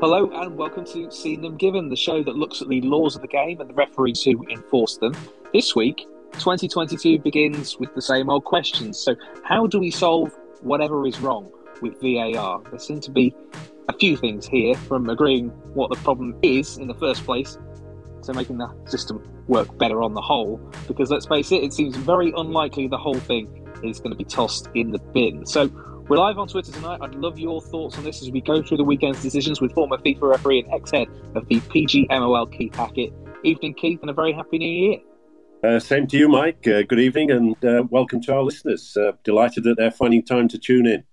Hello 0.00 0.30
and 0.32 0.56
welcome 0.56 0.84
to 0.84 1.10
Seen 1.10 1.42
Them 1.42 1.56
Given, 1.56 1.88
the 1.88 1.96
show 1.96 2.22
that 2.22 2.36
looks 2.36 2.62
at 2.62 2.68
the 2.68 2.80
laws 2.82 3.16
of 3.16 3.22
the 3.22 3.26
game 3.26 3.60
and 3.60 3.68
the 3.68 3.74
referees 3.74 4.22
who 4.22 4.46
enforce 4.48 4.96
them. 4.96 5.12
This 5.52 5.74
week, 5.74 6.06
2022 6.34 7.18
begins 7.18 7.76
with 7.80 7.92
the 7.96 8.00
same 8.00 8.30
old 8.30 8.44
questions. 8.44 8.96
So, 8.96 9.16
how 9.42 9.66
do 9.66 9.80
we 9.80 9.90
solve 9.90 10.32
whatever 10.60 11.04
is 11.04 11.18
wrong 11.18 11.50
with 11.82 12.00
VAR? 12.00 12.62
There 12.70 12.78
seem 12.78 13.00
to 13.00 13.10
be 13.10 13.34
a 13.88 13.92
few 13.92 14.16
things 14.16 14.46
here 14.46 14.76
from 14.76 15.10
agreeing 15.10 15.48
what 15.74 15.90
the 15.90 15.96
problem 15.96 16.38
is 16.42 16.78
in 16.78 16.86
the 16.86 16.94
first 16.94 17.24
place 17.24 17.58
to 18.22 18.34
making 18.34 18.58
the 18.58 18.72
system 18.86 19.20
work 19.48 19.78
better 19.78 20.00
on 20.00 20.14
the 20.14 20.22
whole. 20.22 20.58
Because 20.86 21.10
let's 21.10 21.26
face 21.26 21.50
it, 21.50 21.64
it 21.64 21.72
seems 21.72 21.96
very 21.96 22.32
unlikely 22.36 22.86
the 22.86 22.96
whole 22.96 23.18
thing 23.18 23.68
is 23.82 23.98
going 23.98 24.12
to 24.12 24.16
be 24.16 24.24
tossed 24.24 24.68
in 24.76 24.92
the 24.92 25.00
bin. 25.12 25.44
So, 25.44 25.68
we're 26.08 26.16
live 26.16 26.38
on 26.38 26.48
Twitter 26.48 26.72
tonight. 26.72 27.00
I'd 27.02 27.14
love 27.16 27.38
your 27.38 27.60
thoughts 27.60 27.98
on 27.98 28.04
this 28.04 28.22
as 28.22 28.30
we 28.30 28.40
go 28.40 28.62
through 28.62 28.78
the 28.78 28.84
weekend's 28.84 29.20
decisions 29.20 29.60
with 29.60 29.72
former 29.72 29.98
FIFA 29.98 30.22
referee 30.22 30.60
and 30.60 30.72
ex 30.72 30.90
head 30.90 31.06
of 31.34 31.46
the 31.48 31.60
PGMOL, 31.60 32.50
Keith 32.50 32.74
Hackett. 32.74 33.12
Evening, 33.44 33.74
Keith, 33.74 34.00
and 34.00 34.08
a 34.08 34.14
very 34.14 34.32
happy 34.32 34.58
new 34.58 34.68
year. 34.68 34.98
Uh, 35.62 35.78
same 35.78 36.06
to 36.06 36.16
you, 36.16 36.28
Mike. 36.28 36.66
Uh, 36.66 36.82
good 36.82 36.98
evening 36.98 37.30
and 37.30 37.62
uh, 37.64 37.82
welcome 37.90 38.22
to 38.22 38.34
our 38.34 38.42
listeners. 38.42 38.96
Uh, 38.96 39.12
delighted 39.22 39.64
that 39.64 39.76
they're 39.76 39.90
finding 39.90 40.24
time 40.24 40.48
to 40.48 40.56
tune 40.56 40.86
in. 40.86 41.04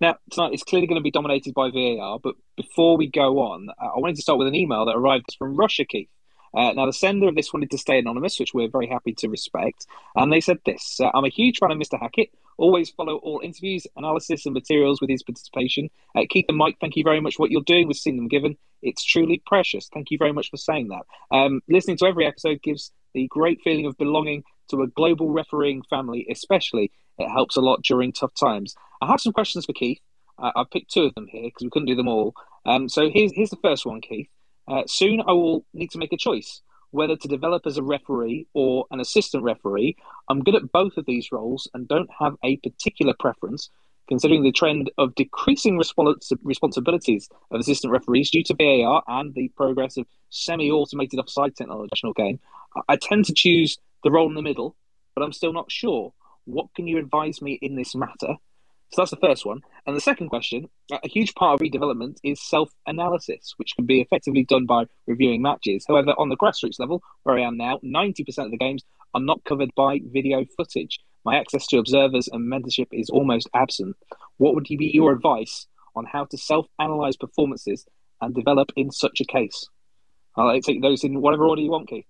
Now, 0.00 0.16
tonight 0.30 0.52
is 0.52 0.62
clearly 0.62 0.86
going 0.86 1.00
to 1.00 1.02
be 1.02 1.10
dominated 1.10 1.54
by 1.54 1.70
VAR, 1.70 2.18
but 2.22 2.34
before 2.56 2.98
we 2.98 3.10
go 3.10 3.38
on, 3.38 3.68
uh, 3.70 3.86
I 3.86 3.98
wanted 3.98 4.16
to 4.16 4.22
start 4.22 4.38
with 4.38 4.46
an 4.46 4.54
email 4.54 4.84
that 4.84 4.94
arrived 4.94 5.36
from 5.38 5.56
Russia, 5.56 5.86
Keith. 5.86 6.10
Uh, 6.54 6.72
now, 6.72 6.86
the 6.86 6.92
sender 6.92 7.28
of 7.28 7.34
this 7.34 7.52
wanted 7.52 7.70
to 7.70 7.78
stay 7.78 7.98
anonymous, 7.98 8.38
which 8.38 8.54
we're 8.54 8.68
very 8.68 8.86
happy 8.86 9.12
to 9.14 9.28
respect. 9.28 9.86
And 10.16 10.32
they 10.32 10.40
said 10.40 10.58
this 10.64 11.00
uh, 11.00 11.10
I'm 11.14 11.24
a 11.24 11.30
huge 11.30 11.58
fan 11.58 11.70
of 11.70 11.78
Mr. 11.78 11.98
Hackett. 11.98 12.30
Always 12.56 12.90
follow 12.90 13.16
all 13.16 13.40
interviews, 13.42 13.86
analysis, 13.96 14.44
and 14.44 14.52
materials 14.52 15.00
with 15.00 15.10
his 15.10 15.22
participation. 15.22 15.90
Uh, 16.16 16.22
Keith 16.28 16.46
and 16.48 16.58
Mike, 16.58 16.78
thank 16.80 16.96
you 16.96 17.04
very 17.04 17.20
much 17.20 17.36
for 17.36 17.42
what 17.42 17.52
you're 17.52 17.62
doing 17.62 17.86
with 17.86 17.96
Seen 17.96 18.16
Them 18.16 18.26
Given. 18.26 18.56
It's 18.82 19.04
truly 19.04 19.40
precious. 19.46 19.88
Thank 19.92 20.10
you 20.10 20.18
very 20.18 20.32
much 20.32 20.50
for 20.50 20.56
saying 20.56 20.88
that. 20.88 21.02
Um, 21.36 21.60
listening 21.68 21.98
to 21.98 22.06
every 22.06 22.26
episode 22.26 22.60
gives 22.62 22.90
the 23.14 23.28
great 23.28 23.60
feeling 23.62 23.86
of 23.86 23.96
belonging 23.96 24.42
to 24.70 24.82
a 24.82 24.88
global 24.88 25.30
refereeing 25.30 25.82
family, 25.82 26.26
especially. 26.30 26.90
It 27.18 27.28
helps 27.28 27.56
a 27.56 27.60
lot 27.60 27.82
during 27.82 28.12
tough 28.12 28.34
times. 28.34 28.74
I 29.00 29.06
have 29.06 29.20
some 29.20 29.32
questions 29.32 29.66
for 29.66 29.72
Keith. 29.72 30.00
Uh, 30.38 30.52
I've 30.54 30.70
picked 30.70 30.92
two 30.92 31.02
of 31.04 31.14
them 31.14 31.26
here 31.26 31.42
because 31.44 31.64
we 31.64 31.70
couldn't 31.70 31.86
do 31.86 31.96
them 31.96 32.08
all. 32.08 32.34
Um, 32.64 32.88
so 32.88 33.10
here's, 33.10 33.32
here's 33.34 33.50
the 33.50 33.56
first 33.56 33.86
one, 33.86 34.00
Keith. 34.00 34.28
Uh, 34.68 34.82
soon 34.86 35.20
I 35.26 35.32
will 35.32 35.64
need 35.72 35.90
to 35.92 35.98
make 35.98 36.12
a 36.12 36.16
choice 36.16 36.62
whether 36.90 37.16
to 37.16 37.28
develop 37.28 37.66
as 37.66 37.76
a 37.76 37.82
referee 37.82 38.46
or 38.54 38.86
an 38.90 39.00
assistant 39.00 39.44
referee. 39.44 39.96
I'm 40.28 40.42
good 40.42 40.54
at 40.54 40.72
both 40.72 40.96
of 40.96 41.06
these 41.06 41.30
roles 41.32 41.68
and 41.74 41.86
don't 41.86 42.10
have 42.18 42.34
a 42.42 42.56
particular 42.58 43.14
preference, 43.18 43.70
considering 44.08 44.42
the 44.42 44.52
trend 44.52 44.90
of 44.96 45.14
decreasing 45.14 45.78
respons- 45.78 46.32
responsibilities 46.42 47.28
of 47.50 47.60
assistant 47.60 47.92
referees 47.92 48.30
due 48.30 48.42
to 48.44 48.54
VAR 48.54 49.02
and 49.06 49.34
the 49.34 49.48
progress 49.56 49.96
of 49.96 50.06
semi 50.30 50.70
automated 50.70 51.18
offside 51.18 51.56
technology 51.56 52.12
game. 52.16 52.40
I 52.88 52.96
tend 52.96 53.24
to 53.26 53.34
choose 53.34 53.78
the 54.04 54.10
role 54.10 54.28
in 54.28 54.34
the 54.34 54.42
middle, 54.42 54.76
but 55.14 55.22
I'm 55.22 55.32
still 55.32 55.52
not 55.52 55.70
sure. 55.70 56.12
What 56.44 56.68
can 56.74 56.86
you 56.86 56.98
advise 56.98 57.42
me 57.42 57.58
in 57.60 57.74
this 57.74 57.94
matter? 57.94 58.36
So 58.90 59.02
that's 59.02 59.10
the 59.10 59.18
first 59.18 59.44
one. 59.44 59.60
And 59.86 59.94
the 59.94 60.00
second 60.00 60.28
question 60.28 60.68
uh, 60.90 60.98
a 61.04 61.08
huge 61.08 61.34
part 61.34 61.54
of 61.54 61.64
redevelopment 61.64 62.16
is 62.24 62.40
self 62.40 62.70
analysis, 62.86 63.54
which 63.56 63.74
can 63.76 63.86
be 63.86 64.00
effectively 64.00 64.44
done 64.44 64.66
by 64.66 64.84
reviewing 65.06 65.42
matches. 65.42 65.84
However, 65.86 66.14
on 66.18 66.28
the 66.28 66.36
grassroots 66.36 66.78
level, 66.78 67.02
where 67.22 67.38
I 67.38 67.42
am 67.42 67.56
now, 67.56 67.78
90% 67.84 68.44
of 68.44 68.50
the 68.50 68.56
games 68.56 68.84
are 69.14 69.20
not 69.20 69.44
covered 69.44 69.70
by 69.76 70.00
video 70.04 70.44
footage. 70.56 71.00
My 71.24 71.36
access 71.36 71.66
to 71.68 71.78
observers 71.78 72.28
and 72.28 72.50
mentorship 72.50 72.88
is 72.92 73.10
almost 73.10 73.48
absent. 73.54 73.96
What 74.38 74.54
would 74.54 74.66
be 74.68 74.90
your 74.92 75.12
advice 75.12 75.66
on 75.94 76.06
how 76.06 76.24
to 76.26 76.38
self 76.38 76.66
analyze 76.78 77.16
performances 77.16 77.86
and 78.20 78.34
develop 78.34 78.72
in 78.76 78.90
such 78.90 79.20
a 79.20 79.24
case? 79.24 79.68
I'll 80.36 80.60
take 80.60 80.82
those 80.82 81.04
in 81.04 81.20
whatever 81.20 81.44
order 81.44 81.60
you 81.60 81.70
want, 81.70 81.88
Keith. 81.88 82.06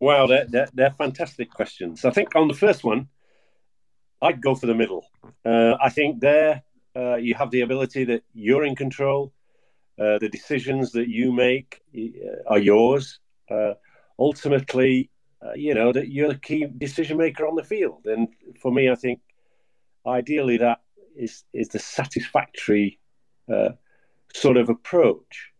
Wow, 0.00 0.26
they're, 0.26 0.46
they're, 0.46 0.68
they're 0.72 0.90
fantastic 0.90 1.50
questions. 1.50 2.04
I 2.04 2.10
think 2.10 2.36
on 2.36 2.48
the 2.48 2.54
first 2.54 2.84
one, 2.84 3.08
I'd 4.22 4.40
go 4.40 4.54
for 4.54 4.66
the 4.66 4.74
middle. 4.74 5.06
Uh, 5.44 5.74
I 5.80 5.88
think 5.88 6.20
there 6.20 6.62
uh, 6.96 7.16
you 7.16 7.34
have 7.34 7.50
the 7.50 7.62
ability 7.62 8.04
that 8.04 8.22
you're 8.34 8.64
in 8.64 8.76
control. 8.76 9.32
Uh, 9.98 10.18
the 10.18 10.28
decisions 10.28 10.92
that 10.92 11.08
you 11.08 11.32
make 11.32 11.82
uh, 11.96 12.00
are 12.46 12.58
yours. 12.58 13.18
Uh, 13.50 13.74
ultimately, 14.18 15.10
uh, 15.44 15.52
you 15.54 15.74
know 15.74 15.92
that 15.92 16.08
you're 16.08 16.28
the 16.28 16.38
key 16.38 16.66
decision 16.78 17.18
maker 17.18 17.46
on 17.46 17.54
the 17.54 17.64
field. 17.64 18.06
And 18.06 18.28
for 18.60 18.72
me, 18.72 18.90
I 18.90 18.94
think 18.94 19.20
ideally 20.06 20.56
that 20.58 20.80
is 21.16 21.44
is 21.52 21.68
the 21.68 21.78
satisfactory 21.78 22.98
sort 24.32 24.56
of 24.56 24.68
approach. 24.68 25.50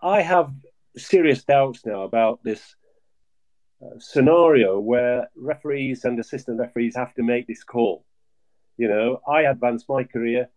I 0.00 0.22
have 0.22 0.52
serious 0.96 1.44
doubts 1.44 1.84
now 1.84 2.02
about 2.02 2.42
this 2.44 2.76
scenario 3.98 4.78
where 4.78 5.28
referees 5.36 6.04
and 6.04 6.18
assistant 6.18 6.58
referees 6.58 6.96
have 6.96 7.14
to 7.14 7.22
make 7.22 7.46
this 7.46 7.64
call. 7.64 8.04
You 8.76 8.88
know, 8.88 9.20
I 9.28 9.42
advanced 9.42 9.88
my 9.88 10.04
career 10.04 10.48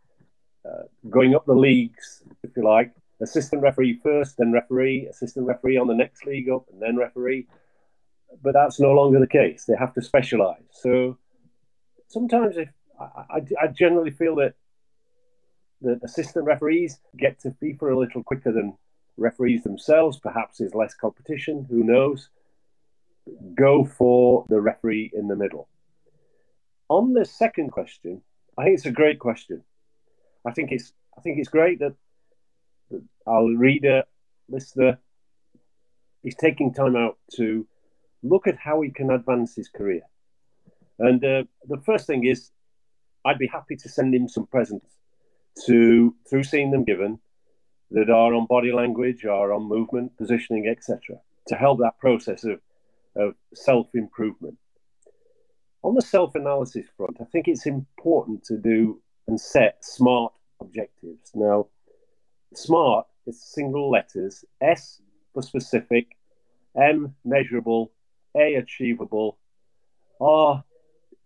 uh, 0.65 0.83
going 1.09 1.35
up 1.35 1.45
the 1.45 1.53
leagues, 1.53 2.23
if 2.43 2.51
you 2.55 2.63
like, 2.63 2.91
assistant 3.21 3.61
referee 3.61 3.99
first, 4.01 4.37
then 4.37 4.51
referee, 4.51 5.07
assistant 5.07 5.45
referee 5.45 5.77
on 5.77 5.87
the 5.87 5.93
next 5.93 6.25
league 6.25 6.49
up, 6.49 6.65
and 6.71 6.81
then 6.81 6.97
referee. 6.97 7.47
But 8.43 8.53
that's 8.53 8.79
no 8.79 8.91
longer 8.91 9.19
the 9.19 9.27
case. 9.27 9.65
They 9.65 9.75
have 9.77 9.93
to 9.93 10.01
specialize. 10.01 10.63
So 10.71 11.17
sometimes, 12.07 12.57
if 12.57 12.69
I, 12.99 13.03
I, 13.29 13.41
I 13.63 13.67
generally 13.67 14.11
feel 14.11 14.35
that 14.37 14.55
the 15.81 15.99
assistant 16.03 16.45
referees 16.45 16.99
get 17.17 17.39
to 17.41 17.51
FIFA 17.61 17.93
a 17.93 17.99
little 17.99 18.23
quicker 18.23 18.51
than 18.51 18.77
referees 19.17 19.63
themselves. 19.63 20.19
Perhaps 20.19 20.57
there's 20.57 20.73
less 20.73 20.93
competition. 20.93 21.65
Who 21.69 21.83
knows? 21.83 22.29
Go 23.55 23.85
for 23.85 24.45
the 24.49 24.59
referee 24.61 25.11
in 25.13 25.27
the 25.27 25.35
middle. 25.35 25.67
On 26.89 27.13
the 27.13 27.25
second 27.25 27.71
question, 27.71 28.21
I 28.57 28.63
think 28.63 28.75
it's 28.75 28.85
a 28.85 28.91
great 28.91 29.19
question. 29.19 29.63
I 30.45 30.51
think 30.51 30.71
it's 30.71 30.93
I 31.17 31.21
think 31.21 31.39
it's 31.39 31.49
great 31.49 31.79
that, 31.79 31.95
that 32.91 33.03
our 33.25 33.45
reader, 33.45 34.03
listener, 34.49 34.99
is 36.23 36.35
taking 36.35 36.73
time 36.73 36.95
out 36.95 37.17
to 37.35 37.65
look 38.21 38.47
at 38.47 38.57
how 38.57 38.81
he 38.81 38.89
can 38.89 39.11
advance 39.11 39.55
his 39.55 39.69
career. 39.69 40.01
And 40.99 41.23
uh, 41.23 41.43
the 41.67 41.81
first 41.85 42.07
thing 42.07 42.25
is, 42.25 42.51
I'd 43.23 43.39
be 43.39 43.47
happy 43.47 43.75
to 43.77 43.89
send 43.89 44.13
him 44.13 44.27
some 44.27 44.47
presents 44.47 44.97
to 45.65 46.13
through 46.29 46.43
Seen 46.43 46.71
Them 46.71 46.83
Given 46.83 47.19
that 47.91 48.09
are 48.09 48.33
on 48.33 48.45
body 48.47 48.71
language, 48.71 49.25
are 49.25 49.53
on 49.53 49.69
movement, 49.69 50.17
positioning, 50.17 50.67
etc., 50.67 51.17
to 51.47 51.55
help 51.55 51.79
that 51.79 51.99
process 51.99 52.43
of 52.43 52.59
of 53.15 53.35
self 53.53 53.87
improvement. 53.93 54.57
On 55.83 55.93
the 55.93 56.01
self 56.01 56.35
analysis 56.35 56.85
front, 56.97 57.17
I 57.21 57.25
think 57.25 57.47
it's 57.47 57.65
important 57.65 58.43
to 58.45 58.57
do 58.57 59.01
and 59.27 59.39
set 59.39 59.83
SMART 59.83 60.33
objectives. 60.61 61.31
Now, 61.33 61.67
SMART 62.53 63.05
is 63.27 63.41
single 63.41 63.89
letters 63.89 64.45
S 64.61 65.01
for 65.33 65.41
specific, 65.41 66.07
M 66.75 67.15
measurable, 67.23 67.91
A 68.35 68.55
achievable, 68.55 69.37
R 70.19 70.63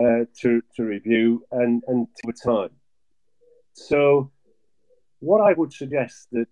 uh, 0.02 0.26
to, 0.42 0.62
to 0.76 0.84
review, 0.84 1.46
and, 1.52 1.84
and 1.88 2.08
to 2.26 2.34
time. 2.34 2.72
So, 3.74 4.32
what 5.20 5.42
I 5.42 5.54
would 5.54 5.74
suggest 5.74 6.28
that 6.32 6.48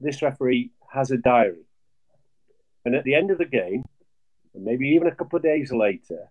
this 0.00 0.22
referee 0.22 0.70
has 0.92 1.10
a 1.10 1.16
diary. 1.16 1.66
And 2.84 2.94
at 2.94 3.04
the 3.04 3.14
end 3.14 3.30
of 3.30 3.38
the 3.38 3.46
game, 3.46 3.84
and 4.54 4.64
maybe 4.64 4.88
even 4.88 5.08
a 5.08 5.14
couple 5.14 5.36
of 5.36 5.42
days 5.42 5.72
later, 5.72 6.28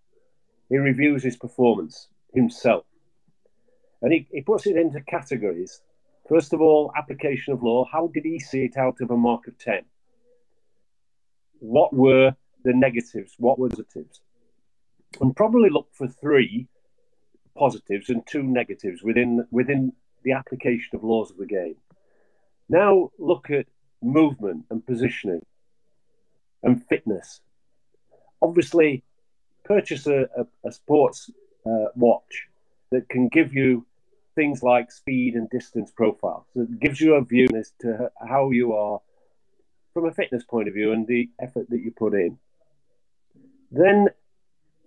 he 0.69 0.77
reviews 0.77 1.23
his 1.23 1.35
performance 1.35 2.07
himself. 2.33 2.85
And 4.01 4.11
he, 4.13 4.27
he 4.31 4.41
puts 4.41 4.65
it 4.65 4.77
into 4.77 5.01
categories. 5.01 5.81
First 6.27 6.53
of 6.53 6.61
all, 6.61 6.91
application 6.97 7.53
of 7.53 7.63
law. 7.63 7.85
How 7.91 8.07
did 8.13 8.23
he 8.25 8.39
see 8.39 8.63
it 8.63 8.77
out 8.77 9.01
of 9.01 9.11
a 9.11 9.17
mark 9.17 9.47
of 9.47 9.57
10? 9.57 9.83
What 11.59 11.93
were 11.93 12.35
the 12.63 12.73
negatives? 12.73 13.35
What 13.37 13.59
were 13.59 13.69
the 13.69 13.83
positives? 13.83 14.21
And 15.21 15.35
probably 15.35 15.69
look 15.69 15.89
for 15.93 16.07
three 16.07 16.67
positives 17.55 18.09
and 18.09 18.25
two 18.25 18.43
negatives 18.43 19.03
within, 19.03 19.45
within 19.51 19.93
the 20.23 20.31
application 20.31 20.95
of 20.95 21.03
laws 21.03 21.29
of 21.29 21.37
the 21.37 21.45
game. 21.45 21.75
Now 22.67 23.11
look 23.19 23.49
at 23.51 23.67
movement 24.01 24.65
and 24.69 24.85
positioning 24.85 25.45
and 26.63 26.83
fitness 26.87 27.41
obviously 28.43 29.03
purchase 29.63 30.05
a, 30.05 30.27
a, 30.37 30.67
a 30.67 30.71
sports 30.71 31.31
uh, 31.65 31.85
watch 31.95 32.47
that 32.91 33.09
can 33.09 33.29
give 33.29 33.53
you 33.53 33.85
things 34.35 34.61
like 34.61 34.91
speed 34.91 35.35
and 35.35 35.49
distance 35.49 35.91
profiles. 35.91 36.45
So 36.53 36.61
it 36.61 36.79
gives 36.79 36.99
you 36.99 37.15
a 37.15 37.23
view 37.23 37.47
as 37.55 37.71
to 37.81 38.11
how 38.27 38.51
you 38.51 38.73
are 38.73 38.99
from 39.93 40.05
a 40.05 40.13
fitness 40.13 40.43
point 40.43 40.67
of 40.67 40.73
view 40.73 40.91
and 40.91 41.07
the 41.07 41.29
effort 41.39 41.69
that 41.69 41.79
you 41.79 41.91
put 41.91 42.13
in. 42.13 42.37
Then, 43.71 44.09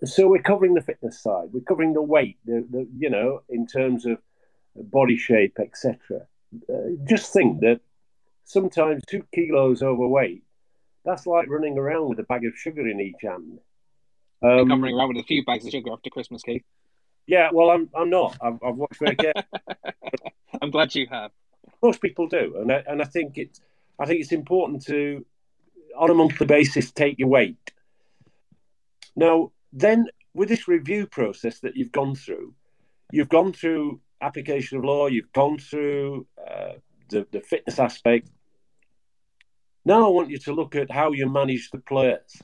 so 0.05 0.29
we're 0.29 0.43
covering 0.43 0.75
the 0.75 0.81
fitness 0.81 1.21
side. 1.21 1.49
We're 1.53 1.61
covering 1.61 1.93
the 1.93 2.03
weight, 2.03 2.39
the, 2.45 2.67
the 2.71 2.89
you 2.97 3.11
know, 3.11 3.43
in 3.49 3.67
terms 3.67 4.05
of 4.05 4.19
body 4.75 5.17
shape, 5.17 5.59
etc. 5.61 6.27
Uh, 6.69 6.75
just 7.05 7.33
think 7.33 7.61
that 7.61 7.81
sometimes 8.45 9.03
two 9.09 9.25
kilos 9.35 9.83
overweight, 9.83 10.43
that's 11.07 11.27
like 11.27 11.49
running 11.49 11.79
around 11.79 12.11
with 12.11 12.19
a 12.19 12.25
bag 12.25 12.45
of 12.45 12.55
sugar 12.57 12.87
in 12.87 13.01
each 13.01 13.23
hand. 13.23 13.61
Um, 14.43 14.71
I'm 14.71 14.83
running 14.83 14.99
around 14.99 15.15
with 15.15 15.25
a 15.25 15.27
few 15.27 15.45
bags 15.45 15.65
of 15.65 15.71
sugar 15.71 15.93
after 15.93 16.11
Christmas, 16.11 16.43
Keith. 16.43 16.65
Yeah, 17.27 17.49
well, 17.53 17.71
I'm 17.71 17.89
I'm 17.95 18.11
not. 18.11 18.37
I've, 18.43 18.59
I've 18.63 18.77
watched 18.77 18.99
very 18.99 19.17
carefully. 19.17 19.45
I'm 20.63 20.71
glad 20.71 20.95
you 20.95 21.07
have. 21.11 21.31
Most 21.83 22.03
people 22.03 22.29
do, 22.29 22.57
and 22.61 22.71
I, 22.71 22.83
and 22.87 23.01
I 23.01 23.05
think 23.05 23.39
it's 23.39 23.61
I 23.99 24.07
think 24.07 24.21
it's 24.21 24.33
important 24.33 24.85
to, 24.87 25.25
on 25.97 26.11
a 26.11 26.15
monthly 26.15 26.47
basis, 26.47 26.91
take 26.91 27.19
your 27.19 27.29
weight. 27.29 27.73
Now, 29.15 29.53
then, 29.73 30.07
with 30.35 30.49
this 30.49 30.69
review 30.69 31.07
process 31.07 31.61
that 31.61 31.77
you've 31.77 31.93
gone 31.93 32.15
through, 32.15 32.55
you've 33.11 33.31
gone 33.31 33.53
through 33.53 34.01
application 34.21 34.79
of 34.79 34.85
law, 34.85 35.07
you've 35.07 35.33
gone 35.33 35.59
through 35.59 36.27
uh, 36.39 36.75
the, 37.09 37.27
the 37.31 37.41
fitness 37.41 37.79
aspect. 37.79 38.29
Now 39.87 40.05
I 40.05 40.09
want 40.09 40.31
you 40.31 40.39
to 40.39 40.53
look 40.53 40.75
at 40.75 40.91
how 40.91 41.13
you 41.13 41.31
manage 41.31 41.71
the 41.71 41.79
players 41.79 42.43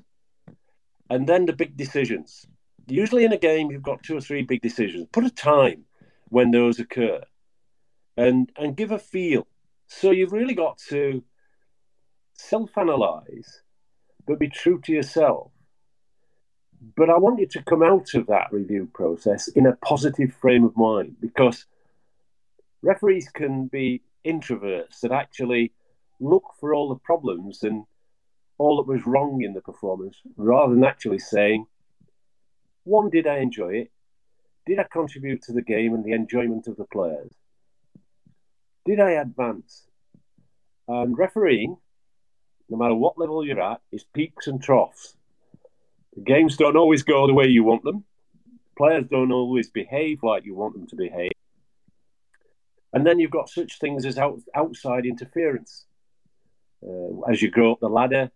and 1.10 1.28
then 1.28 1.44
the 1.44 1.52
big 1.52 1.76
decisions. 1.76 2.46
Usually 2.86 3.24
in 3.24 3.32
a 3.32 3.36
game, 3.36 3.72
you've 3.72 3.82
got 3.82 4.04
two 4.04 4.16
or 4.16 4.20
three 4.20 4.42
big 4.42 4.62
decisions. 4.62 5.08
Put 5.10 5.24
a 5.24 5.30
time 5.30 5.84
when 6.28 6.52
those 6.52 6.78
occur 6.78 7.20
and, 8.16 8.48
and 8.56 8.76
give 8.76 8.92
a 8.92 8.98
feel. 8.98 9.48
So 9.88 10.12
you've 10.12 10.30
really 10.30 10.54
got 10.54 10.78
to 10.90 11.24
self 12.34 12.78
analyze, 12.78 13.62
but 14.24 14.38
be 14.38 14.48
true 14.48 14.80
to 14.82 14.92
yourself. 14.92 15.50
But 16.96 17.10
I 17.10 17.18
want 17.18 17.40
you 17.40 17.48
to 17.48 17.62
come 17.64 17.82
out 17.82 18.14
of 18.14 18.28
that 18.28 18.52
review 18.52 18.88
process 18.94 19.48
in 19.48 19.66
a 19.66 19.74
positive 19.84 20.32
frame 20.32 20.62
of 20.62 20.76
mind 20.76 21.16
because 21.20 21.66
referees 22.82 23.28
can 23.30 23.66
be 23.66 24.02
introverts 24.24 25.00
that 25.00 25.10
actually 25.10 25.72
look 26.22 26.44
for 26.60 26.74
all 26.74 26.88
the 26.88 27.00
problems 27.00 27.62
and 27.62 27.84
all 28.56 28.76
that 28.76 28.90
was 28.90 29.06
wrong 29.06 29.42
in 29.42 29.54
the 29.54 29.60
performance 29.60 30.20
rather 30.36 30.74
than 30.74 30.84
actually 30.84 31.18
saying, 31.18 31.66
one, 32.84 33.10
did 33.10 33.26
I 33.26 33.38
enjoy 33.38 33.74
it? 33.74 33.90
Did 34.66 34.78
I 34.78 34.84
contribute 34.84 35.42
to 35.42 35.52
the 35.52 35.62
game 35.62 35.94
and 35.94 36.04
the 36.04 36.12
enjoyment 36.12 36.68
of 36.68 36.76
the 36.76 36.84
players? 36.84 37.32
Did 38.84 39.00
I 39.00 39.12
advance? 39.12 39.88
And 40.86 41.18
refereeing, 41.18 41.76
no 42.68 42.76
matter 42.76 42.94
what 42.94 43.18
level 43.18 43.44
you're 43.44 43.60
at, 43.60 43.80
is 43.90 44.04
peaks 44.04 44.46
and 44.46 44.62
troughs. 44.62 45.16
The 46.14 46.22
games 46.22 46.56
don't 46.56 46.76
always 46.76 47.02
go 47.02 47.26
the 47.26 47.34
way 47.34 47.46
you 47.46 47.64
want 47.64 47.82
them. 47.82 48.04
Players 48.76 49.06
don't 49.10 49.32
always 49.32 49.70
behave 49.70 50.22
like 50.22 50.44
you 50.44 50.54
want 50.54 50.74
them 50.74 50.86
to 50.88 50.96
behave. 50.96 51.32
And 52.92 53.06
then 53.06 53.18
you've 53.18 53.30
got 53.30 53.48
such 53.48 53.78
things 53.78 54.04
as 54.04 54.18
out, 54.18 54.40
outside 54.54 55.06
interference. 55.06 55.86
Uh, 56.86 57.20
as 57.30 57.40
you 57.40 57.50
go 57.50 57.72
up 57.72 57.80
the 57.80 57.88
ladder, 57.88 58.30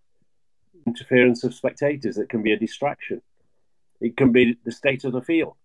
interference 0.87 1.43
of 1.44 1.54
spectators 1.54 2.16
that 2.16 2.28
can 2.28 2.43
be 2.43 2.52
a 2.52 2.58
distraction. 2.58 3.20
It 4.00 4.16
can 4.16 4.32
be 4.32 4.56
the 4.64 4.72
state 4.72 5.04
of 5.04 5.12
the 5.12 5.22
field. 5.22 5.56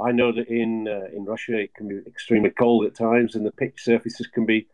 I 0.00 0.12
know 0.12 0.32
that 0.32 0.48
in 0.48 0.86
uh, 0.86 1.08
in 1.14 1.24
Russia 1.24 1.58
it 1.58 1.74
can 1.74 1.88
be 1.88 1.98
extremely 2.06 2.50
cold 2.50 2.86
at 2.86 2.94
times, 2.94 3.34
and 3.34 3.44
the 3.44 3.50
pitch 3.50 3.82
surfaces 3.82 4.28
can 4.28 4.46
be 4.46 4.68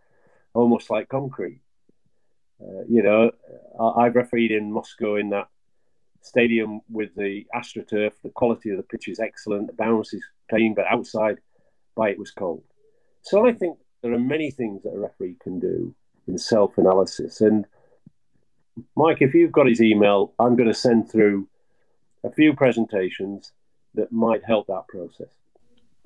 almost 0.52 0.90
like 0.90 1.08
concrete. 1.08 1.60
Uh, 2.60 2.84
you 2.88 3.02
know, 3.02 3.30
I've 3.80 4.14
refereed 4.14 4.50
in 4.50 4.72
Moscow 4.72 5.16
in 5.16 5.30
that 5.30 5.48
stadium 6.20 6.80
with 6.90 7.14
the 7.14 7.46
AstroTurf. 7.54 8.12
The 8.22 8.30
quality 8.30 8.70
of 8.70 8.76
the 8.76 8.82
pitch 8.82 9.08
is 9.08 9.18
excellent. 9.18 9.68
The 9.68 9.72
bounce 9.72 10.12
is 10.12 10.24
clean, 10.50 10.74
but 10.74 10.86
outside 10.86 11.38
by 11.94 12.10
it 12.10 12.18
was 12.18 12.30
cold. 12.30 12.62
So 13.22 13.46
I 13.46 13.52
think 13.52 13.78
there 14.02 14.12
are 14.12 14.18
many 14.18 14.50
things 14.50 14.82
that 14.82 14.90
a 14.90 14.98
referee 14.98 15.36
can 15.40 15.58
do 15.58 15.94
in 16.26 16.38
self 16.38 16.78
analysis. 16.78 17.40
And 17.40 17.66
Mike, 18.96 19.18
if 19.20 19.34
you've 19.34 19.52
got 19.52 19.66
his 19.66 19.80
email, 19.80 20.32
I'm 20.38 20.56
going 20.56 20.68
to 20.68 20.74
send 20.74 21.10
through 21.10 21.48
a 22.24 22.30
few 22.30 22.54
presentations 22.54 23.52
that 23.94 24.10
might 24.10 24.44
help 24.44 24.66
that 24.66 24.88
process. 24.88 25.28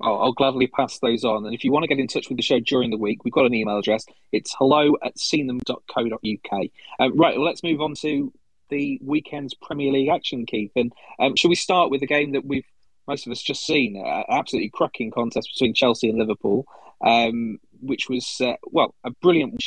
Oh, 0.01 0.15
I'll 0.15 0.31
gladly 0.31 0.67
pass 0.67 0.99
those 0.99 1.25
on. 1.25 1.45
And 1.45 1.53
if 1.53 1.63
you 1.63 1.71
want 1.71 1.83
to 1.83 1.87
get 1.87 1.99
in 1.99 2.07
touch 2.07 2.29
with 2.29 2.37
the 2.37 2.43
show 2.43 2.59
during 2.59 2.89
the 2.89 2.97
week, 2.97 3.25
we've 3.25 3.33
got 3.33 3.45
an 3.45 3.53
email 3.53 3.79
address. 3.79 4.05
It's 4.31 4.55
hello 4.57 4.95
at 5.03 5.15
seenthem.co.uk. 5.17 6.67
Um, 6.99 7.17
right, 7.17 7.35
well, 7.35 7.45
let's 7.45 7.63
move 7.63 7.81
on 7.81 7.95
to 7.95 8.31
the 8.69 8.99
weekend's 9.03 9.53
Premier 9.55 9.91
League 9.91 10.09
action, 10.09 10.45
Keith. 10.45 10.71
And 10.75 10.93
um, 11.19 11.35
should 11.35 11.49
we 11.49 11.55
start 11.55 11.89
with 11.89 11.99
the 11.99 12.07
game 12.07 12.31
that 12.33 12.45
we've 12.45 12.65
most 13.07 13.25
of 13.25 13.31
us 13.31 13.41
just 13.41 13.65
seen? 13.65 14.01
Uh, 14.01 14.23
absolutely 14.29 14.69
cracking 14.69 15.11
contest 15.11 15.49
between 15.53 15.73
Chelsea 15.73 16.09
and 16.09 16.19
Liverpool 16.19 16.65
um, 17.01 17.59
which 17.81 18.09
was, 18.09 18.41
uh, 18.41 18.55
well, 18.71 18.93
a 19.03 19.11
brilliant, 19.11 19.63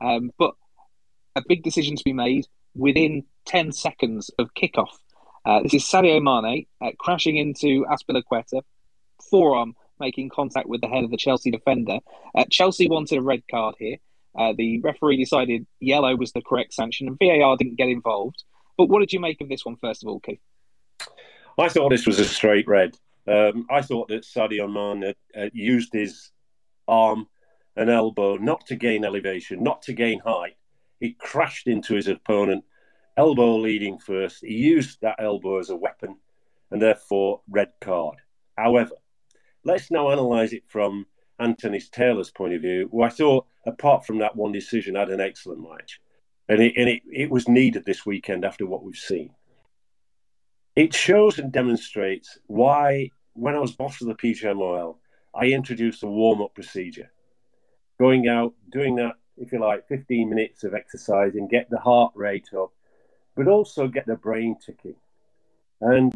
um, 0.00 0.30
but 0.38 0.54
a 1.36 1.42
big 1.46 1.62
decision 1.62 1.96
to 1.96 2.04
be 2.04 2.12
made 2.12 2.46
within 2.74 3.24
10 3.46 3.72
seconds 3.72 4.30
of 4.38 4.54
kickoff. 4.54 4.90
Uh, 5.44 5.62
this 5.62 5.74
is 5.74 5.84
Sadio 5.84 6.20
Mane 6.22 6.66
uh, 6.80 6.90
crashing 6.98 7.36
into 7.36 7.84
Azpilicueta, 7.86 8.62
forearm 9.30 9.74
making 9.98 10.30
contact 10.30 10.68
with 10.68 10.80
the 10.80 10.88
head 10.88 11.04
of 11.04 11.10
the 11.10 11.16
Chelsea 11.16 11.50
defender. 11.50 11.98
Uh, 12.34 12.44
Chelsea 12.50 12.88
wanted 12.88 13.18
a 13.18 13.22
red 13.22 13.42
card 13.50 13.74
here. 13.78 13.96
Uh, 14.38 14.52
the 14.56 14.80
referee 14.80 15.16
decided 15.16 15.66
yellow 15.80 16.14
was 16.14 16.32
the 16.32 16.42
correct 16.42 16.72
sanction, 16.72 17.08
and 17.08 17.18
VAR 17.18 17.56
didn't 17.56 17.76
get 17.76 17.88
involved. 17.88 18.44
But 18.76 18.86
what 18.86 19.00
did 19.00 19.12
you 19.12 19.20
make 19.20 19.40
of 19.40 19.48
this 19.48 19.64
one, 19.64 19.76
first 19.76 20.02
of 20.02 20.08
all, 20.08 20.20
Keith? 20.20 20.40
I 21.58 21.68
thought 21.68 21.90
this 21.90 22.06
was 22.06 22.18
a 22.18 22.24
straight 22.24 22.68
red. 22.68 22.96
Um, 23.26 23.66
I 23.70 23.82
thought 23.82 24.08
that 24.08 24.22
Sadio 24.22 24.70
Mane 24.72 25.14
used 25.52 25.92
his 25.92 26.30
arm, 26.88 27.26
and 27.76 27.90
elbow, 27.90 28.36
not 28.36 28.66
to 28.66 28.76
gain 28.76 29.04
elevation, 29.04 29.62
not 29.62 29.82
to 29.82 29.92
gain 29.92 30.20
height. 30.20 30.56
He 30.98 31.12
crashed 31.12 31.66
into 31.66 31.94
his 31.94 32.08
opponent, 32.08 32.64
elbow 33.16 33.56
leading 33.56 33.98
first. 33.98 34.44
He 34.44 34.54
used 34.54 35.00
that 35.00 35.16
elbow 35.18 35.58
as 35.58 35.70
a 35.70 35.76
weapon, 35.76 36.16
and 36.70 36.80
therefore 36.80 37.42
red 37.48 37.72
card. 37.80 38.18
However, 38.56 38.96
let's 39.64 39.90
now 39.90 40.10
analyse 40.10 40.52
it 40.52 40.64
from 40.68 41.06
Anthony 41.38 41.80
Taylor's 41.80 42.30
point 42.30 42.54
of 42.54 42.62
view, 42.62 42.88
who 42.92 43.02
I 43.02 43.08
thought, 43.08 43.46
apart 43.66 44.04
from 44.04 44.18
that 44.18 44.36
one 44.36 44.52
decision, 44.52 44.94
had 44.94 45.10
an 45.10 45.20
excellent 45.20 45.62
match. 45.62 46.00
And, 46.48 46.60
it, 46.60 46.74
and 46.76 46.88
it, 46.88 47.02
it 47.10 47.30
was 47.30 47.48
needed 47.48 47.84
this 47.84 48.04
weekend 48.04 48.44
after 48.44 48.66
what 48.66 48.82
we've 48.82 48.96
seen. 48.96 49.30
It 50.76 50.94
shows 50.94 51.38
and 51.38 51.52
demonstrates 51.52 52.38
why, 52.46 53.10
when 53.32 53.54
I 53.54 53.58
was 53.58 53.72
boss 53.72 54.00
of 54.00 54.08
the 54.08 54.14
PGMOL, 54.14 54.96
I 55.34 55.46
introduced 55.46 56.02
a 56.02 56.06
warm 56.06 56.42
up 56.42 56.54
procedure. 56.54 57.10
Going 58.00 58.28
out, 58.28 58.54
doing 58.72 58.96
that, 58.96 59.16
if 59.36 59.52
you 59.52 59.60
like, 59.60 59.86
15 59.86 60.30
minutes 60.30 60.64
of 60.64 60.72
exercise 60.72 61.34
and 61.34 61.50
get 61.50 61.68
the 61.68 61.78
heart 61.78 62.12
rate 62.14 62.48
up, 62.58 62.72
but 63.36 63.46
also 63.46 63.88
get 63.88 64.06
the 64.06 64.16
brain 64.16 64.56
ticking. 64.64 64.96
And 65.82 66.10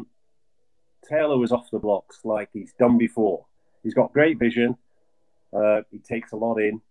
Taylor 1.07 1.37
was 1.37 1.51
off 1.51 1.69
the 1.69 1.77
blocks 1.77 2.21
like 2.23 2.49
he's 2.53 2.73
done 2.79 2.97
before. 2.97 3.45
He's 3.83 3.93
got 3.93 4.13
great 4.13 4.39
vision. 4.39 4.77
Uh, 5.53 5.81
he 5.91 5.99
takes 5.99 6.31
a 6.31 6.35
lot 6.37 6.57
in. 6.57 6.81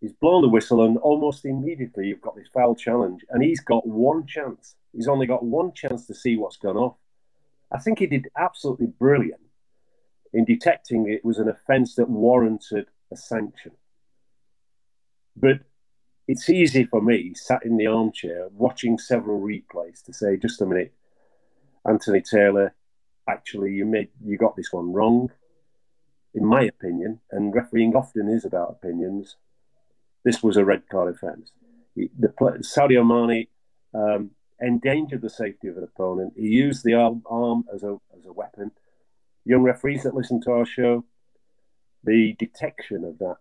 He's 0.00 0.14
blown 0.14 0.40
the 0.40 0.48
whistle, 0.48 0.86
and 0.86 0.96
almost 0.96 1.44
immediately 1.44 2.06
you've 2.06 2.22
got 2.22 2.34
this 2.34 2.48
foul 2.54 2.74
challenge. 2.74 3.26
And 3.28 3.42
he's 3.42 3.60
got 3.60 3.86
one 3.86 4.26
chance. 4.26 4.74
He's 4.94 5.06
only 5.06 5.26
got 5.26 5.44
one 5.44 5.70
chance 5.74 6.06
to 6.06 6.14
see 6.14 6.38
what's 6.38 6.56
gone 6.56 6.78
off. 6.78 6.96
I 7.70 7.78
think 7.78 7.98
he 7.98 8.06
did 8.06 8.28
absolutely 8.38 8.86
brilliant 8.86 9.42
in 10.32 10.46
detecting 10.46 11.10
it 11.10 11.22
was 11.26 11.38
an 11.38 11.50
offence 11.50 11.94
that 11.96 12.08
warranted 12.08 12.86
a 13.12 13.16
sanction. 13.18 13.72
But 15.36 15.60
it's 16.28 16.48
easy 16.48 16.84
for 16.84 17.00
me, 17.00 17.34
sat 17.34 17.64
in 17.64 17.76
the 17.76 17.86
armchair, 17.86 18.48
watching 18.52 18.98
several 18.98 19.40
replays, 19.40 20.02
to 20.04 20.12
say, 20.12 20.36
just 20.36 20.60
a 20.60 20.66
minute, 20.66 20.94
Anthony 21.86 22.20
Taylor, 22.22 22.74
actually, 23.28 23.72
you 23.72 23.84
made 23.84 24.08
you 24.24 24.36
got 24.36 24.56
this 24.56 24.72
one 24.72 24.92
wrong. 24.92 25.30
In 26.34 26.46
my 26.46 26.62
opinion, 26.62 27.20
and 27.30 27.54
refereeing 27.54 27.94
often 27.94 28.28
is 28.28 28.44
about 28.44 28.70
opinions, 28.70 29.36
this 30.24 30.42
was 30.42 30.56
a 30.56 30.64
red 30.64 30.88
card 30.88 31.14
offence. 31.14 31.52
The 31.94 32.28
Sadio 32.60 33.06
Mane 33.06 33.48
um, 33.92 34.30
endangered 34.58 35.20
the 35.20 35.28
safety 35.28 35.68
of 35.68 35.76
an 35.76 35.84
opponent. 35.84 36.34
He 36.36 36.46
used 36.46 36.84
the 36.84 36.94
arm, 36.94 37.22
arm 37.26 37.64
as 37.74 37.82
a 37.82 37.98
as 38.16 38.24
a 38.24 38.32
weapon 38.32 38.70
young 39.44 39.62
referees 39.62 40.02
that 40.04 40.14
listen 40.14 40.40
to 40.42 40.52
our 40.52 40.66
show, 40.66 41.04
the 42.04 42.34
detection 42.38 43.04
of 43.04 43.18
that 43.18 43.36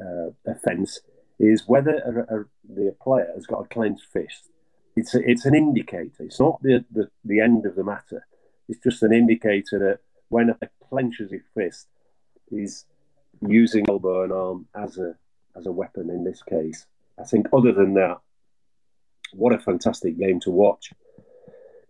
uh, 0.00 0.50
offence 0.50 1.00
is 1.38 1.64
whether 1.66 1.96
a, 1.96 2.36
a, 2.36 2.44
the 2.68 2.94
player 3.02 3.30
has 3.34 3.46
got 3.46 3.64
a 3.64 3.68
clenched 3.68 4.06
fist. 4.12 4.50
It's 4.96 5.14
a, 5.14 5.28
it's 5.28 5.44
an 5.44 5.54
indicator. 5.54 6.22
It's 6.22 6.40
not 6.40 6.62
the, 6.62 6.84
the, 6.90 7.08
the 7.24 7.40
end 7.40 7.66
of 7.66 7.74
the 7.74 7.84
matter. 7.84 8.26
It's 8.68 8.80
just 8.82 9.02
an 9.02 9.12
indicator 9.12 9.78
that 9.78 9.98
when 10.28 10.50
a 10.50 10.68
clenches 10.88 11.32
his 11.32 11.42
fist, 11.54 11.88
he's 12.48 12.86
using 13.46 13.84
elbow 13.88 14.22
and 14.22 14.32
arm 14.32 14.66
as 14.74 14.96
a 14.98 15.14
as 15.56 15.66
a 15.66 15.72
weapon 15.72 16.10
in 16.10 16.24
this 16.24 16.42
case. 16.42 16.86
I 17.20 17.24
think 17.24 17.46
other 17.52 17.72
than 17.72 17.94
that, 17.94 18.18
what 19.32 19.52
a 19.52 19.58
fantastic 19.58 20.18
game 20.18 20.40
to 20.40 20.50
watch 20.50 20.92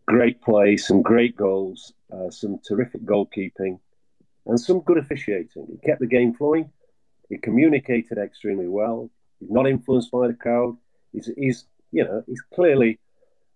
great 0.06 0.40
play, 0.42 0.76
some 0.76 1.02
great 1.02 1.36
goals, 1.36 1.92
uh, 2.12 2.30
some 2.30 2.58
terrific 2.66 3.02
goalkeeping, 3.04 3.78
and 4.46 4.60
some 4.60 4.80
good 4.80 4.98
officiating. 4.98 5.66
He 5.70 5.78
kept 5.86 6.00
the 6.00 6.06
game 6.06 6.34
flowing. 6.34 6.70
He 7.28 7.38
communicated 7.38 8.18
extremely 8.18 8.68
well. 8.68 9.10
He's 9.44 9.50
not 9.50 9.68
influenced 9.68 10.10
by 10.10 10.28
the 10.28 10.34
crowd. 10.34 10.78
He's, 11.12 11.30
he's 11.36 11.66
you 11.92 12.04
know, 12.04 12.24
he's 12.26 12.40
clearly. 12.54 12.98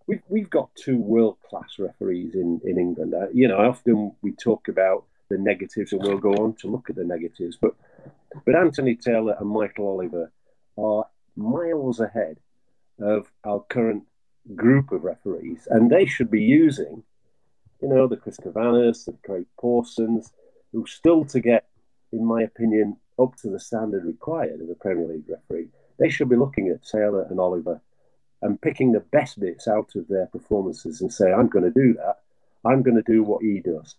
We've, 0.06 0.22
we've 0.28 0.50
got 0.50 0.68
two 0.74 0.98
world 0.98 1.38
class 1.48 1.78
referees 1.78 2.34
in, 2.34 2.60
in 2.64 2.78
England. 2.78 3.14
Uh, 3.14 3.28
you 3.32 3.48
know, 3.48 3.56
often 3.56 4.12
we 4.20 4.32
talk 4.32 4.68
about 4.68 5.04
the 5.30 5.38
negatives 5.38 5.92
and 5.92 6.02
we'll 6.02 6.18
go 6.18 6.32
on 6.32 6.54
to 6.56 6.68
look 6.68 6.90
at 6.90 6.96
the 6.96 7.04
negatives. 7.04 7.56
But, 7.60 7.74
but 8.44 8.54
Anthony 8.54 8.96
Taylor 8.96 9.36
and 9.40 9.48
Michael 9.48 9.88
Oliver 9.88 10.30
are 10.76 11.04
miles 11.36 12.00
ahead 12.00 12.38
of 13.00 13.30
our 13.44 13.60
current 13.68 14.04
group 14.54 14.92
of 14.92 15.04
referees, 15.04 15.68
and 15.70 15.90
they 15.90 16.06
should 16.06 16.30
be 16.30 16.42
using, 16.42 17.02
you 17.80 17.88
know, 17.88 18.06
the 18.06 18.16
Chris 18.16 18.38
Kavanaghs, 18.38 19.04
the 19.04 19.16
Craig 19.24 19.46
Pawsons, 19.62 20.30
who 20.72 20.86
still 20.86 21.24
to 21.26 21.40
get, 21.40 21.68
in 22.12 22.24
my 22.24 22.42
opinion, 22.42 22.96
up 23.18 23.36
to 23.36 23.48
the 23.48 23.60
standard 23.60 24.04
required 24.04 24.60
of 24.60 24.70
a 24.70 24.74
Premier 24.74 25.06
League 25.06 25.28
referee. 25.28 25.68
They 25.98 26.08
should 26.08 26.28
be 26.28 26.36
looking 26.36 26.68
at 26.68 26.84
Taylor 26.84 27.22
and 27.22 27.40
Oliver 27.40 27.80
and 28.42 28.60
picking 28.60 28.92
the 28.92 29.00
best 29.00 29.40
bits 29.40 29.66
out 29.66 29.94
of 29.96 30.06
their 30.08 30.26
performances 30.26 31.00
and 31.00 31.12
say, 31.12 31.32
I'm 31.32 31.48
going 31.48 31.64
to 31.64 31.70
do 31.70 31.94
that. 31.94 32.20
I'm 32.64 32.82
going 32.82 32.96
to 32.96 33.12
do 33.12 33.22
what 33.22 33.42
he 33.42 33.60
does. 33.60 33.96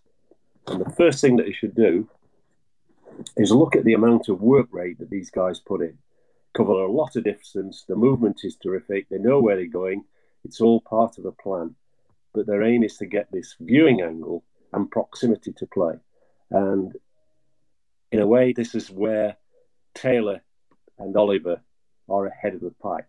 And 0.66 0.80
the 0.80 0.90
first 0.90 1.20
thing 1.20 1.36
that 1.36 1.46
he 1.46 1.52
should 1.52 1.74
do 1.74 2.08
is 3.36 3.50
look 3.50 3.76
at 3.76 3.84
the 3.84 3.94
amount 3.94 4.28
of 4.28 4.40
work 4.40 4.68
rate 4.70 4.98
that 4.98 5.10
these 5.10 5.30
guys 5.30 5.60
put 5.60 5.82
in. 5.82 5.98
Cover 6.54 6.72
a 6.72 6.90
lot 6.90 7.16
of 7.16 7.24
distance. 7.24 7.84
The 7.86 7.96
movement 7.96 8.40
is 8.44 8.56
terrific. 8.56 9.08
They 9.08 9.18
know 9.18 9.40
where 9.40 9.56
they're 9.56 9.66
going. 9.66 10.04
It's 10.44 10.60
all 10.60 10.80
part 10.80 11.18
of 11.18 11.24
a 11.24 11.32
plan. 11.32 11.74
But 12.32 12.46
their 12.46 12.62
aim 12.62 12.82
is 12.82 12.96
to 12.98 13.06
get 13.06 13.30
this 13.30 13.56
viewing 13.60 14.00
angle 14.00 14.44
and 14.72 14.90
proximity 14.90 15.52
to 15.52 15.66
play. 15.66 15.94
And 16.50 16.96
in 18.12 18.20
a 18.20 18.26
way, 18.26 18.52
this 18.52 18.74
is 18.74 18.90
where 18.90 19.36
Taylor 19.94 20.40
and 20.98 21.16
Oliver 21.16 21.60
are 22.08 22.26
ahead 22.26 22.54
of 22.54 22.60
the 22.60 22.74
pack. 22.82 23.06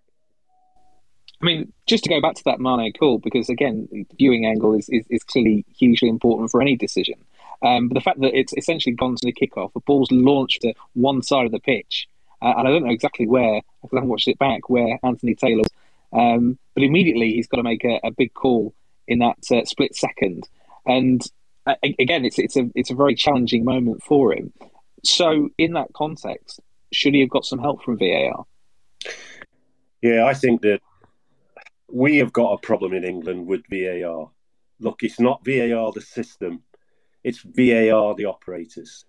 I 1.41 1.46
mean, 1.46 1.74
just 1.88 2.03
to 2.03 2.10
go 2.10 2.22
back 2.22 2.36
to 2.36 2.43
that 2.46 2.60
Mane 2.60 2.93
call, 2.93 3.17
because 3.17 3.50
again, 3.50 3.88
viewing 4.17 4.46
angle 4.46 4.75
is, 4.75 4.88
is, 4.89 5.05
is 5.10 5.24
clearly 5.24 5.65
hugely 5.75 6.08
important 6.08 6.51
for 6.51 6.62
any 6.62 6.75
decision. 6.75 7.15
Um, 7.63 7.88
but 7.88 7.96
the 7.96 8.01
fact 8.01 8.22
that 8.22 8.38
it's 8.38 8.53
essentially 8.53 8.96
gone 8.96 9.15
to 9.15 9.25
the 9.25 9.34
kickoff, 9.34 9.74
the 9.74 9.79
ball's 9.81 10.12
launched 10.12 10.62
to 10.62 10.74
one 10.93 11.24
side 11.24 11.46
of 11.46 11.51
the 11.51 11.60
pitch, 11.60 12.08
uh, 12.41 12.53
and 12.58 12.67
I 12.67 12.72
don't 12.72 12.86
know 12.86 12.91
exactly 12.91 13.27
where, 13.27 13.62
because 13.81 13.93
I 13.93 13.98
haven't 13.98 14.10
watched 14.10 14.27
it 14.27 14.39
back, 14.39 14.70
where 14.70 15.00
Anthony 15.03 15.36
Taylor 15.36 15.63
um, 16.13 16.58
but 16.74 16.84
immediately 16.84 17.34
he's 17.34 17.48
got 17.48 17.58
to 17.58 17.63
make 17.63 17.84
a, 17.84 18.00
a 18.03 18.12
big 18.12 18.34
call 18.34 18.74
in 19.08 19.20
that 19.20 19.38
uh, 19.51 19.65
split 19.65 19.96
second. 19.96 20.48
And 20.86 21.22
uh, 21.65 21.75
again, 21.84 22.25
it's, 22.25 22.39
it's, 22.39 22.58
a, 22.58 22.70
it's 22.75 22.91
a 22.91 22.96
very 22.96 23.15
challenging 23.15 23.63
moment 23.63 24.03
for 24.03 24.34
him. 24.34 24.51
So, 25.03 25.50
in 25.58 25.74
that 25.74 25.93
context, 25.93 26.60
should 26.91 27.13
he 27.13 27.22
have 27.22 27.29
got 27.29 27.46
some 27.46 27.60
help 27.60 27.84
from 27.84 27.98
VAR? 27.98 28.46
Yeah, 30.01 30.25
I 30.25 30.34
think 30.34 30.62
that 30.62 30.81
we 31.91 32.17
have 32.17 32.34
got 32.34 32.53
a 32.53 32.58
problem 32.58 32.93
in 32.93 33.03
England 33.03 33.48
with 33.48 33.63
VAR. 33.70 34.29
Look, 34.79 35.03
it's 35.03 35.20
not 35.20 35.46
VAR 35.46 35.91
the 35.91 36.01
system, 36.01 36.63
it's 37.24 37.39
VAR 37.39 38.15
the 38.15 38.25
operators. 38.25 39.05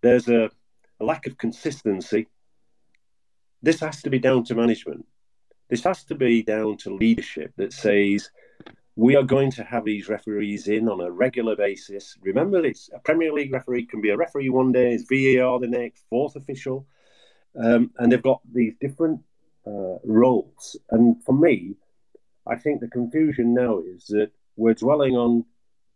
There's 0.00 0.28
a, 0.28 0.50
a 1.00 1.04
lack 1.04 1.26
of 1.26 1.38
consistency. 1.38 2.28
This 3.62 3.80
has 3.80 4.02
to 4.02 4.10
be 4.10 4.18
down 4.18 4.44
to 4.44 4.54
management. 4.54 5.06
This 5.70 5.84
has 5.84 6.04
to 6.04 6.14
be 6.14 6.42
down 6.42 6.76
to 6.78 6.94
leadership 6.94 7.52
that 7.56 7.72
says 7.72 8.30
we 8.96 9.16
are 9.16 9.22
going 9.22 9.50
to 9.52 9.64
have 9.64 9.84
these 9.84 10.08
referees 10.08 10.68
in 10.68 10.88
on 10.88 11.00
a 11.00 11.10
regular 11.10 11.56
basis. 11.56 12.16
Remember, 12.20 12.64
it's 12.64 12.90
a 12.94 12.98
Premier 12.98 13.32
League 13.32 13.52
referee 13.52 13.86
can 13.86 14.00
be 14.00 14.10
a 14.10 14.16
referee 14.16 14.50
one 14.50 14.72
day, 14.72 14.92
is 14.92 15.06
VAR 15.08 15.58
the 15.58 15.66
next, 15.66 16.04
fourth 16.10 16.36
official, 16.36 16.86
um, 17.62 17.90
and 17.98 18.12
they've 18.12 18.22
got 18.22 18.40
these 18.52 18.74
different 18.80 19.20
uh, 19.66 19.96
roles. 20.04 20.76
And 20.90 21.22
for 21.24 21.32
me, 21.32 21.74
I 22.46 22.56
think 22.56 22.80
the 22.80 22.88
confusion 22.88 23.54
now 23.54 23.78
is 23.80 24.06
that 24.08 24.30
we're 24.56 24.74
dwelling 24.74 25.16
on 25.16 25.46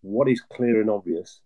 what 0.01 0.29
is 0.29 0.41
clear 0.41 0.81
and 0.81 0.89
obvious, 0.89 1.41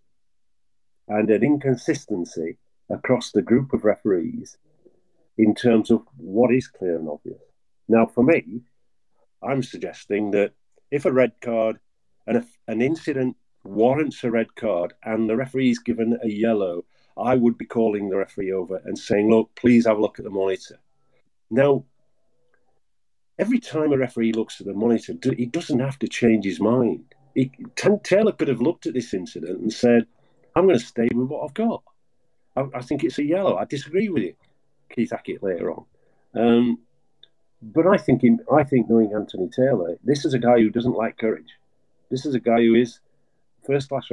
and 1.07 1.29
an 1.29 1.43
inconsistency 1.43 2.57
across 2.89 3.31
the 3.31 3.41
group 3.41 3.73
of 3.73 3.83
referees 3.83 4.57
in 5.37 5.55
terms 5.55 5.91
of 5.91 6.03
what 6.17 6.53
is 6.53 6.67
clear 6.67 6.97
and 6.97 7.09
obvious. 7.09 7.41
Now, 7.89 8.05
for 8.05 8.23
me, 8.23 8.61
I'm 9.43 9.63
suggesting 9.63 10.31
that 10.31 10.53
if 10.91 11.05
a 11.05 11.11
red 11.11 11.33
card 11.41 11.79
and 12.27 12.37
if 12.37 12.45
an 12.67 12.81
incident 12.81 13.35
warrants 13.63 14.23
a 14.23 14.31
red 14.31 14.55
card 14.55 14.93
and 15.03 15.29
the 15.29 15.35
referee 15.35 15.71
is 15.71 15.79
given 15.79 16.19
a 16.21 16.27
yellow, 16.27 16.83
I 17.17 17.35
would 17.35 17.57
be 17.57 17.65
calling 17.65 18.09
the 18.09 18.17
referee 18.17 18.51
over 18.51 18.81
and 18.85 18.97
saying, 18.97 19.29
look, 19.29 19.51
please 19.55 19.85
have 19.85 19.97
a 19.97 20.01
look 20.01 20.19
at 20.19 20.25
the 20.25 20.31
monitor. 20.31 20.79
Now, 21.49 21.85
every 23.37 23.59
time 23.59 23.91
a 23.91 23.97
referee 23.97 24.33
looks 24.33 24.59
at 24.61 24.67
the 24.67 24.73
monitor, 24.73 25.13
he 25.35 25.45
doesn't 25.45 25.79
have 25.79 25.99
to 25.99 26.07
change 26.07 26.45
his 26.45 26.59
mind. 26.59 27.13
He, 27.35 27.51
Taylor 28.03 28.31
could 28.31 28.47
have 28.47 28.61
looked 28.61 28.85
at 28.85 28.93
this 28.93 29.13
incident 29.13 29.59
and 29.59 29.71
said, 29.71 30.05
I'm 30.55 30.65
going 30.65 30.79
to 30.79 30.85
stay 30.85 31.07
with 31.13 31.27
what 31.27 31.43
I've 31.43 31.53
got. 31.53 31.83
I, 32.55 32.65
I 32.75 32.81
think 32.81 33.03
it's 33.03 33.19
a 33.19 33.25
yellow. 33.25 33.57
I 33.57 33.65
disagree 33.65 34.09
with 34.09 34.23
you, 34.23 34.35
Keith 34.89 35.11
Hackett, 35.11 35.43
later 35.43 35.71
on. 35.71 35.85
Um, 36.35 36.79
but 37.61 37.85
I 37.85 37.97
think 37.97 38.23
in, 38.23 38.39
I 38.51 38.63
think 38.63 38.89
knowing 38.89 39.13
Anthony 39.13 39.49
Taylor, 39.49 39.97
this 40.03 40.25
is 40.25 40.33
a 40.33 40.39
guy 40.39 40.59
who 40.59 40.69
doesn't 40.69 40.95
like 40.95 41.17
courage. 41.17 41.53
This 42.09 42.25
is 42.25 42.33
a 42.33 42.39
guy 42.39 42.61
who 42.61 42.75
is 42.75 42.99
first 43.65 43.89
class 43.89 44.09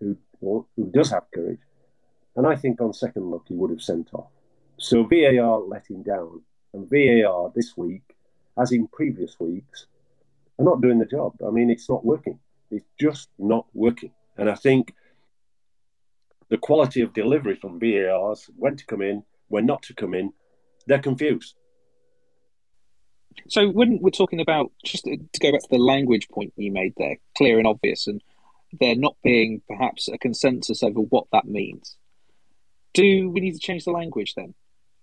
who 0.00 0.16
who 0.40 0.90
does 0.92 1.10
have 1.10 1.30
courage, 1.34 1.60
and 2.36 2.46
I 2.46 2.56
think 2.56 2.80
on 2.80 2.92
second 2.92 3.30
look 3.30 3.44
he 3.48 3.54
would 3.54 3.70
have 3.70 3.82
sent 3.82 4.10
off. 4.12 4.30
So 4.78 5.04
VAR 5.04 5.58
let 5.60 5.88
him 5.88 6.02
down, 6.02 6.42
and 6.72 6.88
VAR 6.88 7.52
this 7.54 7.76
week, 7.76 8.14
as 8.60 8.72
in 8.72 8.88
previous 8.88 9.38
weeks, 9.40 9.86
are 10.58 10.64
not 10.64 10.80
doing 10.80 10.98
the 10.98 11.06
job. 11.06 11.34
I 11.46 11.50
mean, 11.50 11.70
it's 11.70 11.88
not 11.88 12.04
working. 12.04 12.38
It's 12.70 12.86
just 13.00 13.28
not 13.38 13.66
working, 13.72 14.12
and 14.36 14.50
I 14.50 14.54
think 14.54 14.94
the 16.48 16.58
quality 16.58 17.02
of 17.02 17.12
delivery 17.12 17.56
from 17.56 17.78
VARs, 17.78 18.50
when 18.56 18.76
to 18.76 18.86
come 18.86 19.02
in, 19.02 19.22
when 19.48 19.66
not 19.66 19.82
to 19.84 19.94
come 19.94 20.14
in, 20.14 20.32
they're 20.86 20.98
confused. 20.98 21.54
So 23.48 23.68
when 23.68 23.98
we're 24.00 24.10
talking 24.10 24.40
about 24.40 24.72
just 24.84 25.04
to 25.04 25.16
go 25.40 25.52
back 25.52 25.62
to 25.62 25.68
the 25.70 25.78
language 25.78 26.28
point 26.28 26.52
you 26.56 26.72
made 26.72 26.94
there, 26.96 27.16
clear 27.36 27.58
and 27.58 27.66
obvious, 27.66 28.06
and 28.06 28.22
there 28.80 28.96
not 28.96 29.16
being 29.22 29.62
perhaps 29.68 30.08
a 30.08 30.18
consensus 30.18 30.82
over 30.82 31.00
what 31.00 31.26
that 31.32 31.46
means, 31.46 31.96
do 32.94 33.30
we 33.30 33.40
need 33.40 33.52
to 33.52 33.58
change 33.58 33.84
the 33.84 33.92
language 33.92 34.34
then 34.34 34.54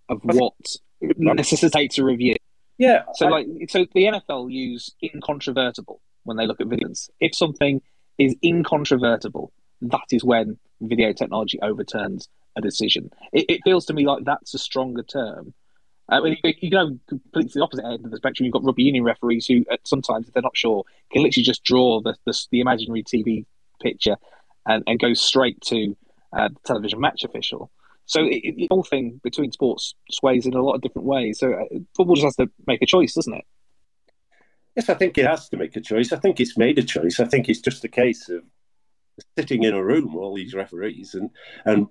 of 0.09 0.19
what 0.23 0.53
necessitates 1.01 1.97
a 1.97 2.03
review? 2.03 2.35
Yeah. 2.77 3.03
So 3.13 3.27
I, 3.27 3.29
like, 3.29 3.47
so 3.69 3.85
the 3.93 4.05
NFL 4.05 4.51
use 4.51 4.91
incontrovertible 5.01 6.01
when 6.23 6.37
they 6.37 6.45
look 6.45 6.61
at 6.61 6.67
videos. 6.67 7.09
If 7.19 7.35
something 7.35 7.81
is 8.17 8.35
incontrovertible, 8.43 9.51
that 9.81 10.07
is 10.11 10.23
when 10.23 10.57
video 10.81 11.13
technology 11.13 11.59
overturns 11.61 12.27
a 12.55 12.61
decision. 12.61 13.11
It, 13.31 13.45
it 13.49 13.61
feels 13.63 13.85
to 13.85 13.93
me 13.93 14.05
like 14.05 14.25
that's 14.25 14.53
a 14.53 14.59
stronger 14.59 15.03
term 15.03 15.53
uh, 16.11 16.21
you 16.23 16.69
go 16.69 16.97
completely 17.07 17.51
the 17.53 17.63
opposite 17.63 17.85
end 17.85 18.05
of 18.05 18.11
the 18.11 18.17
spectrum. 18.17 18.45
You've 18.45 18.53
got 18.53 18.63
rugby 18.63 18.83
union 18.83 19.03
referees 19.03 19.47
who, 19.47 19.65
uh, 19.71 19.77
sometimes, 19.85 20.27
if 20.27 20.33
they're 20.33 20.43
not 20.43 20.55
sure, 20.55 20.83
can 21.11 21.23
literally 21.23 21.43
just 21.43 21.63
draw 21.63 22.01
the 22.01 22.15
the, 22.25 22.39
the 22.51 22.59
imaginary 22.59 23.03
TV 23.03 23.45
picture 23.81 24.17
and, 24.65 24.83
and 24.87 24.99
go 24.99 25.13
straight 25.13 25.61
to 25.61 25.95
uh, 26.33 26.49
the 26.49 26.59
television 26.65 26.99
match 26.99 27.23
official. 27.23 27.71
So 28.05 28.21
it, 28.23 28.55
the 28.55 28.67
whole 28.69 28.83
thing 28.83 29.19
between 29.23 29.51
sports 29.51 29.95
sways 30.11 30.45
in 30.45 30.53
a 30.53 30.61
lot 30.61 30.75
of 30.75 30.81
different 30.81 31.07
ways. 31.07 31.39
So 31.39 31.53
uh, 31.53 31.79
football 31.95 32.15
just 32.15 32.25
has 32.25 32.35
to 32.35 32.51
make 32.67 32.81
a 32.81 32.85
choice, 32.85 33.13
doesn't 33.13 33.33
it? 33.33 33.45
Yes, 34.75 34.89
I 34.89 34.93
think 34.93 35.17
it 35.17 35.25
has 35.25 35.49
to 35.49 35.57
make 35.57 35.75
a 35.75 35.81
choice. 35.81 36.11
I 36.11 36.17
think 36.17 36.39
it's 36.39 36.57
made 36.57 36.77
a 36.77 36.83
choice. 36.83 37.19
I 37.19 37.25
think 37.25 37.49
it's 37.49 37.61
just 37.61 37.83
a 37.83 37.87
case 37.89 38.29
of 38.29 38.43
sitting 39.37 39.63
in 39.63 39.73
a 39.73 39.83
room, 39.83 40.15
all 40.15 40.35
these 40.35 40.53
referees, 40.53 41.15
and 41.15 41.29
and 41.63 41.87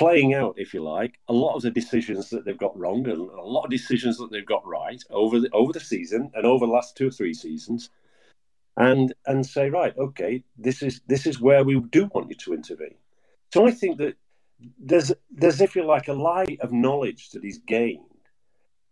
playing 0.00 0.32
out, 0.32 0.54
if 0.56 0.72
you 0.72 0.82
like, 0.82 1.20
a 1.28 1.32
lot 1.32 1.54
of 1.54 1.60
the 1.60 1.70
decisions 1.70 2.30
that 2.30 2.46
they've 2.46 2.56
got 2.56 2.76
wrong 2.76 3.06
and 3.06 3.18
a 3.18 3.42
lot 3.42 3.64
of 3.64 3.70
decisions 3.70 4.16
that 4.16 4.30
they've 4.32 4.46
got 4.46 4.66
right 4.66 5.02
over 5.10 5.38
the 5.38 5.50
over 5.52 5.74
the 5.74 5.86
season 5.94 6.30
and 6.34 6.46
over 6.46 6.64
the 6.64 6.72
last 6.72 6.96
two 6.96 7.08
or 7.08 7.10
three 7.10 7.34
seasons, 7.34 7.90
and 8.78 9.12
and 9.26 9.44
say, 9.44 9.68
right, 9.68 9.94
okay, 9.98 10.42
this 10.56 10.82
is 10.82 11.02
this 11.06 11.26
is 11.26 11.38
where 11.38 11.64
we 11.64 11.78
do 11.78 12.06
want 12.14 12.30
you 12.30 12.36
to 12.36 12.54
intervene. 12.54 12.94
So 13.52 13.66
I 13.66 13.72
think 13.72 13.98
that 13.98 14.14
there's 14.78 15.12
there's 15.30 15.60
if 15.60 15.76
you 15.76 15.84
like 15.84 16.08
a 16.08 16.14
light 16.14 16.58
of 16.62 16.72
knowledge 16.72 17.28
that 17.32 17.44
is 17.44 17.58
gained 17.58 18.24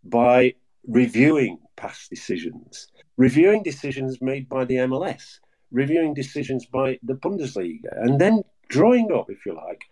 by 0.03 0.53
reviewing 0.87 1.57
past 1.75 2.11
decisions, 2.11 2.87
reviewing 3.17 3.63
decisions 3.63 4.21
made 4.21 4.47
by 4.47 4.63
the 4.63 4.75
MLS, 4.75 5.39
reviewing 5.71 6.13
decisions 6.13 6.67
by 6.67 6.99
the 7.01 7.15
Bundesliga, 7.15 7.91
and 7.93 8.21
then 8.21 8.43
drawing 8.67 9.11
up, 9.11 9.31
if 9.31 9.43
you 9.47 9.55
like, 9.55 9.85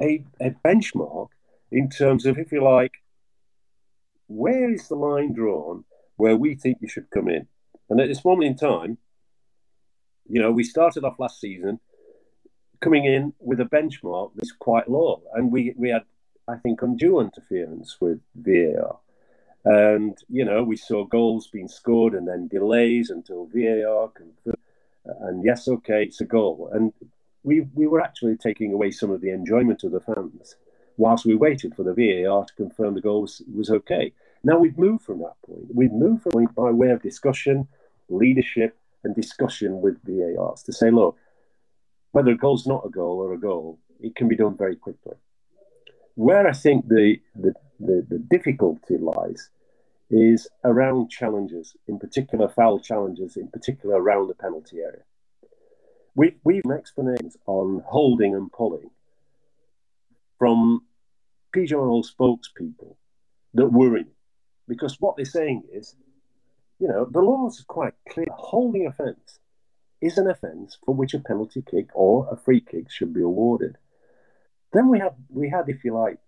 a, 0.00 0.24
a 0.40 0.50
benchmark 0.64 1.28
in 1.70 1.88
terms 1.88 2.26
of, 2.26 2.38
if 2.38 2.52
you 2.52 2.62
like, 2.62 3.02
where 4.26 4.72
is 4.72 4.88
the 4.88 4.94
line 4.94 5.32
drawn 5.32 5.84
where 6.16 6.36
we 6.36 6.54
think 6.54 6.78
you 6.80 6.88
should 6.88 7.10
come 7.10 7.28
in? 7.28 7.46
And 7.88 8.00
at 8.00 8.08
this 8.08 8.24
moment 8.24 8.48
in 8.48 8.56
time, 8.56 8.98
you 10.28 10.40
know, 10.40 10.52
we 10.52 10.64
started 10.64 11.04
off 11.04 11.18
last 11.18 11.40
season 11.40 11.80
coming 12.80 13.06
in 13.06 13.32
with 13.40 13.60
a 13.60 13.64
benchmark 13.64 14.32
that's 14.36 14.52
quite 14.52 14.88
low, 14.88 15.22
and 15.34 15.50
we 15.50 15.74
we 15.76 15.88
had, 15.88 16.04
I 16.46 16.56
think, 16.56 16.82
undue 16.82 17.20
interference 17.20 17.96
with 18.00 18.20
VAR. 18.34 18.98
And, 19.64 20.16
you 20.28 20.44
know, 20.44 20.62
we 20.62 20.76
saw 20.76 21.04
goals 21.04 21.48
being 21.48 21.68
scored 21.68 22.14
and 22.14 22.28
then 22.28 22.48
delays 22.48 23.10
until 23.10 23.50
VAR 23.52 24.08
confirmed. 24.08 24.56
And 25.04 25.44
yes, 25.44 25.66
okay, 25.68 26.04
it's 26.04 26.20
a 26.20 26.24
goal. 26.24 26.70
And 26.72 26.92
we, 27.48 27.66
we 27.74 27.86
were 27.86 28.00
actually 28.00 28.36
taking 28.36 28.72
away 28.72 28.90
some 28.90 29.10
of 29.10 29.22
the 29.22 29.30
enjoyment 29.30 29.82
of 29.82 29.92
the 29.92 30.00
fans 30.00 30.56
whilst 30.98 31.24
we 31.24 31.34
waited 31.34 31.74
for 31.74 31.82
the 31.82 31.94
VAR 31.94 32.44
to 32.44 32.54
confirm 32.54 32.94
the 32.94 33.00
goal 33.00 33.22
was, 33.22 33.42
was 33.52 33.70
okay. 33.70 34.12
Now 34.44 34.58
we've 34.58 34.76
moved 34.76 35.04
from 35.04 35.20
that 35.20 35.36
point. 35.46 35.66
We've 35.72 35.92
moved 35.92 36.22
from 36.24 36.32
point 36.32 36.54
by 36.54 36.70
way 36.70 36.90
of 36.90 37.00
discussion, 37.02 37.68
leadership, 38.08 38.76
and 39.02 39.14
discussion 39.14 39.80
with 39.80 39.96
VARs 40.04 40.62
to 40.64 40.72
say, 40.72 40.90
look, 40.90 41.16
whether 42.12 42.32
a 42.32 42.36
goal's 42.36 42.66
not 42.66 42.84
a 42.84 42.90
goal 42.90 43.18
or 43.18 43.32
a 43.32 43.40
goal, 43.40 43.78
it 44.00 44.14
can 44.14 44.28
be 44.28 44.36
done 44.36 44.56
very 44.56 44.76
quickly. 44.76 45.16
Where 46.16 46.46
I 46.46 46.52
think 46.52 46.88
the, 46.88 47.16
the, 47.34 47.54
the, 47.80 48.06
the 48.08 48.18
difficulty 48.18 48.98
lies 48.98 49.50
is 50.10 50.48
around 50.64 51.10
challenges, 51.10 51.76
in 51.86 51.98
particular 51.98 52.48
foul 52.48 52.80
challenges, 52.80 53.36
in 53.36 53.48
particular 53.48 53.96
around 54.02 54.28
the 54.28 54.34
penalty 54.34 54.78
area. 54.80 55.02
We, 56.18 56.34
we've 56.42 56.64
explanations 56.68 57.36
on 57.46 57.84
holding 57.86 58.34
and 58.34 58.50
pulling 58.50 58.90
from 60.36 60.80
pigeonhole 61.52 62.02
spokespeople 62.02 62.96
that 63.54 63.68
worry. 63.68 64.06
Because 64.66 65.00
what 65.00 65.14
they're 65.14 65.24
saying 65.24 65.62
is, 65.72 65.94
you 66.80 66.88
know, 66.88 67.04
the 67.08 67.20
laws 67.20 67.60
are 67.60 67.72
quite 67.72 67.94
clear. 68.10 68.26
Holding 68.32 68.84
offence 68.84 69.38
is 70.00 70.18
an 70.18 70.28
offence 70.28 70.76
for 70.84 70.92
which 70.92 71.14
a 71.14 71.20
penalty 71.20 71.62
kick 71.62 71.90
or 71.94 72.28
a 72.32 72.36
free 72.36 72.60
kick 72.60 72.90
should 72.90 73.14
be 73.14 73.22
awarded. 73.22 73.76
Then 74.72 74.88
we 74.88 74.98
had, 74.98 75.14
we 75.28 75.50
had, 75.50 75.68
if 75.68 75.84
you 75.84 75.94
like, 75.94 76.18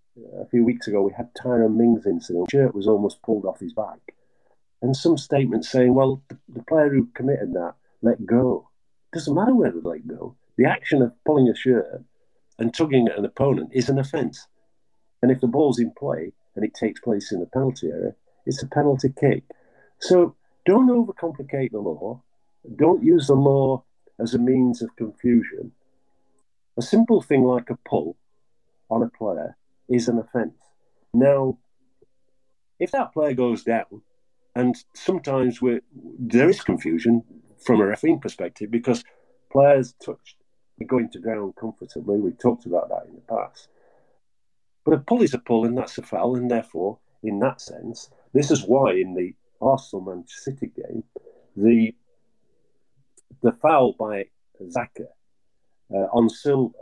a 0.41 0.47
few 0.47 0.63
weeks 0.63 0.87
ago, 0.87 1.03
we 1.03 1.15
had 1.17 1.35
Tyrone 1.35 1.77
Mings 1.77 2.07
incident. 2.07 2.49
Shirt 2.53 2.77
was 2.77 2.87
almost 2.87 3.23
pulled 3.23 3.45
off 3.45 3.59
his 3.59 3.73
back, 3.73 4.15
and 4.81 4.97
some 4.97 5.19
statements 5.19 5.69
saying, 5.69 5.95
"Well, 5.95 6.23
the, 6.29 6.39
the 6.49 6.63
player 6.63 6.91
who 6.91 7.07
committed 7.15 7.55
that 7.55 7.75
let 8.03 8.27
go." 8.27 8.70
Doesn't 9.13 9.35
matter 9.35 9.55
where 9.55 9.73
they 9.73 9.81
let 9.81 10.07
go. 10.07 10.37
The 10.57 10.67
action 10.67 11.03
of 11.03 11.13
pulling 11.25 11.49
a 11.49 11.55
shirt 11.55 12.05
and 12.59 12.73
tugging 12.73 13.09
at 13.09 13.19
an 13.19 13.25
opponent 13.25 13.71
is 13.73 13.89
an 13.89 13.99
offence. 13.99 14.47
And 15.23 15.31
if 15.31 15.41
the 15.41 15.47
ball's 15.47 15.79
in 15.79 15.93
play 15.99 16.33
and 16.55 16.65
it 16.65 16.75
takes 16.75 17.01
place 17.01 17.33
in 17.33 17.41
the 17.41 17.47
penalty 17.47 17.89
area, 17.89 18.15
it's 18.47 18.63
a 18.63 18.67
penalty 18.67 19.13
kick. 19.19 19.45
So 19.99 20.37
don't 20.67 20.89
overcomplicate 20.89 21.73
the 21.73 21.81
law. 21.81 22.23
Don't 22.77 23.03
use 23.03 23.27
the 23.27 23.35
law 23.35 23.85
as 24.19 24.35
a 24.35 24.39
means 24.39 24.83
of 24.83 24.95
confusion. 24.97 25.73
A 26.77 26.83
simple 26.83 27.21
thing 27.21 27.43
like 27.43 27.71
a 27.71 27.79
pull 27.89 28.17
on 28.91 29.03
a 29.03 29.09
player 29.09 29.57
is 29.89 30.09
an 30.09 30.19
offence. 30.19 30.59
Now, 31.13 31.59
if 32.79 32.93
that 32.93 33.13
player 33.13 33.35
goes 33.35 33.65
down, 33.65 34.03
and 34.55 34.77
sometimes 34.95 35.61
there 36.19 36.49
is 36.49 36.61
confusion 36.61 37.23
from 37.61 37.81
a 37.81 37.87
refereeing 37.87 38.21
perspective 38.21 38.71
because 38.71 39.05
players 39.51 39.95
touched 40.05 40.37
going 40.87 41.11
to 41.11 41.19
ground 41.19 41.55
comfortably. 41.57 42.19
We've 42.19 42.39
talked 42.39 42.67
about 42.67 42.89
that 42.89 43.07
in 43.09 43.15
the 43.15 43.21
past. 43.23 43.69
But 44.85 44.95
a 44.95 44.99
pull 44.99 45.23
is 45.23 45.35
a 45.35 45.39
pull, 45.39 45.67
and 45.67 45.77
that's 45.77 45.99
a 45.99 46.03
foul, 46.03 46.37
and 46.37 46.51
therefore, 46.51 46.99
in 47.23 47.39
that 47.41 47.61
sense, 47.61 48.11
this 48.33 48.51
is 48.51 48.65
why 48.65 48.93
in 48.93 49.15
the 49.15 49.35
Arsenal 49.61 50.05
Manchester 50.05 50.53
City 50.53 50.73
game, 50.75 51.05
the 51.57 51.95
the 53.43 53.53
foul 53.53 53.95
by 53.99 54.27
Saka 54.69 55.07
uh, 55.93 56.07
on 56.13 56.29
Silva 56.29 56.75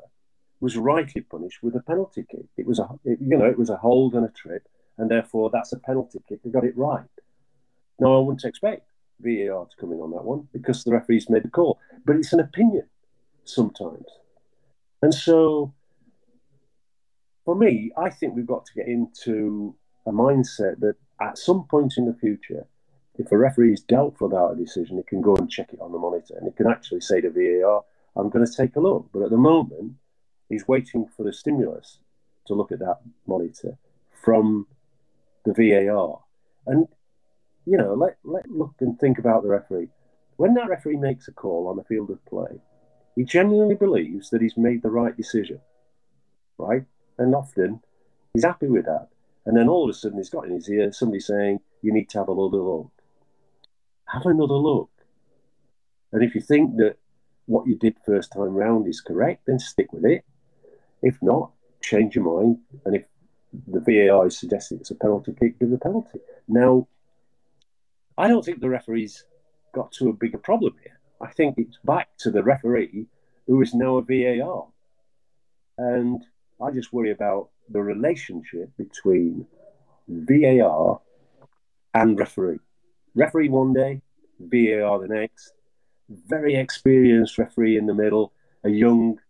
was 0.61 0.77
rightly 0.77 1.23
punished 1.23 1.63
with 1.63 1.77
a 1.77 1.83
penalty 1.83 2.25
kick. 2.29 2.47
It 2.57 2.67
was 2.67 2.79
a 2.79 2.89
it, 3.05 3.19
you 3.21 3.37
know 3.37 3.47
it 3.47 3.59
was 3.59 3.71
a 3.71 3.77
hold 3.77 4.15
and 4.15 4.25
a 4.25 4.31
trip, 4.31 4.69
and 4.97 5.11
therefore 5.11 5.51
that's 5.53 5.73
a 5.73 5.79
penalty 5.79 6.21
kick. 6.29 6.43
They 6.43 6.51
got 6.51 6.65
it 6.65 6.77
right. 6.77 7.05
Now 7.99 8.17
I 8.17 8.21
wouldn't 8.21 8.45
expect 8.45 8.88
VAR 9.21 9.67
to 9.67 9.77
come 9.79 9.93
in 9.93 10.01
on 10.01 10.11
that 10.13 10.25
one 10.25 10.49
because 10.53 10.85
the 10.85 10.93
referees 10.93 11.31
made 11.31 11.45
the 11.45 11.51
call, 11.51 11.79
but 12.05 12.17
it's 12.17 12.33
an 12.33 12.41
opinion 12.41 12.87
sometimes, 13.45 14.07
and 15.03 15.15
so 15.15 15.73
for 17.45 17.55
me, 17.55 17.91
I 17.97 18.11
think 18.11 18.37
we've 18.37 18.47
got 18.47 18.67
to 18.67 18.75
get 18.75 18.89
into 18.89 19.75
a 20.07 20.13
mindset 20.13 20.81
that 20.81 20.97
at 21.19 21.39
some 21.39 21.65
point 21.65 21.95
in 21.97 22.05
the 22.05 22.13
future, 22.13 22.67
if 23.19 23.33
a 23.33 23.39
referee 23.39 23.73
is 23.73 23.81
doubtful 23.81 24.27
about 24.27 24.53
a 24.53 24.57
decision, 24.57 24.99
he 24.99 25.03
can 25.03 25.23
go 25.23 25.35
and 25.35 25.51
check 25.51 25.73
it 25.73 25.81
on 25.81 25.93
the 25.93 25.99
monitor 25.99 26.35
and 26.37 26.47
he 26.47 26.53
can 26.53 26.67
actually 26.67 27.01
say 27.01 27.23
to 27.23 27.31
VAR, 27.31 27.85
I'm 28.17 28.29
going 28.29 28.45
to 28.45 28.53
take 28.53 28.77
a 28.77 28.81
look. 28.81 29.09
But 29.15 29.23
at 29.23 29.31
the 29.31 29.39
moment, 29.39 29.95
he's 30.51 30.69
waiting 30.69 31.09
for 31.17 31.23
the 31.23 31.33
stimulus 31.33 32.01
to 32.49 32.55
look 32.55 32.71
at 32.71 32.81
that 32.81 32.99
monitor 33.27 33.79
from 34.13 34.67
the 35.47 35.55
VAR. 35.55 36.21
And, 36.67 36.87
you 37.69 37.77
know, 37.77 37.93
let, 37.95 38.17
let 38.25 38.51
look 38.51 38.75
and 38.81 38.99
think 38.99 39.19
about 39.19 39.43
the 39.43 39.49
referee. 39.49 39.89
When 40.37 40.55
that 40.55 40.69
referee 40.69 40.97
makes 40.97 41.29
a 41.29 41.33
call 41.33 41.69
on 41.69 41.77
the 41.77 41.85
field 41.85 42.11
of 42.11 42.25
play, 42.25 42.61
he 43.15 43.25
genuinely 43.25 43.75
believes 43.75 44.31
that 44.31 44.41
he's 44.41 44.57
made 44.57 44.83
the 44.83 44.91
right 44.91 45.15
decision, 45.17 45.61
right? 46.57 46.85
And 47.19 47.35
often 47.35 47.81
he's 48.33 48.45
happy 48.45 48.69
with 48.69 48.87
that. 48.87 49.09
And 49.45 49.57
then 49.57 49.69
all 49.69 49.85
of 49.85 49.91
a 49.91 49.99
sudden 49.99 50.19
he's 50.19 50.31
got 50.31 50.47
in 50.47 50.55
his 50.55 50.71
ear 50.71 50.93
somebody 50.93 51.21
saying, 51.21 51.61
You 51.83 51.93
need 51.93 52.09
to 52.11 52.19
have 52.19 52.29
another 52.29 52.59
look. 52.59 52.91
Have 54.07 54.25
another 54.25 54.55
look. 54.55 54.91
And 56.13 56.23
if 56.23 56.35
you 56.35 56.41
think 56.41 56.77
that 56.77 56.97
what 57.47 57.67
you 57.67 57.77
did 57.77 57.97
first 58.07 58.33
time 58.33 58.55
round 58.55 58.87
is 58.87 59.01
correct, 59.03 59.43
then 59.47 59.59
stick 59.59 59.93
with 59.93 60.07
it. 60.07 60.25
If 61.03 61.19
not, 61.21 61.51
change 61.83 62.15
your 62.15 62.25
mind. 62.25 62.59
And 62.87 62.97
if 62.97 63.05
the 63.67 63.81
VAR 63.81 64.27
is 64.27 64.39
suggesting 64.39 64.79
it's 64.79 64.91
a 64.91 64.95
penalty 64.95 65.35
kick, 65.39 65.59
give 65.59 65.71
the 65.71 65.79
penalty. 65.79 66.21
Now, 66.47 66.87
I 68.19 68.27
don't 68.27 68.45
think 68.45 68.61
the 68.61 68.69
referee's 68.69 69.25
got 69.73 69.93
to 69.93 70.09
a 70.09 70.13
bigger 70.13 70.39
problem 70.39 70.75
here. 70.83 70.99
I 71.21 71.31
think 71.31 71.55
it's 71.57 71.79
back 71.85 72.09
to 72.19 72.33
the 72.33 72.43
referee 72.43 73.07
who 73.47 73.63
is 73.63 73.75
now 73.75 73.99
a 73.99 74.03
VAR. 74.03 74.67
And 75.79 76.25
I 76.61 76.73
just 76.73 76.93
worry 76.93 77.13
about 77.13 77.51
the 77.71 77.81
relationship 77.81 78.71
between 78.77 79.47
VAR 80.09 81.01
and 81.95 82.19
referee. 82.19 82.59
Referee 83.15 83.51
one 83.51 83.73
day, 83.73 84.03
VAR 84.41 84.99
the 84.99 85.09
next. 85.09 85.53
Very 86.09 86.57
experienced 86.57 87.39
referee 87.39 87.77
in 87.77 87.87
the 87.87 87.95
middle, 87.95 88.33
a 88.65 88.69
young 88.69 89.21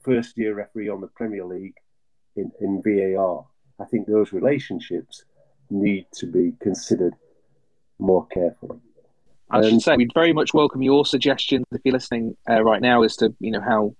first 0.00 0.36
year 0.36 0.54
referee 0.54 0.88
on 0.88 1.00
the 1.00 1.06
Premier 1.06 1.44
League 1.44 1.76
in, 2.34 2.50
in 2.60 2.82
VAR. 2.82 3.46
I 3.78 3.84
think 3.84 4.08
those 4.08 4.32
relationships 4.32 5.24
need 5.70 6.06
to 6.14 6.26
be 6.26 6.54
considered 6.60 7.14
more 8.02 8.26
carefully. 8.26 8.78
I 9.50 9.62
should 9.62 9.82
say 9.82 9.96
we'd 9.96 10.14
very 10.14 10.32
much 10.32 10.54
welcome 10.54 10.82
your 10.82 11.04
suggestions 11.04 11.66
if 11.72 11.82
you're 11.84 11.92
listening 11.92 12.36
uh, 12.48 12.62
right 12.62 12.80
now 12.80 13.02
as 13.02 13.16
to 13.16 13.34
you 13.38 13.50
know 13.50 13.60
how 13.60 13.94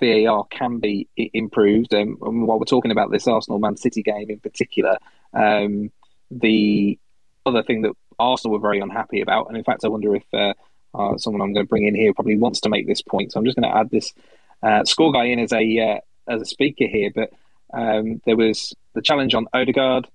VAR 0.00 0.44
can 0.50 0.78
be 0.78 1.08
improved. 1.16 1.94
Um, 1.94 2.18
and 2.22 2.46
while 2.46 2.58
we're 2.58 2.64
talking 2.64 2.90
about 2.90 3.10
this 3.10 3.28
Arsenal 3.28 3.58
Man 3.58 3.76
City 3.76 4.02
game 4.02 4.30
in 4.30 4.40
particular, 4.40 4.96
um, 5.34 5.92
the 6.30 6.98
other 7.44 7.62
thing 7.62 7.82
that 7.82 7.92
Arsenal 8.18 8.54
were 8.54 8.62
very 8.62 8.80
unhappy 8.80 9.20
about, 9.20 9.48
and 9.48 9.56
in 9.56 9.64
fact, 9.64 9.84
I 9.84 9.88
wonder 9.88 10.16
if 10.16 10.24
uh, 10.32 10.54
uh, 10.94 11.18
someone 11.18 11.42
I'm 11.42 11.52
going 11.52 11.66
to 11.66 11.68
bring 11.68 11.86
in 11.86 11.94
here 11.94 12.14
probably 12.14 12.38
wants 12.38 12.60
to 12.60 12.70
make 12.70 12.86
this 12.86 13.02
point. 13.02 13.32
So 13.32 13.38
I'm 13.38 13.44
just 13.44 13.58
going 13.58 13.70
to 13.70 13.76
add 13.76 13.90
this 13.90 14.14
uh, 14.62 14.84
score 14.84 15.12
guy 15.12 15.24
in 15.24 15.38
as 15.38 15.52
a 15.52 15.78
uh, 15.78 16.32
as 16.32 16.40
a 16.40 16.46
speaker 16.46 16.86
here. 16.86 17.10
But 17.14 17.30
um, 17.72 18.22
there 18.24 18.36
was 18.36 18.74
the 18.94 19.02
challenge 19.02 19.34
on 19.34 19.46
Odegaard. 19.52 20.08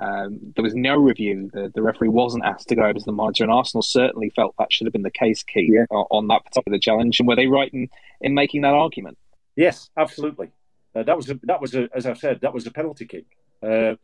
Um, 0.00 0.52
there 0.56 0.62
was 0.62 0.74
no 0.74 0.96
review. 0.96 1.50
The, 1.52 1.70
the 1.74 1.82
referee 1.82 2.08
wasn't 2.08 2.44
asked 2.44 2.68
to 2.68 2.74
go 2.74 2.84
out 2.84 2.96
as 2.96 3.04
the 3.04 3.12
monitor, 3.12 3.44
and 3.44 3.52
Arsenal 3.52 3.82
certainly 3.82 4.30
felt 4.30 4.54
that 4.58 4.72
should 4.72 4.86
have 4.86 4.92
been 4.92 5.02
the 5.02 5.10
case, 5.10 5.42
Keith, 5.42 5.70
yeah. 5.72 5.84
on 5.90 6.28
that 6.28 6.44
particular 6.44 6.78
challenge. 6.78 7.20
And 7.20 7.28
were 7.28 7.36
they 7.36 7.46
right 7.46 7.70
in, 7.72 7.88
in 8.20 8.34
making 8.34 8.62
that 8.62 8.72
argument? 8.72 9.18
Yes, 9.56 9.90
absolutely. 9.96 10.52
Uh, 10.94 11.02
that 11.02 11.16
was 11.16 11.28
a, 11.30 11.38
that 11.44 11.60
was 11.60 11.74
a, 11.74 11.88
as 11.94 12.06
I've 12.06 12.18
said, 12.18 12.40
that 12.40 12.54
was 12.54 12.66
a 12.66 12.70
penalty 12.70 13.04
kick. 13.04 13.26
Uh, 13.62 13.94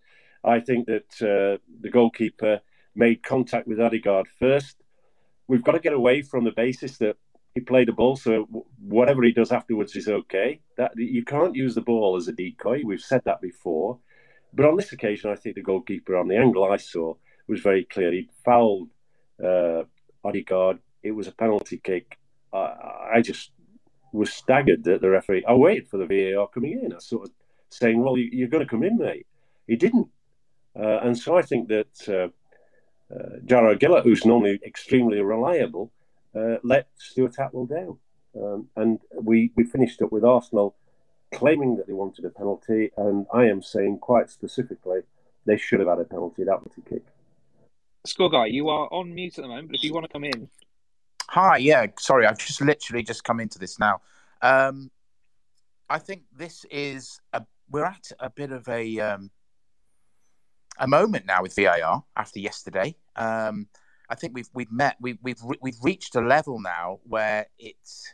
I 0.44 0.60
think 0.60 0.86
that 0.86 1.10
uh, 1.22 1.58
the 1.80 1.90
goalkeeper 1.90 2.60
made 2.94 3.22
contact 3.22 3.66
with 3.66 3.80
Odegaard 3.80 4.28
first. 4.38 4.76
We've 5.48 5.64
got 5.64 5.72
to 5.72 5.80
get 5.80 5.92
away 5.92 6.22
from 6.22 6.44
the 6.44 6.52
basis 6.52 6.98
that 6.98 7.16
he 7.54 7.60
played 7.60 7.88
the 7.88 7.92
ball, 7.92 8.16
so 8.16 8.46
whatever 8.78 9.22
he 9.22 9.32
does 9.32 9.50
afterwards 9.50 9.96
is 9.96 10.08
okay. 10.08 10.60
That 10.76 10.92
you 10.96 11.24
can't 11.24 11.54
use 11.54 11.74
the 11.74 11.80
ball 11.80 12.16
as 12.16 12.28
a 12.28 12.32
decoy. 12.32 12.82
We've 12.84 13.00
said 13.00 13.22
that 13.24 13.40
before. 13.40 13.98
But 14.56 14.64
on 14.64 14.76
this 14.76 14.92
occasion, 14.92 15.30
I 15.30 15.36
think 15.36 15.54
the 15.54 15.62
goalkeeper, 15.62 16.16
on 16.16 16.28
the 16.28 16.36
angle 16.38 16.64
I 16.64 16.78
saw, 16.78 17.14
was 17.46 17.60
very 17.60 17.84
clear. 17.84 18.10
He 18.10 18.30
fouled 18.42 18.88
uh, 19.44 19.82
Odegaard. 20.24 20.78
It 21.02 21.12
was 21.12 21.28
a 21.28 21.32
penalty 21.32 21.76
kick. 21.76 22.18
I, 22.54 23.16
I 23.16 23.20
just 23.22 23.50
was 24.12 24.32
staggered 24.32 24.84
that 24.84 25.02
the 25.02 25.10
referee. 25.10 25.44
I 25.46 25.52
waited 25.52 25.88
for 25.88 25.98
the 25.98 26.06
VAR 26.06 26.48
coming 26.48 26.80
in. 26.82 26.94
I 26.94 26.98
sort 27.00 27.28
of 27.28 27.34
saying, 27.68 28.02
"Well, 28.02 28.16
you, 28.16 28.46
are 28.46 28.48
going 28.48 28.64
to 28.64 28.70
come 28.70 28.82
in, 28.82 28.96
mate." 28.96 29.26
He 29.66 29.76
didn't, 29.76 30.08
uh, 30.74 31.00
and 31.02 31.18
so 31.18 31.36
I 31.36 31.42
think 31.42 31.68
that 31.68 32.08
uh, 32.08 33.14
uh, 33.14 33.40
Gillett, 33.44 34.04
who's 34.04 34.24
normally 34.24 34.58
extremely 34.64 35.20
reliable, 35.20 35.92
uh, 36.34 36.56
let 36.62 36.88
Stuart 36.96 37.36
Atwell 37.38 37.66
down, 37.66 37.98
um, 38.40 38.68
and 38.76 39.00
we 39.12 39.52
we 39.54 39.64
finished 39.64 40.00
up 40.00 40.12
with 40.12 40.24
Arsenal 40.24 40.76
claiming 41.32 41.76
that 41.76 41.86
they 41.86 41.92
wanted 41.92 42.24
a 42.24 42.30
penalty, 42.30 42.90
and 42.96 43.26
I 43.32 43.44
am 43.44 43.62
saying 43.62 43.98
quite 43.98 44.30
specifically 44.30 45.00
they 45.44 45.56
should 45.56 45.80
have 45.80 45.88
had 45.88 45.98
a 45.98 46.04
penalty. 46.04 46.44
That 46.44 46.62
was 46.62 46.72
a 46.76 46.88
kick. 46.88 47.04
Score 48.04 48.30
guy, 48.30 48.46
you 48.46 48.68
are 48.68 48.88
on 48.92 49.14
mute 49.14 49.38
at 49.38 49.42
the 49.42 49.48
moment, 49.48 49.68
but 49.68 49.76
if 49.76 49.84
you 49.84 49.92
want 49.92 50.04
to 50.06 50.12
come 50.12 50.24
in. 50.24 50.48
Hi, 51.28 51.56
yeah, 51.56 51.86
sorry, 51.98 52.26
I've 52.26 52.38
just 52.38 52.60
literally 52.60 53.02
just 53.02 53.24
come 53.24 53.40
into 53.40 53.58
this 53.58 53.78
now. 53.78 54.00
Um, 54.42 54.90
I 55.88 55.98
think 55.98 56.22
this 56.36 56.64
is 56.70 57.20
a 57.32 57.44
we're 57.70 57.84
at 57.84 58.12
a 58.20 58.30
bit 58.30 58.52
of 58.52 58.68
a 58.68 59.00
um, 59.00 59.30
a 60.78 60.86
moment 60.86 61.26
now 61.26 61.42
with 61.42 61.54
VAR 61.54 62.04
after 62.16 62.38
yesterday. 62.38 62.94
Um, 63.16 63.68
I 64.08 64.14
think 64.14 64.34
we've 64.34 64.48
we've 64.54 64.70
met 64.70 64.96
we, 65.00 65.18
we've 65.22 65.42
we've 65.60 65.78
reached 65.82 66.14
a 66.14 66.20
level 66.20 66.60
now 66.60 67.00
where 67.04 67.46
it's 67.58 68.12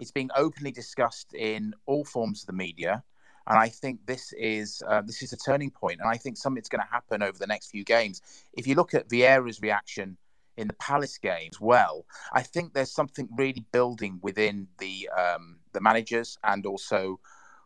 it's 0.00 0.10
being 0.10 0.30
openly 0.34 0.72
discussed 0.72 1.34
in 1.34 1.74
all 1.86 2.04
forms 2.04 2.42
of 2.42 2.46
the 2.46 2.52
media, 2.52 3.04
and 3.46 3.58
I 3.58 3.68
think 3.68 4.06
this 4.06 4.32
is 4.38 4.82
uh, 4.88 5.02
this 5.02 5.22
is 5.22 5.32
a 5.32 5.36
turning 5.36 5.70
point, 5.70 6.00
and 6.00 6.08
I 6.08 6.16
think 6.16 6.36
something's 6.36 6.68
going 6.68 6.82
to 6.82 6.92
happen 6.92 7.22
over 7.22 7.38
the 7.38 7.46
next 7.46 7.70
few 7.70 7.84
games. 7.84 8.22
If 8.54 8.66
you 8.66 8.74
look 8.74 8.94
at 8.94 9.08
Vieira's 9.08 9.60
reaction 9.60 10.16
in 10.56 10.68
the 10.68 10.74
Palace 10.74 11.18
games, 11.18 11.60
well, 11.60 12.06
I 12.32 12.42
think 12.42 12.72
there's 12.72 12.92
something 12.92 13.28
really 13.36 13.64
building 13.72 14.18
within 14.22 14.68
the 14.78 15.08
um, 15.16 15.58
the 15.72 15.80
managers 15.80 16.38
and 16.44 16.64
also 16.64 17.20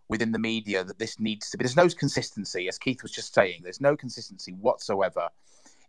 within 0.08 0.32
the 0.32 0.38
media 0.38 0.84
that 0.84 0.98
this 0.98 1.18
needs 1.20 1.50
to 1.50 1.56
be. 1.56 1.64
There's 1.64 1.76
no 1.76 1.88
consistency, 1.88 2.68
as 2.68 2.78
Keith 2.78 3.02
was 3.02 3.12
just 3.12 3.32
saying. 3.34 3.60
There's 3.62 3.80
no 3.80 3.96
consistency 3.96 4.52
whatsoever 4.52 5.28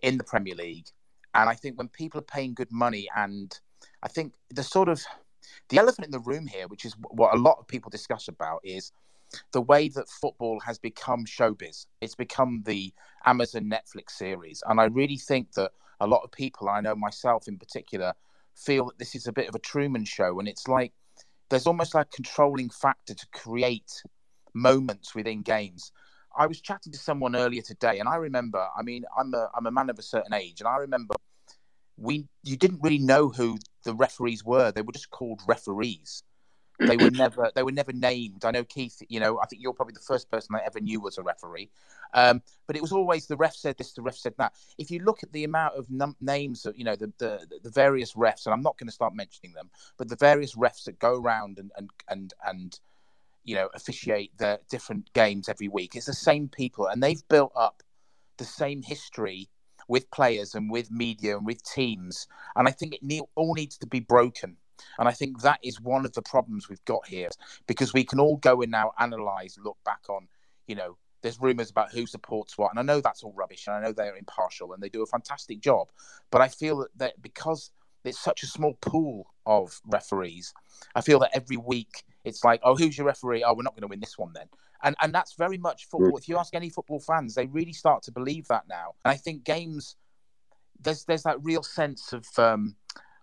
in 0.02 0.18
the 0.18 0.24
Premier 0.24 0.56
League, 0.56 0.88
and 1.34 1.50
I 1.50 1.56
think 1.56 1.78
when 1.78 1.88
people 1.88 2.20
are 2.20 2.24
paying 2.24 2.54
good 2.54 2.72
money, 2.72 3.08
and 3.16 3.58
I 4.04 4.10
think 4.10 4.34
the 4.50 4.64
sort 4.64 4.90
of 4.90 5.04
the 5.70 5.78
elephant 5.78 6.06
in 6.06 6.12
the 6.12 6.20
room 6.20 6.48
here, 6.48 6.68
which 6.68 6.86
is 6.86 6.96
what 7.12 7.34
a 7.34 7.38
lot 7.38 7.58
of 7.60 7.68
people 7.68 7.90
discuss 7.90 8.28
about, 8.28 8.62
is 8.64 8.92
the 9.52 9.62
way 9.62 9.90
that 9.90 10.10
football 10.10 10.60
has 10.62 10.78
become 10.78 11.26
showbiz. 11.26 11.88
It's 12.02 12.16
become 12.16 12.64
the 12.66 12.94
Amazon 13.26 13.70
Netflix 13.70 14.12
series, 14.12 14.64
and 14.68 14.80
I 14.80 14.86
really 14.86 15.18
think 15.18 15.54
that 15.54 15.72
a 16.00 16.08
lot 16.08 16.22
of 16.24 16.32
people, 16.32 16.70
I 16.70 16.82
know 16.82 16.96
myself 16.96 17.48
in 17.48 17.58
particular, 17.58 18.14
feel 18.54 18.86
that 18.86 19.00
this 19.00 19.16
is 19.16 19.28
a 19.28 19.34
bit 19.34 19.50
of 19.50 19.56
a 19.56 19.60
Truman 19.60 20.06
show, 20.06 20.40
and 20.40 20.48
it's 20.48 20.68
like 20.68 20.94
there's 21.50 21.68
almost 21.68 21.94
like 21.94 22.08
a 22.08 22.16
controlling 22.16 22.70
factor 22.70 23.14
to 23.14 23.28
create 23.34 24.04
moments 24.54 25.14
within 25.14 25.42
games. 25.42 25.92
I 26.38 26.48
was 26.48 26.60
chatting 26.60 26.92
to 26.92 27.00
someone 27.00 27.36
earlier 27.36 27.62
today, 27.62 28.00
and 28.00 28.10
I 28.10 28.16
remember. 28.16 28.68
I 28.78 28.82
mean, 28.82 29.06
I'm 29.18 29.34
a 29.34 29.50
I'm 29.56 29.66
a 29.66 29.72
man 29.72 29.90
of 29.90 30.00
a 30.00 30.04
certain 30.04 30.34
age, 30.34 30.60
and 30.60 30.68
I 30.68 30.78
remember 30.78 31.15
we 31.98 32.28
you 32.44 32.58
didn't 32.58 32.82
really 32.82 33.00
know 33.00 33.30
who 33.30 33.58
the 33.84 33.94
referees 33.94 34.44
were. 34.44 34.72
They 34.72 34.82
were 34.82 34.94
just 34.94 35.12
called 35.12 35.42
referees. 35.48 36.24
They 36.80 36.98
were 36.98 37.12
never 37.12 37.52
they 37.56 37.64
were 37.64 37.72
never 37.72 37.94
named. 37.94 38.44
I 38.44 38.52
know 38.52 38.64
Keith. 38.64 39.02
You 39.08 39.20
know, 39.20 39.40
I 39.40 39.46
think 39.46 39.62
you're 39.62 39.74
probably 39.74 39.94
the 39.94 40.02
first 40.02 40.30
person 40.30 40.56
I 40.56 40.62
ever 40.66 40.80
knew 40.80 41.00
was 41.00 41.18
a 41.18 41.24
referee. 41.24 41.70
Um, 42.14 42.42
but 42.68 42.76
it 42.76 42.82
was 42.82 42.92
always 42.92 43.28
the 43.28 43.38
ref 43.38 43.56
said 43.56 43.78
this, 43.78 43.94
the 43.94 44.02
ref 44.02 44.16
said 44.16 44.34
that. 44.38 44.54
If 44.78 44.92
you 44.92 45.00
look 45.00 45.24
at 45.24 45.32
the 45.32 45.44
amount 45.44 45.76
of 45.76 45.90
num- 45.90 46.18
names, 46.20 46.68
you 46.76 46.84
know, 46.84 46.96
the, 46.96 47.12
the 47.18 47.60
the 47.64 47.70
various 47.70 48.14
refs, 48.14 48.46
and 48.46 48.54
I'm 48.54 48.62
not 48.62 48.78
going 48.78 48.88
to 48.88 48.94
start 48.94 49.16
mentioning 49.16 49.54
them, 49.54 49.70
but 49.98 50.10
the 50.10 50.16
various 50.16 50.56
refs 50.56 50.84
that 50.86 51.00
go 51.00 51.20
around 51.20 51.60
and 51.60 51.72
and 51.78 51.90
and 52.10 52.34
and 52.46 52.80
you 53.44 53.56
know 53.56 53.70
officiate 53.74 54.38
the 54.38 54.60
different 54.70 55.14
games 55.14 55.48
every 55.48 55.68
week, 55.68 55.96
it's 55.96 56.08
the 56.08 56.14
same 56.14 56.50
people, 56.50 56.88
and 56.88 57.02
they've 57.02 57.26
built 57.30 57.54
up 57.56 57.84
the 58.38 58.46
same 58.46 58.82
history 58.82 59.48
with 59.88 60.10
players 60.12 60.56
and 60.56 60.70
with 60.70 60.92
media 60.92 61.38
and 61.38 61.46
with 61.46 61.64
teams. 61.64 62.28
And 62.56 62.68
I 62.68 62.72
think 62.72 62.98
it 63.02 63.22
all 63.36 63.54
needs 63.54 63.78
to 63.80 63.88
be 63.88 64.00
broken. 64.00 64.58
And 65.00 65.08
I 65.08 65.12
think 65.12 65.42
that 65.42 65.60
is 65.64 65.80
one 65.80 66.06
of 66.06 66.14
the 66.14 66.22
problems 66.22 66.70
we've 66.70 66.84
got 66.86 67.08
here 67.08 67.30
because 67.68 67.94
we 67.94 68.04
can 68.04 68.20
all 68.20 68.38
go 68.38 68.62
and 68.62 68.72
now 68.72 68.92
analyze, 69.00 69.58
look 69.62 69.78
back 69.86 70.02
on, 70.10 70.28
you 70.68 70.76
know, 70.76 70.98
there's 71.22 71.42
rumors 71.42 71.72
about 71.72 71.92
who 71.92 72.06
supports 72.06 72.58
what. 72.58 72.72
And 72.72 72.80
I 72.80 72.84
know 72.84 73.02
that's 73.02 73.24
all 73.24 73.34
rubbish 73.34 73.68
and 73.68 73.76
I 73.76 73.82
know 73.82 73.92
they're 73.92 74.16
impartial 74.16 74.74
and 74.74 74.84
they 74.84 74.90
do 74.90 75.02
a 75.02 75.08
fantastic 75.08 75.60
job. 75.60 75.88
But 76.30 76.42
I 76.42 76.48
feel 76.48 76.78
that, 76.80 76.98
that 76.98 77.22
because 77.22 77.72
it's 78.04 78.20
such 78.20 78.44
a 78.44 78.48
small 78.48 78.74
pool 78.82 79.34
of 79.46 79.80
referees, 79.86 80.54
I 80.94 81.02
feel 81.02 81.20
that 81.20 81.32
every 81.34 81.58
week 81.58 82.04
it's 82.24 82.44
like, 82.44 82.62
oh, 82.64 82.76
who's 82.76 82.98
your 82.98 83.08
referee? 83.08 83.44
Oh, 83.44 83.54
we're 83.54 83.64
not 83.64 83.74
going 83.74 83.82
to 83.82 83.88
win 83.88 84.02
this 84.02 84.18
one 84.18 84.34
then. 84.34 84.48
And 84.86 84.96
and 85.02 85.14
that's 85.14 85.34
very 85.34 85.58
much 85.58 85.88
football. 85.90 86.16
If 86.16 86.30
you 86.30 86.38
ask 86.38 86.56
any 86.56 86.70
football 86.70 87.00
fans, 87.00 87.36
they 87.36 87.48
really 87.48 87.74
start 87.74 88.04
to 88.04 88.12
believe 88.12 88.48
that 88.48 88.64
now. 88.70 88.94
And 89.04 89.12
I 89.12 89.18
think 89.18 89.44
games, 89.44 89.96
there's 90.80 91.04
there's 91.06 91.24
that 91.24 91.44
real 91.44 91.64
sense 91.64 92.14
of 92.14 92.26
um, 92.38 92.76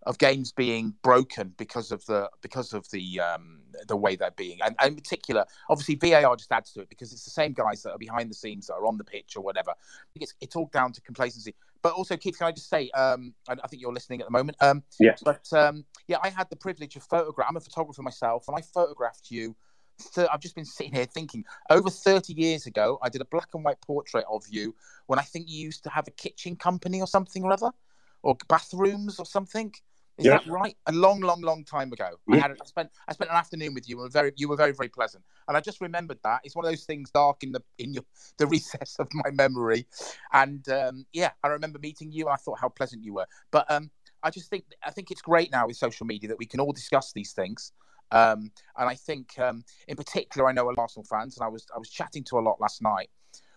of 0.05 0.19
games 0.19 0.51
being 0.51 0.95
broken 1.03 1.55
because 1.57 1.93
of 1.93 2.05
the 2.07 2.29
because 2.43 2.73
of 2.73 2.91
the 2.91 3.21
um, 3.21 3.61
the 3.87 3.97
way 3.97 4.17
they're 4.17 4.33
being, 4.33 4.59
and, 4.65 4.75
and, 4.81 4.89
in 4.91 4.97
particular, 4.97 5.45
obviously 5.71 5.95
VAR 5.95 6.35
just 6.35 6.51
adds 6.51 6.73
to 6.73 6.81
it 6.81 6.89
because 6.89 7.13
it's 7.13 7.25
the 7.25 7.31
same 7.31 7.53
guys 7.53 7.83
that 7.83 7.93
are 7.93 7.99
behind 7.99 8.29
the 8.29 8.35
scenes 8.35 8.67
that 8.67 8.75
are 8.75 8.87
on 8.87 8.99
the 8.99 9.05
pitch 9.05 9.37
or 9.37 9.43
whatever. 9.43 9.73
It's 10.17 10.35
it's 10.41 10.57
all 10.57 10.69
down 10.73 10.93
to 10.93 11.01
complacency. 11.01 11.55
But 11.83 11.95
also, 11.95 12.17
Keith, 12.17 12.39
can 12.39 12.47
I 12.47 12.53
just 12.53 12.71
say, 12.71 12.91
um, 12.91 13.35
I, 13.49 13.55
I, 13.63 13.67
think 13.67 13.83
you're 13.83 13.93
listening 13.93 14.21
at 14.21 14.27
the 14.29 14.31
moment. 14.31 14.57
Um, 14.61 14.85
yeah. 15.01 15.17
But 15.25 15.53
um, 15.53 15.85
yeah, 16.07 16.19
I 16.23 16.31
had 16.31 16.49
the 16.49 16.57
privilege 16.57 16.95
of 16.95 17.03
photograph. 17.03 17.49
I'm 17.49 17.57
a 17.57 17.61
photographer 17.61 18.03
myself, 18.03 18.47
and 18.49 18.57
I 18.57 18.61
photographed 18.61 19.31
you. 19.31 19.57
Th- 20.15 20.29
I've 20.33 20.41
just 20.41 20.55
been 20.55 20.65
sitting 20.65 20.95
here 20.95 21.05
thinking. 21.05 21.45
Over 21.71 21.91
30 21.91 22.33
years 22.33 22.67
ago, 22.67 22.99
I 23.03 23.09
did 23.09 23.21
a 23.21 23.27
black 23.27 23.49
and 23.55 23.65
white 23.65 23.81
portrait 23.81 24.25
of 24.31 24.45
you 24.49 24.75
when 25.07 25.19
I 25.19 25.23
think 25.23 25.49
you 25.49 25.65
used 25.65 25.85
to 25.85 25.91
have 25.91 26.09
a 26.09 26.13
kitchen 26.13 26.57
company 26.57 27.01
or 27.01 27.07
something 27.07 27.45
or 27.45 27.53
other, 27.53 27.71
or 28.23 28.37
bathrooms 28.49 29.19
or 29.19 29.27
something. 29.27 29.73
Is 30.19 30.27
yeah. 30.27 30.39
that 30.39 30.47
right? 30.47 30.77
A 30.87 30.93
long, 30.93 31.21
long, 31.21 31.41
long 31.41 31.65
time 31.65 31.93
ago. 31.93 32.11
Yeah. 32.29 32.37
I 32.37 32.41
had 32.41 32.51
I 32.51 32.65
spent 32.67 32.91
I 33.09 33.13
spent 33.15 33.31
an 33.31 33.37
afternoon 33.37 33.73
with 33.73 33.89
you 33.89 34.03
and 34.03 34.13
very 34.13 34.33
you 34.37 34.49
were 34.49 34.57
very, 34.57 34.73
very 34.73 34.91
pleasant. 34.91 35.25
And 35.49 35.57
I 35.57 35.61
just 35.61 35.81
remembered 35.81 36.19
that. 36.23 36.43
It's 36.45 36.55
one 36.55 36.67
of 36.67 36.71
those 36.71 36.85
things 36.85 37.11
dark 37.11 37.43
in 37.43 37.53
the 37.53 37.63
in 37.79 37.95
your 37.95 38.05
the 38.37 38.47
recess 38.57 38.97
of 38.99 39.09
my 39.15 39.31
memory. 39.31 39.87
And 40.33 40.69
um, 40.69 41.07
yeah, 41.13 41.31
I 41.43 41.49
remember 41.49 41.79
meeting 41.79 42.13
you 42.13 42.27
and 42.27 42.35
I 42.35 42.37
thought 42.37 42.59
how 42.61 42.69
pleasant 42.69 43.03
you 43.03 43.15
were. 43.15 43.27
But 43.51 43.71
um, 43.71 43.91
I 44.23 44.31
just 44.31 44.51
think 44.51 44.65
I 44.85 44.91
think 44.91 45.11
it's 45.11 45.23
great 45.23 45.51
now 45.51 45.67
with 45.67 45.77
social 45.77 46.07
media 46.07 46.29
that 46.29 46.39
we 46.39 46.47
can 46.47 46.61
all 46.61 46.73
discuss 46.73 47.13
these 47.13 47.33
things. 47.33 47.73
Um, 48.13 48.53
and 48.77 48.89
I 48.89 48.95
think 48.95 49.39
um, 49.39 49.65
in 49.89 49.97
particular 49.97 50.49
I 50.49 50.53
know 50.53 50.71
a 50.71 50.75
Arsenal 50.81 51.05
fans 51.05 51.37
and 51.37 51.45
I 51.45 51.49
was 51.49 51.67
I 51.75 51.79
was 51.79 51.91
chatting 51.91 52.23
to 52.25 52.39
a 52.39 52.41
lot 52.41 52.61
last 52.61 52.83
night. 52.83 53.11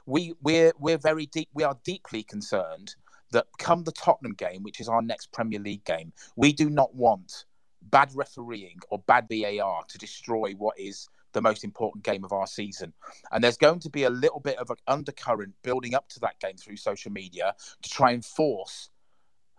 We 0.07 0.33
we're 0.41 0.71
we're 0.79 0.97
very 0.97 1.27
deep 1.27 1.49
we 1.53 1.63
are 1.63 1.77
deeply 1.83 2.23
concerned 2.23 2.95
that 3.31 3.47
come 3.57 3.83
the 3.83 3.91
Tottenham 3.91 4.33
game, 4.33 4.63
which 4.63 4.79
is 4.79 4.87
our 4.87 5.01
next 5.01 5.31
Premier 5.31 5.59
League 5.59 5.83
game, 5.83 6.13
we 6.35 6.53
do 6.53 6.69
not 6.69 6.95
want 6.95 7.45
bad 7.81 8.09
refereeing 8.15 8.79
or 8.89 8.99
bad 8.99 9.27
VAR 9.29 9.83
to 9.87 9.97
destroy 9.97 10.53
what 10.53 10.79
is 10.79 11.07
the 11.33 11.41
most 11.41 11.63
important 11.63 12.03
game 12.03 12.23
of 12.23 12.31
our 12.31 12.47
season. 12.47 12.93
And 13.31 13.43
there's 13.43 13.57
going 13.57 13.79
to 13.81 13.89
be 13.89 14.03
a 14.03 14.09
little 14.09 14.39
bit 14.39 14.57
of 14.57 14.69
an 14.69 14.77
undercurrent 14.87 15.53
building 15.63 15.93
up 15.93 16.07
to 16.09 16.19
that 16.21 16.39
game 16.39 16.55
through 16.55 16.77
social 16.77 17.11
media 17.11 17.53
to 17.81 17.89
try 17.89 18.11
and 18.11 18.23
force 18.23 18.89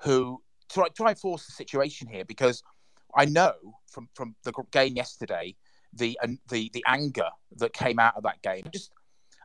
who 0.03 0.43
try 0.71 0.89
try 0.89 1.11
and 1.11 1.19
force 1.19 1.47
the 1.47 1.53
situation 1.53 2.09
here 2.09 2.25
because 2.25 2.63
I 3.17 3.25
know 3.25 3.55
from 3.87 4.09
from 4.15 4.37
the 4.45 4.53
game 4.71 4.97
yesterday 4.97 5.57
the 5.93 6.19
the 6.49 6.71
the 6.73 6.85
anger 6.87 7.29
that 7.57 7.73
came 7.73 7.99
out 7.99 8.17
of 8.17 8.23
that 8.25 8.43
game. 8.43 8.63
I'm 8.65 8.71
Just 8.71 8.91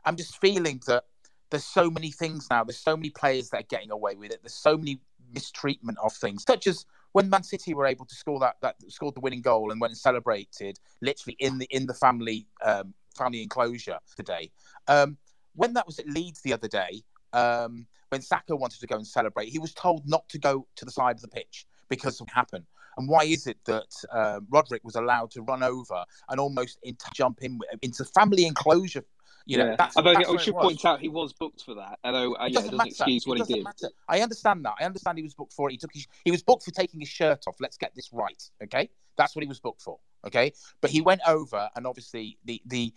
I'm 0.04 0.16
just 0.16 0.40
feeling 0.40 0.80
that 0.86 1.04
there's 1.50 1.64
so 1.64 1.90
many 1.90 2.10
things 2.10 2.48
now. 2.50 2.64
There's 2.64 2.78
so 2.78 2.96
many 2.96 3.10
players 3.10 3.50
that 3.50 3.60
are 3.60 3.66
getting 3.68 3.90
away 3.90 4.14
with 4.14 4.30
it. 4.30 4.40
There's 4.42 4.54
so 4.54 4.76
many 4.76 5.00
mistreatment 5.32 5.98
of 6.02 6.12
things, 6.12 6.44
such 6.46 6.66
as 6.66 6.84
when 7.12 7.28
Man 7.30 7.42
City 7.42 7.74
were 7.74 7.86
able 7.86 8.04
to 8.06 8.14
score 8.14 8.38
that 8.40 8.56
that 8.62 8.76
scored 8.88 9.14
the 9.14 9.20
winning 9.20 9.42
goal 9.42 9.70
and 9.70 9.80
went 9.80 9.92
and 9.92 9.98
celebrated 9.98 10.78
literally 11.00 11.36
in 11.38 11.58
the 11.58 11.66
in 11.70 11.86
the 11.86 11.94
family 11.94 12.46
um, 12.64 12.94
family 13.16 13.42
enclosure 13.42 13.98
today. 14.16 14.50
Um, 14.88 15.16
when 15.54 15.74
that 15.74 15.86
was 15.86 15.98
at 15.98 16.08
Leeds 16.08 16.40
the 16.40 16.52
other 16.52 16.68
day, 16.68 17.02
um, 17.32 17.86
when 18.08 18.22
Saka 18.22 18.56
wanted 18.56 18.80
to 18.80 18.86
go 18.86 18.96
and 18.96 19.06
celebrate, 19.06 19.48
he 19.48 19.58
was 19.58 19.74
told 19.74 20.08
not 20.08 20.28
to 20.30 20.38
go 20.38 20.66
to 20.76 20.84
the 20.84 20.90
side 20.90 21.16
of 21.16 21.22
the 21.22 21.28
pitch 21.28 21.66
because 21.88 22.20
it 22.20 22.28
happened. 22.30 22.64
And 22.96 23.08
why 23.08 23.24
is 23.24 23.46
it 23.46 23.58
that 23.64 23.92
uh, 24.12 24.40
Roderick 24.50 24.84
was 24.84 24.96
allowed 24.96 25.30
to 25.32 25.42
run 25.42 25.62
over 25.62 26.04
and 26.28 26.38
almost 26.38 26.78
in, 26.82 26.96
jump 27.14 27.38
in 27.42 27.58
into 27.82 28.04
family 28.04 28.44
enclosure 28.46 29.04
you 29.46 29.58
know, 29.58 29.66
yeah. 29.66 29.76
that's, 29.76 29.96
Although 29.96 30.14
that's 30.14 30.28
I 30.28 30.36
should 30.36 30.54
point 30.54 30.84
out 30.84 31.00
he 31.00 31.08
was 31.08 31.32
booked 31.32 31.64
for 31.64 31.74
that. 31.74 31.98
Although 32.04 32.34
uh, 32.36 32.42
yeah, 32.42 32.46
it 32.46 32.52
doesn't, 32.52 32.70
doesn't 32.70 32.86
excuse 32.86 33.26
what 33.26 33.38
he 33.38 33.54
did. 33.54 33.64
Matter. 33.64 33.88
I 34.08 34.20
understand 34.20 34.64
that. 34.64 34.74
I 34.80 34.84
understand 34.84 35.18
he 35.18 35.24
was 35.24 35.34
booked 35.34 35.52
for 35.52 35.68
it. 35.68 35.72
He 35.72 35.78
took 35.78 35.92
his, 35.92 36.06
he 36.24 36.30
was 36.30 36.42
booked 36.42 36.64
for 36.64 36.70
taking 36.70 37.00
his 37.00 37.08
shirt 37.08 37.44
off. 37.46 37.56
Let's 37.60 37.76
get 37.76 37.94
this 37.94 38.10
right. 38.12 38.42
Okay, 38.62 38.88
that's 39.16 39.34
what 39.34 39.42
he 39.42 39.48
was 39.48 39.60
booked 39.60 39.82
for. 39.82 39.98
Okay, 40.26 40.52
but 40.80 40.90
he 40.90 41.00
went 41.00 41.20
over 41.26 41.68
and 41.74 41.86
obviously 41.86 42.38
the 42.44 42.62
the 42.66 42.92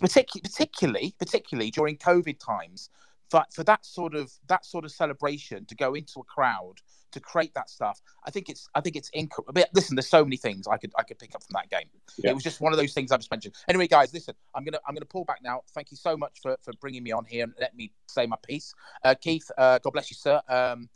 particularly 0.00 0.42
particularly 0.42 1.14
particularly 1.18 1.70
during 1.70 1.96
COVID 1.96 2.38
times, 2.44 2.90
for, 3.30 3.44
for 3.52 3.62
that 3.64 3.86
sort 3.86 4.14
of 4.14 4.32
that 4.48 4.64
sort 4.64 4.84
of 4.84 4.90
celebration 4.90 5.64
to 5.66 5.74
go 5.74 5.94
into 5.94 6.20
a 6.20 6.24
crowd 6.24 6.80
to 7.12 7.20
create 7.20 7.54
that 7.54 7.70
stuff. 7.70 8.00
I 8.24 8.30
think 8.30 8.48
it's 8.48 8.68
I 8.74 8.80
think 8.80 8.96
it's 8.96 9.10
inc- 9.12 9.44
but 9.52 9.68
listen, 9.72 9.96
there's 9.96 10.08
so 10.08 10.24
many 10.24 10.36
things 10.36 10.66
I 10.66 10.76
could 10.76 10.92
I 10.98 11.02
could 11.02 11.18
pick 11.18 11.34
up 11.34 11.42
from 11.42 11.54
that 11.54 11.70
game. 11.70 11.88
Yeah. 12.18 12.30
It 12.30 12.34
was 12.34 12.42
just 12.42 12.60
one 12.60 12.72
of 12.72 12.78
those 12.78 12.92
things 12.92 13.12
I 13.12 13.16
just 13.16 13.30
mentioned. 13.30 13.54
Anyway, 13.68 13.86
guys, 13.86 14.12
listen, 14.12 14.34
I'm 14.54 14.64
gonna 14.64 14.78
I'm 14.86 14.94
gonna 14.94 15.06
pull 15.06 15.24
back 15.24 15.40
now. 15.42 15.62
Thank 15.74 15.90
you 15.90 15.96
so 15.96 16.16
much 16.16 16.40
for 16.42 16.56
for 16.62 16.72
bringing 16.80 17.02
me 17.02 17.12
on 17.12 17.24
here 17.24 17.44
and 17.44 17.54
let 17.60 17.76
me 17.76 17.92
say 18.06 18.26
my 18.26 18.36
piece. 18.46 18.74
Uh, 19.04 19.14
Keith, 19.14 19.50
uh, 19.56 19.78
God 19.78 19.92
bless 19.92 20.10
you, 20.10 20.16
sir. 20.16 20.40
Um, 20.48 20.88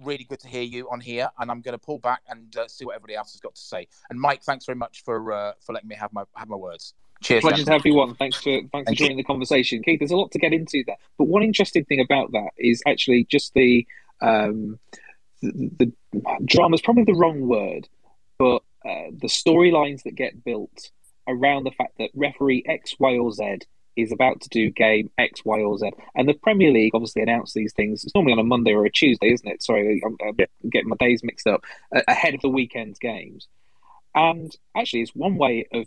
really 0.00 0.24
good 0.24 0.40
to 0.40 0.48
hear 0.48 0.62
you 0.62 0.88
on 0.90 1.00
here, 1.00 1.28
and 1.38 1.50
I'm 1.50 1.60
going 1.60 1.78
to 1.78 1.78
pull 1.78 1.98
back 1.98 2.22
and 2.28 2.56
uh, 2.56 2.66
see 2.66 2.84
what 2.84 2.96
everybody 2.96 3.14
else 3.14 3.32
has 3.32 3.40
got 3.40 3.54
to 3.54 3.60
say. 3.60 3.86
And 4.08 4.18
Mike, 4.18 4.42
thanks 4.42 4.64
very 4.64 4.76
much 4.76 5.04
for 5.04 5.32
uh, 5.32 5.52
for 5.60 5.72
letting 5.72 5.88
me 5.88 5.94
have 5.96 6.12
my 6.12 6.24
have 6.36 6.48
my 6.48 6.56
words. 6.56 6.94
Cheers. 7.22 7.42
Pleasure 7.42 7.64
to 7.64 7.70
have 7.72 7.84
you 7.84 8.00
on. 8.00 8.14
Thanks 8.16 8.38
for 8.38 8.44
thanks 8.44 8.70
Thank 8.72 8.88
for 8.88 8.94
joining 8.94 9.18
you. 9.18 9.24
the 9.24 9.26
conversation, 9.26 9.82
Keith. 9.82 10.00
There's 10.00 10.10
a 10.10 10.16
lot 10.16 10.32
to 10.32 10.38
get 10.38 10.52
into 10.52 10.82
there, 10.86 10.96
but 11.18 11.24
one 11.24 11.42
interesting 11.42 11.84
thing 11.84 12.00
about 12.00 12.32
that 12.32 12.50
is 12.56 12.82
actually 12.86 13.24
just 13.30 13.54
the 13.54 13.86
Um, 14.22 14.78
the, 15.40 15.92
the 16.12 16.38
drama 16.44 16.74
is 16.74 16.82
probably 16.82 17.04
the 17.04 17.14
wrong 17.14 17.46
word, 17.46 17.88
but 18.38 18.62
uh, 18.84 19.10
the 19.18 19.28
storylines 19.28 20.02
that 20.04 20.14
get 20.14 20.44
built 20.44 20.90
around 21.28 21.64
the 21.64 21.70
fact 21.70 21.98
that 21.98 22.10
referee 22.14 22.64
X, 22.66 22.96
Y, 22.98 23.16
or 23.16 23.32
Z 23.32 23.60
is 23.96 24.12
about 24.12 24.40
to 24.40 24.48
do 24.48 24.70
game 24.70 25.10
X, 25.18 25.44
Y, 25.44 25.60
or 25.60 25.76
Z. 25.78 25.90
And 26.14 26.28
the 26.28 26.34
Premier 26.34 26.70
League 26.70 26.94
obviously 26.94 27.22
announced 27.22 27.54
these 27.54 27.72
things. 27.72 28.04
It's 28.04 28.14
normally 28.14 28.32
on 28.32 28.38
a 28.38 28.44
Monday 28.44 28.72
or 28.72 28.86
a 28.86 28.90
Tuesday, 28.90 29.32
isn't 29.32 29.48
it? 29.48 29.62
Sorry, 29.62 30.00
I'm, 30.04 30.16
I'm 30.26 30.70
getting 30.70 30.88
my 30.88 30.96
days 30.96 31.22
mixed 31.22 31.46
up 31.46 31.64
ahead 32.08 32.34
of 32.34 32.40
the 32.40 32.48
weekend's 32.48 32.98
games. 32.98 33.48
And 34.14 34.54
actually, 34.76 35.02
it's 35.02 35.14
one 35.14 35.36
way 35.36 35.66
of 35.72 35.86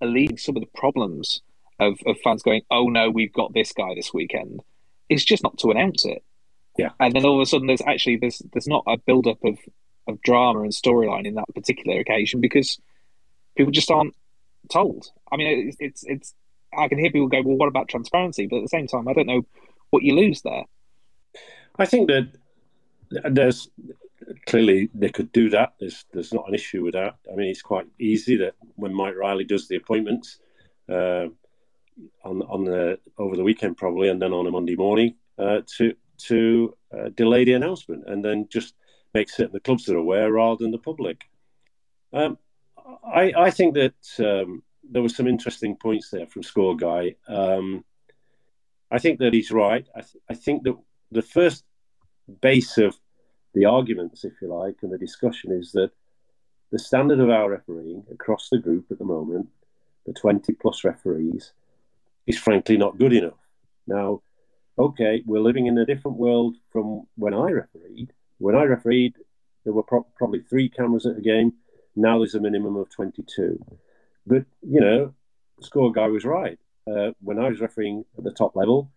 alleviating 0.00 0.38
some 0.38 0.56
of 0.56 0.62
the 0.62 0.78
problems 0.78 1.42
of, 1.80 1.98
of 2.06 2.18
fans 2.22 2.42
going, 2.42 2.62
oh 2.70 2.88
no, 2.88 3.10
we've 3.10 3.32
got 3.32 3.54
this 3.54 3.72
guy 3.72 3.94
this 3.94 4.12
weekend. 4.12 4.62
It's 5.08 5.24
just 5.24 5.42
not 5.42 5.58
to 5.58 5.70
announce 5.70 6.04
it. 6.04 6.22
Yeah. 6.76 6.90
And 6.98 7.14
then 7.14 7.24
all 7.24 7.36
of 7.36 7.42
a 7.42 7.46
sudden, 7.46 7.66
there's 7.66 7.82
actually 7.86 8.16
there's 8.16 8.42
there's 8.52 8.66
not 8.66 8.84
a 8.86 8.96
build 8.96 9.26
up 9.26 9.38
of 9.44 9.58
of 10.06 10.20
drama 10.22 10.60
and 10.60 10.72
storyline 10.72 11.26
in 11.26 11.34
that 11.34 11.54
particular 11.54 12.00
occasion 12.00 12.40
because 12.40 12.78
people 13.56 13.72
just 13.72 13.90
aren't 13.90 14.14
told. 14.70 15.10
I 15.32 15.36
mean, 15.36 15.68
it's, 15.68 15.76
it's, 15.80 16.04
it's 16.04 16.34
I 16.76 16.88
can 16.88 16.98
hear 16.98 17.10
people 17.10 17.28
go, 17.28 17.42
well, 17.42 17.56
what 17.56 17.68
about 17.68 17.88
transparency? 17.88 18.46
But 18.46 18.56
at 18.56 18.62
the 18.62 18.68
same 18.68 18.86
time, 18.86 19.08
I 19.08 19.12
don't 19.12 19.26
know 19.26 19.46
what 19.90 20.02
you 20.02 20.14
lose 20.14 20.42
there. 20.42 20.64
I 21.78 21.86
think 21.86 22.08
that 22.08 22.28
there's 23.30 23.68
clearly 24.46 24.90
they 24.94 25.10
could 25.10 25.32
do 25.32 25.50
that. 25.50 25.74
There's 25.78 26.04
there's 26.12 26.32
not 26.32 26.48
an 26.48 26.54
issue 26.54 26.82
with 26.82 26.94
that. 26.94 27.16
I 27.30 27.36
mean, 27.36 27.48
it's 27.48 27.62
quite 27.62 27.86
easy 27.98 28.36
that 28.36 28.54
when 28.76 28.94
Mike 28.94 29.16
Riley 29.16 29.44
does 29.44 29.68
the 29.68 29.76
appointments 29.76 30.38
uh, 30.88 31.26
on 32.24 32.42
on 32.42 32.64
the 32.64 32.98
over 33.18 33.36
the 33.36 33.44
weekend 33.44 33.76
probably, 33.76 34.08
and 34.08 34.20
then 34.20 34.32
on 34.32 34.46
a 34.46 34.50
Monday 34.50 34.76
morning 34.76 35.14
uh, 35.38 35.60
to 35.76 35.94
to 36.16 36.74
uh, 36.92 37.08
delay 37.14 37.44
the 37.44 37.54
announcement 37.54 38.04
and 38.06 38.24
then 38.24 38.48
just 38.50 38.74
make 39.12 39.28
certain 39.28 39.52
the 39.52 39.60
clubs 39.60 39.88
are 39.88 39.96
aware 39.96 40.32
rather 40.32 40.62
than 40.62 40.70
the 40.70 40.78
public. 40.78 41.24
Um, 42.12 42.38
I, 43.04 43.32
I 43.36 43.50
think 43.50 43.74
that 43.74 43.94
um, 44.18 44.62
there 44.88 45.02
were 45.02 45.08
some 45.08 45.26
interesting 45.26 45.76
points 45.76 46.10
there 46.10 46.26
from 46.26 46.42
Score 46.42 46.76
Guy. 46.76 47.14
Um, 47.28 47.84
I 48.90 48.98
think 48.98 49.18
that 49.20 49.32
he's 49.32 49.50
right. 49.50 49.86
I, 49.94 50.00
th- 50.00 50.22
I 50.28 50.34
think 50.34 50.64
that 50.64 50.76
the 51.10 51.22
first 51.22 51.64
base 52.40 52.78
of 52.78 52.98
the 53.54 53.64
arguments, 53.64 54.24
if 54.24 54.34
you 54.42 54.52
like, 54.52 54.76
and 54.82 54.92
the 54.92 54.98
discussion 54.98 55.52
is 55.52 55.72
that 55.72 55.90
the 56.72 56.78
standard 56.78 57.20
of 57.20 57.30
our 57.30 57.50
refereeing 57.50 58.04
across 58.12 58.48
the 58.50 58.58
group 58.58 58.86
at 58.90 58.98
the 58.98 59.04
moment, 59.04 59.48
the 60.06 60.12
20 60.12 60.52
plus 60.54 60.84
referees, 60.84 61.52
is 62.26 62.38
frankly 62.38 62.76
not 62.76 62.98
good 62.98 63.12
enough. 63.12 63.38
Now, 63.86 64.22
okay, 64.78 65.22
we're 65.26 65.40
living 65.40 65.66
in 65.66 65.78
a 65.78 65.86
different 65.86 66.18
world 66.18 66.56
from 66.70 67.06
when 67.16 67.34
I 67.34 67.50
refereed. 67.50 68.12
When 68.38 68.54
I 68.54 68.64
refereed, 68.64 69.14
there 69.64 69.72
were 69.72 69.82
pro- 69.82 70.06
probably 70.16 70.40
three 70.40 70.68
cameras 70.68 71.06
at 71.06 71.18
a 71.18 71.20
game. 71.20 71.54
Now 71.96 72.18
there's 72.18 72.34
a 72.34 72.40
minimum 72.40 72.76
of 72.76 72.90
22. 72.90 73.64
But, 74.26 74.44
you 74.62 74.80
know, 74.80 75.14
score 75.60 75.92
guy 75.92 76.08
was 76.08 76.24
right. 76.24 76.58
Uh, 76.86 77.12
when 77.20 77.38
I 77.38 77.48
was 77.48 77.60
refereeing 77.60 78.04
at 78.18 78.24
the 78.24 78.32
top 78.32 78.56
level, 78.56 78.90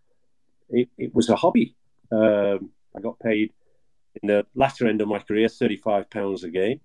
it, 0.69 0.89
it 0.97 1.13
was 1.13 1.29
a 1.29 1.35
hobby. 1.35 1.75
Um, 2.11 2.71
I 2.95 3.01
got 3.01 3.19
paid 3.19 3.53
in 4.21 4.27
the 4.27 4.45
latter 4.55 4.87
end 4.87 5.01
of 5.01 5.07
my 5.07 5.19
career 5.19 5.47
£35 5.47 6.43
a 6.43 6.49
game. 6.49 6.81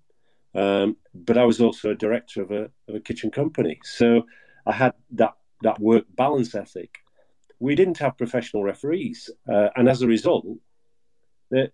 Um, 0.55 0.97
but 1.15 1.37
I 1.37 1.45
was 1.45 1.59
also 1.59 1.89
a 1.89 1.95
director 1.95 2.41
of 2.41 2.51
a, 2.51 2.69
of 2.87 2.95
a 2.95 2.99
kitchen 2.99 3.31
company. 3.31 3.79
So 3.83 4.23
I 4.65 4.73
had 4.73 4.93
that, 5.11 5.33
that 5.63 5.79
work 5.79 6.05
balance 6.15 6.53
ethic. 6.53 6.99
We 7.59 7.75
didn't 7.75 7.99
have 7.99 8.17
professional 8.17 8.63
referees. 8.63 9.29
Uh, 9.47 9.69
and 9.75 9.87
as 9.87 10.01
a 10.01 10.07
result, 10.07 10.45
the 11.49 11.71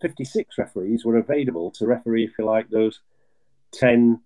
56 0.00 0.56
referees 0.58 1.04
were 1.04 1.18
available 1.18 1.70
to 1.72 1.86
referee, 1.86 2.24
if 2.24 2.32
you 2.38 2.44
like, 2.44 2.70
those 2.70 3.00
10 3.72 4.20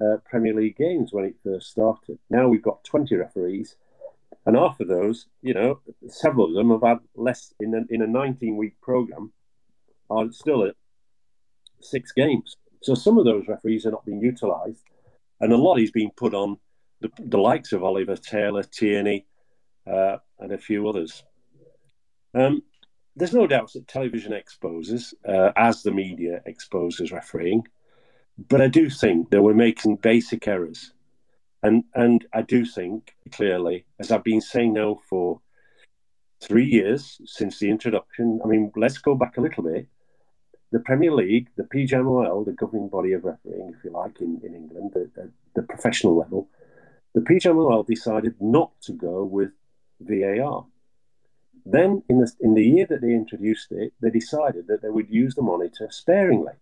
uh, 0.00 0.16
Premier 0.24 0.54
League 0.54 0.76
games 0.76 1.12
when 1.12 1.24
it 1.24 1.34
first 1.44 1.70
started. 1.70 2.18
Now 2.30 2.48
we've 2.48 2.62
got 2.62 2.84
20 2.84 3.16
referees, 3.16 3.76
and 4.46 4.56
half 4.56 4.80
of 4.80 4.88
those, 4.88 5.26
you 5.42 5.52
know, 5.52 5.80
several 6.08 6.46
of 6.46 6.54
them 6.54 6.70
have 6.70 6.82
had 6.82 6.98
less 7.14 7.52
in 7.60 7.74
a, 7.74 7.94
in 7.94 8.02
a 8.02 8.06
19 8.06 8.56
week 8.56 8.80
program, 8.80 9.32
are 10.08 10.30
still 10.32 10.64
at 10.64 10.74
six 11.80 12.12
games. 12.12 12.56
So 12.82 12.94
some 12.94 13.18
of 13.18 13.24
those 13.24 13.48
referees 13.48 13.84
are 13.84 13.90
not 13.90 14.06
being 14.06 14.20
utilised, 14.20 14.84
and 15.40 15.52
a 15.52 15.56
lot 15.56 15.80
is 15.80 15.90
being 15.90 16.10
put 16.16 16.34
on 16.34 16.58
the, 17.00 17.10
the 17.18 17.38
likes 17.38 17.72
of 17.72 17.84
Oliver 17.84 18.16
Taylor, 18.16 18.62
Tierney, 18.62 19.26
uh, 19.86 20.16
and 20.38 20.52
a 20.52 20.58
few 20.58 20.88
others. 20.88 21.22
Um, 22.34 22.62
there's 23.16 23.34
no 23.34 23.46
doubt 23.46 23.72
that 23.72 23.88
television 23.88 24.32
exposes, 24.32 25.14
uh, 25.28 25.50
as 25.56 25.82
the 25.82 25.90
media 25.90 26.42
exposes 26.46 27.12
refereeing, 27.12 27.66
but 28.48 28.60
I 28.60 28.68
do 28.68 28.88
think 28.88 29.30
that 29.30 29.42
we're 29.42 29.54
making 29.54 29.96
basic 29.96 30.46
errors. 30.48 30.92
And, 31.62 31.84
and 31.94 32.24
I 32.32 32.42
do 32.42 32.64
think 32.64 33.14
clearly, 33.32 33.84
as 33.98 34.10
I've 34.10 34.24
been 34.24 34.40
saying 34.40 34.72
now 34.72 35.00
for 35.08 35.40
three 36.40 36.64
years 36.64 37.20
since 37.26 37.58
the 37.58 37.68
introduction, 37.68 38.40
I 38.42 38.48
mean, 38.48 38.72
let's 38.76 38.98
go 38.98 39.14
back 39.14 39.36
a 39.36 39.42
little 39.42 39.64
bit. 39.64 39.86
The 40.72 40.80
Premier 40.80 41.12
League, 41.12 41.48
the 41.56 41.64
PGMOL, 41.64 42.46
the 42.46 42.52
governing 42.52 42.88
body 42.88 43.12
of 43.12 43.24
refereeing, 43.24 43.74
if 43.76 43.84
you 43.84 43.90
like, 43.90 44.20
in, 44.20 44.40
in 44.42 44.54
England, 44.54 44.92
the, 44.94 45.10
the, 45.14 45.30
the 45.56 45.62
professional 45.62 46.16
level, 46.16 46.48
the 47.14 47.20
PGMOL 47.20 47.86
decided 47.86 48.36
not 48.40 48.70
to 48.82 48.92
go 48.92 49.24
with 49.24 49.50
VAR. 50.00 50.66
Then, 51.66 52.02
in 52.08 52.20
the, 52.20 52.32
in 52.40 52.54
the 52.54 52.64
year 52.64 52.86
that 52.86 53.02
they 53.02 53.12
introduced 53.12 53.70
it, 53.70 53.92
they 54.00 54.10
decided 54.10 54.66
that 54.68 54.82
they 54.82 54.88
would 54.88 55.10
use 55.10 55.34
the 55.34 55.42
monitor 55.42 55.88
sparingly 55.90 56.54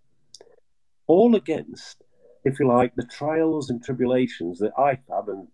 all 1.06 1.34
against, 1.34 2.02
if 2.44 2.60
you 2.60 2.68
like, 2.68 2.94
the 2.94 3.04
trials 3.04 3.70
and 3.70 3.82
tribulations 3.82 4.58
that 4.58 4.74
IFAB 4.74 5.28
and 5.28 5.48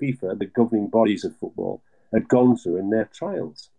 FIFA, 0.00 0.38
the 0.38 0.46
governing 0.46 0.88
bodies 0.88 1.24
of 1.24 1.36
football, 1.36 1.82
had 2.12 2.28
gone 2.28 2.56
through 2.56 2.76
in 2.76 2.90
their 2.90 3.08
trials. 3.12 3.70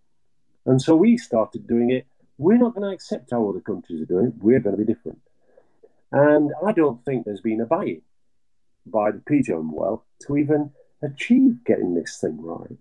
And 0.66 0.82
so 0.82 0.96
we 0.96 1.18
started 1.18 1.68
doing 1.68 1.92
it. 1.92 2.08
We're 2.38 2.58
not 2.58 2.74
going 2.74 2.88
to 2.90 2.94
accept 2.94 3.32
how 3.32 3.48
other 3.48 3.62
countries 3.62 4.02
are 4.02 4.06
doing 4.06 4.28
it. 4.28 4.34
We're 4.40 4.60
going 4.60 4.78
to 4.78 4.84
be 4.84 4.92
different. 4.92 5.22
And 6.12 6.52
I 6.66 6.72
don't 6.72 7.04
think 7.06 7.26
there's 7.26 7.42
been 7.42 7.62
a 7.62 7.66
buy-in 7.66 8.02
by 8.86 9.12
the 9.12 9.20
PGMOL 9.20 10.02
to 10.28 10.38
even 10.38 10.72
achieve 11.02 11.64
getting 11.66 11.94
this 11.94 12.18
thing 12.20 12.38
right. 12.42 12.78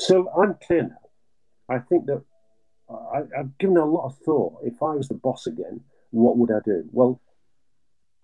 So 0.00 0.30
I'm 0.30 0.56
clear 0.66 0.84
now. 0.84 0.96
I 1.68 1.78
think 1.78 2.06
that 2.06 2.24
uh, 2.88 2.94
I, 2.94 3.18
have 3.36 3.58
given 3.58 3.76
a 3.76 3.84
lot 3.84 4.06
of 4.06 4.16
thought. 4.24 4.60
If 4.64 4.82
I 4.82 4.94
was 4.94 5.08
the 5.08 5.14
boss 5.14 5.46
again, 5.46 5.82
what 6.10 6.38
would 6.38 6.50
I 6.50 6.60
do? 6.64 6.88
Well, 6.90 7.20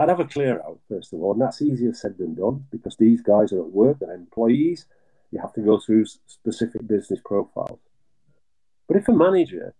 I'd 0.00 0.08
have 0.08 0.18
a 0.18 0.24
clear 0.24 0.58
out, 0.60 0.80
first 0.88 1.12
of 1.12 1.20
all, 1.20 1.32
and 1.32 1.40
that's 1.40 1.60
easier 1.60 1.92
said 1.92 2.16
than 2.16 2.34
done 2.34 2.64
because 2.70 2.96
these 2.96 3.20
guys 3.20 3.52
are 3.52 3.60
at 3.60 3.72
work, 3.72 3.98
they're 3.98 4.14
employees. 4.14 4.86
You 5.30 5.40
have 5.40 5.52
to 5.52 5.60
go 5.60 5.78
through 5.78 6.06
specific 6.26 6.86
business 6.86 7.20
profiles. 7.22 7.80
But 8.88 8.96
if 8.96 9.08
a 9.08 9.12
manager 9.12 9.74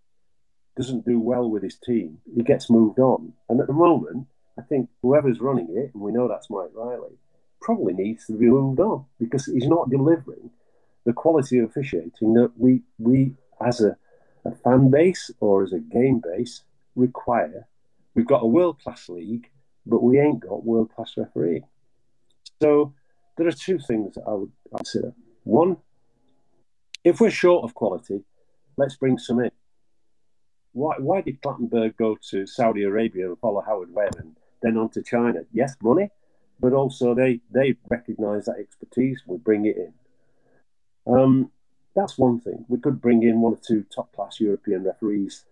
doesn't 0.75 1.05
do 1.05 1.19
well 1.19 1.49
with 1.49 1.63
his 1.63 1.79
team, 1.79 2.19
he 2.35 2.43
gets 2.43 2.69
moved 2.69 2.99
on. 2.99 3.33
And 3.49 3.59
at 3.59 3.65
the 3.65 3.73
moment, 3.73 4.27
I 4.57 4.61
think 4.61 4.89
whoever's 5.01 5.39
running 5.39 5.75
it, 5.75 5.95
and 5.95 6.03
we 6.03 6.11
know 6.11 6.27
that's 6.27 6.51
Mike 6.51 6.69
Riley, 6.75 7.17
probably 7.59 7.93
needs 7.93 8.27
to 8.27 8.33
be 8.33 8.45
moved 8.45 8.79
on 8.79 9.05
because 9.19 9.47
he's 9.47 9.67
not 9.67 9.89
delivering 9.89 10.51
the 11.07 11.13
quality 11.13 11.57
of 11.57 11.69
officiating 11.69 12.33
that 12.35 12.51
we, 12.55 12.81
we 12.99 13.33
as 13.65 13.81
a, 13.81 13.97
a 14.45 14.51
fan 14.63 14.91
base 14.91 15.31
or 15.39 15.63
as 15.63 15.73
a 15.73 15.79
game 15.79 16.21
base, 16.23 16.61
require. 16.95 17.67
We've 18.13 18.27
got 18.27 18.43
a 18.43 18.47
world 18.47 18.79
class 18.83 19.09
league 19.09 19.49
but 19.87 20.03
we 20.03 20.19
ain't 20.19 20.41
got 20.41 20.65
world 20.65 20.93
class 20.93 21.13
referee. 21.17 21.63
So 22.61 22.93
there 23.37 23.47
are 23.47 23.51
two 23.51 23.79
things 23.79 24.17
I 24.27 24.31
would 24.31 24.51
consider. 24.75 25.13
One, 25.43 25.77
if 27.03 27.21
we're 27.21 27.31
short 27.31 27.63
of 27.63 27.73
quality, 27.73 28.23
let's 28.75 28.95
bring 28.95 29.17
some 29.17 29.39
in. 29.39 29.51
Why, 30.73 30.95
why 30.99 31.21
did 31.21 31.41
Clattenburg 31.41 31.97
go 31.97 32.17
to 32.29 32.45
Saudi 32.45 32.83
Arabia 32.83 33.27
and 33.27 33.39
follow 33.39 33.61
Howard 33.61 33.93
Webb 33.93 34.15
and 34.19 34.35
then 34.61 34.77
on 34.77 34.89
to 34.89 35.01
China? 35.01 35.41
Yes, 35.51 35.75
money, 35.81 36.09
but 36.59 36.73
also 36.73 37.15
they, 37.15 37.39
they 37.51 37.75
recognise 37.89 38.45
that 38.45 38.57
expertise, 38.59 39.21
we 39.25 39.37
bring 39.37 39.65
it 39.65 39.77
in. 39.77 39.93
Um, 41.07 41.51
that's 41.95 42.17
one 42.17 42.39
thing. 42.39 42.65
We 42.67 42.79
could 42.79 43.01
bring 43.01 43.23
in 43.23 43.41
one 43.41 43.53
or 43.53 43.59
two 43.65 43.85
top 43.93 44.13
class 44.13 44.39
European 44.39 44.83
referees 44.83 45.45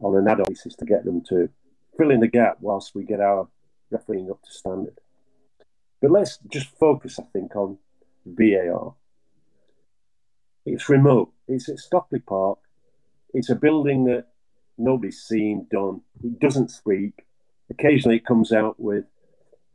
on 0.00 0.16
an 0.16 0.28
ad 0.28 0.38
hoc 0.38 0.48
basis 0.48 0.74
to 0.76 0.84
get 0.84 1.04
them 1.04 1.22
to 1.28 1.48
fill 1.96 2.10
in 2.10 2.20
the 2.20 2.28
gap 2.28 2.58
whilst 2.60 2.94
we 2.94 3.04
get 3.04 3.20
our 3.20 3.48
refereeing 3.90 4.30
up 4.30 4.42
to 4.42 4.50
standard. 4.50 4.98
But 6.00 6.10
let's 6.10 6.38
just 6.50 6.68
focus, 6.78 7.18
I 7.18 7.24
think, 7.32 7.54
on 7.54 7.78
VAR. 8.26 8.94
It's 10.64 10.88
remote. 10.88 11.32
It's 11.46 11.68
at 11.68 11.78
Stockley 11.78 12.20
Park. 12.20 12.58
It's 13.34 13.50
a 13.50 13.54
building 13.54 14.04
that 14.04 14.26
nobody's 14.78 15.22
seen, 15.22 15.66
done. 15.70 16.02
It 16.22 16.40
doesn't 16.40 16.70
speak. 16.70 17.24
Occasionally, 17.70 18.16
it 18.16 18.26
comes 18.26 18.52
out 18.52 18.78
with 18.78 19.04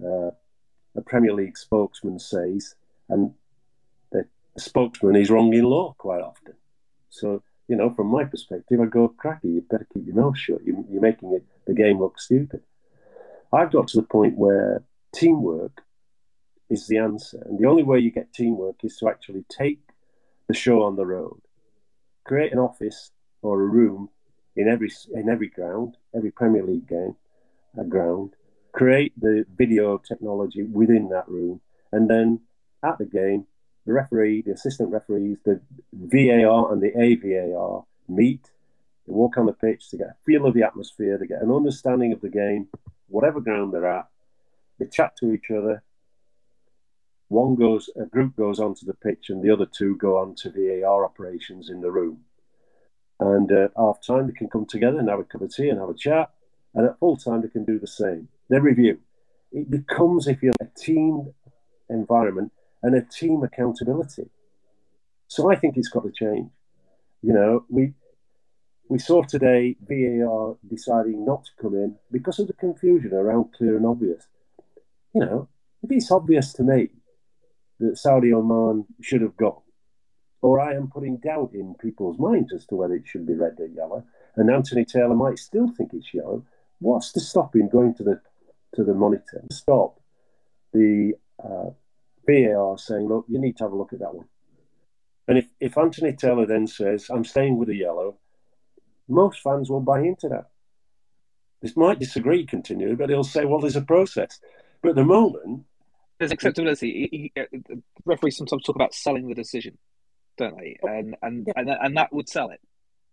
uh, 0.04 0.32
a 0.96 1.02
Premier 1.06 1.34
League 1.34 1.58
spokesman 1.58 2.20
says, 2.20 2.76
and 3.10 3.34
spokesman 4.58 5.16
is 5.16 5.30
wrong 5.30 5.54
in 5.54 5.64
law 5.64 5.96
quite 5.98 6.22
often. 6.22 6.54
So 7.10 7.44
you 7.68 7.76
know, 7.76 7.94
from 7.94 8.08
my 8.08 8.24
perspective, 8.24 8.80
I 8.80 8.86
go, 8.86 9.10
cracky, 9.10 9.50
you 9.50 9.66
better 9.70 9.88
keep 9.94 10.06
your 10.06 10.16
mouth 10.16 10.38
shut. 10.38 10.66
You, 10.66 10.86
you're 10.90 11.02
making 11.02 11.34
it 11.34 11.44
the 11.66 11.74
game 11.74 12.00
look 12.00 12.20
stupid. 12.20 12.62
I've 13.52 13.72
got 13.72 13.90
to 13.90 13.98
the 13.98 14.08
point 14.08 14.38
where 14.38 14.84
teamwork 15.14 15.84
is 16.70 16.88
the 16.88 16.98
answer. 16.98 17.42
And 17.46 17.60
the 17.60 17.68
only 17.68 17.84
way 17.84 18.00
you 18.00 18.12
get 18.12 18.34
teamwork 18.34 18.84
is 18.84 18.98
to 18.98 19.10
actually 19.10 19.46
take 19.50 19.82
the 20.48 20.54
show 20.54 20.84
on 20.84 20.96
the 20.96 21.06
road, 21.06 21.42
create 22.26 22.54
an 22.54 22.60
office 22.60 23.12
or 23.42 23.62
a 23.62 23.66
room 23.66 24.10
in 24.56 24.68
every 24.68 24.92
in 25.14 25.30
every 25.30 25.50
ground, 25.50 25.98
every 26.16 26.32
Premier 26.32 26.64
League 26.64 26.88
game, 26.88 27.16
a 27.78 27.84
ground, 27.84 28.34
create 28.72 29.14
the 29.20 29.46
video 29.56 29.98
technology 29.98 30.64
within 30.64 31.10
that 31.10 31.28
room, 31.28 31.62
and 31.92 32.10
then 32.10 32.40
at 32.84 32.98
the 32.98 33.06
game, 33.06 33.46
the 33.88 33.94
referee, 33.94 34.44
the 34.44 34.52
assistant 34.52 34.92
referees, 34.92 35.38
the 35.46 35.62
VAR 35.94 36.72
and 36.72 36.82
the 36.82 36.92
AVAR 36.96 37.86
meet. 38.08 38.52
They 39.08 39.14
walk 39.14 39.38
on 39.38 39.46
the 39.46 39.54
pitch 39.54 39.90
to 39.90 39.98
get 39.98 40.08
a 40.08 40.16
feel 40.26 40.46
of 40.46 40.54
the 40.54 40.64
atmosphere, 40.64 41.18
to 41.18 41.26
get 41.26 41.42
an 41.42 41.52
understanding 41.52 42.12
of 42.12 42.22
the 42.22 42.30
game, 42.30 42.68
whatever 43.08 43.40
ground 43.40 43.74
they're 43.74 43.88
at. 43.88 44.08
They 44.78 44.88
chat 44.88 45.16
to 45.18 45.32
each 45.32 45.50
other, 45.50 45.84
one 47.30 47.56
goes, 47.56 47.90
a 47.96 48.06
group 48.06 48.36
goes 48.36 48.60
onto 48.60 48.86
the 48.86 48.94
pitch, 48.94 49.30
and 49.30 49.42
the 49.42 49.52
other 49.52 49.66
two 49.66 49.96
go 49.96 50.18
on 50.18 50.36
to 50.36 50.52
VAR 50.52 51.04
operations 51.04 51.70
in 51.70 51.82
the 51.82 51.92
room. 51.92 52.20
And 53.20 53.52
at 53.52 53.72
half 53.76 54.06
time, 54.06 54.28
they 54.28 54.34
can 54.34 54.50
come 54.50 54.66
together 54.66 55.00
and 55.00 55.10
have 55.10 55.20
a 55.20 55.24
cup 55.24 55.42
of 55.42 55.54
tea 55.54 55.70
and 55.70 55.80
have 55.80 55.90
a 55.90 55.94
chat. 55.94 56.30
And 56.76 56.86
at 56.86 57.00
full 57.00 57.18
time, 57.18 57.42
they 57.42 57.48
can 57.48 57.66
do 57.66 57.80
the 57.80 57.88
same. 57.88 58.28
They 58.50 58.60
review. 58.60 59.00
It 59.52 59.72
becomes, 59.72 60.28
if 60.28 60.44
you're 60.44 60.54
a 60.62 60.80
team 60.80 61.34
environment 61.90 62.52
and 62.84 62.96
a 62.96 63.02
team 63.02 63.44
accountability. 63.44 64.30
So 65.28 65.52
I 65.52 65.56
think 65.56 65.78
it's 65.78 65.90
got 65.90 66.04
to 66.04 66.12
change. 66.12 66.50
You 67.22 67.34
know, 67.34 67.66
we 67.70 67.94
we 68.90 69.00
saw 69.00 69.24
today 69.24 69.76
VAR 69.82 70.56
deciding 70.70 71.26
not 71.26 71.44
to 71.46 71.52
come 71.62 71.76
in 71.76 71.96
because 72.12 72.40
of 72.40 72.48
the 72.48 72.54
confusion 72.54 73.14
around 73.14 73.54
clear 73.54 73.76
and 73.76 73.86
obvious. 73.86 74.26
You 75.14 75.22
know, 75.22 75.50
if 75.84 75.92
it's 75.92 76.12
obvious 76.12 76.54
to 76.54 76.64
me 76.64 76.90
that 77.80 77.96
Sadio 77.96 78.42
Mané 78.44 78.86
should 79.02 79.22
have 79.22 79.38
gone. 79.38 79.62
Or 80.42 80.60
I 80.60 80.74
am 80.74 80.88
putting 80.88 81.18
doubt 81.18 81.52
in 81.54 81.76
people's 81.76 82.20
minds 82.20 82.54
as 82.54 82.66
to 82.68 82.76
whether 82.76 82.94
it 82.94 83.08
should 83.08 83.26
be 83.26 83.34
red 83.34 83.60
or 83.60 83.68
yellow. 83.68 84.04
And 84.36 84.50
Anthony 84.50 84.86
Taylor 84.86 85.16
might 85.16 85.40
still 85.40 85.68
think 85.68 85.92
it's 85.94 86.14
yellow. 86.14 86.46
What's 86.80 87.12
to 87.14 87.20
stop 87.20 87.56
him 87.56 87.70
going 87.70 87.96
to 87.96 88.04
the 88.04 88.22
to 88.76 88.84
the 88.84 88.94
monitor 88.94 89.44
stop 89.52 90.00
the 90.74 91.14
uh, 91.44 91.70
VAR 92.28 92.78
saying, 92.78 93.08
look, 93.08 93.26
you 93.28 93.40
need 93.40 93.58
to 93.58 93.64
have 93.64 93.72
a 93.72 93.78
look 93.78 93.94
at 93.94 94.00
that 94.00 94.14
one. 94.14 94.28
And 95.28 95.38
if, 95.38 95.48
if 95.60 95.78
Anthony 95.78 96.14
Taylor 96.14 96.46
then 96.46 96.68
says, 96.68 97.10
I'm 97.10 97.26
staying 97.26 97.58
with 97.58 97.68
the 97.68 97.76
yellow, 97.76 98.18
most 99.08 99.42
fans 99.42 99.70
will 99.70 99.82
buy 99.82 100.00
into 100.02 100.30
that. 100.30 100.50
This 101.62 101.76
might 101.76 102.00
disagree 102.00 102.46
continually, 102.46 102.96
but 102.96 103.10
he'll 103.10 103.24
say, 103.24 103.46
well, 103.46 103.60
there's 103.60 103.76
a 103.76 103.82
process. 103.82 104.40
But 104.82 104.90
at 104.90 104.96
the 104.96 105.04
moment, 105.04 105.66
there's 106.20 106.32
acceptability. 106.32 107.32
Uh, 107.38 107.44
referees 108.06 108.38
sometimes 108.38 108.64
talk 108.64 108.76
about 108.76 108.94
selling 108.94 109.28
the 109.28 109.36
decision, 109.36 109.78
don't 110.38 110.58
they? 110.58 110.78
Oh, 110.84 110.88
and 110.88 111.16
and 111.22 111.48
yeah. 111.48 111.54
and, 111.56 111.70
and 111.70 111.98
that 111.98 112.14
would 112.14 112.30
sell 112.30 112.50
it. 112.50 112.60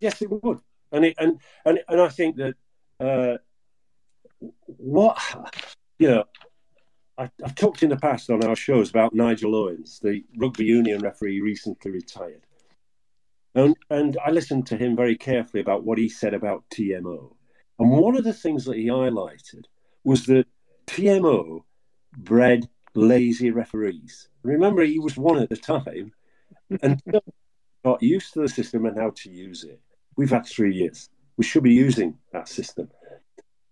Yes, 0.01 0.21
it 0.23 0.31
would. 0.31 0.61
And 0.93 1.05
it, 1.07 1.15
and 1.19 1.41
and 1.65 1.81
and 1.89 2.01
I 2.01 2.09
think 2.09 2.37
that 2.37 2.55
uh, 3.01 3.39
what 4.67 5.19
you 5.99 6.09
know, 6.09 6.25
I, 7.17 7.31
have 7.43 7.55
talked 7.55 7.83
in 7.83 7.91
the 7.91 7.97
past 7.97 8.31
on 8.31 8.45
our 8.45 8.57
shows 8.57 8.91
about 8.91 9.15
Nigel 9.15 9.55
Owens, 9.55 10.01
the 10.01 10.25
rugby 10.37 10.65
union 10.65 11.01
referee, 11.01 11.41
recently 11.41 11.91
retired, 11.91 12.47
and 13.55 13.77
and 13.91 14.19
I 14.25 14.31
listened 14.31 14.67
to 14.69 14.77
him 14.77 14.97
very 14.97 15.17
carefully 15.17 15.61
about 15.61 15.85
what 15.85 15.99
he 15.99 16.09
said 16.09 16.35
about 16.35 16.65
TMO, 16.71 17.35
and 17.79 17.91
one 17.91 18.17
of 18.17 18.25
the 18.25 18.33
things 18.33 18.65
that 18.65 18.77
he 18.77 18.87
highlighted 18.87 19.65
was 20.03 20.27
that 20.27 20.47
TMO 20.87 21.61
bred 22.17 22.69
lazy 22.95 23.51
referees. 23.51 24.29
Remember, 24.43 24.83
he 24.83 24.99
was 24.99 25.17
one 25.17 25.39
at 25.39 25.49
the 25.49 25.57
time 25.57 26.13
and 26.83 27.03
got 27.85 28.03
used 28.03 28.33
to 28.35 28.43
the 28.43 28.49
system 28.49 28.87
and 28.87 28.99
how 28.99 29.11
to 29.11 29.31
use 29.31 29.65
it. 29.65 29.81
We've 30.17 30.31
had 30.31 30.47
three 30.47 30.75
years. 30.75 31.09
We 31.37 31.45
should 31.45 31.65
be 31.65 31.73
using 31.73 32.19
that 32.33 32.49
system. 32.49 32.89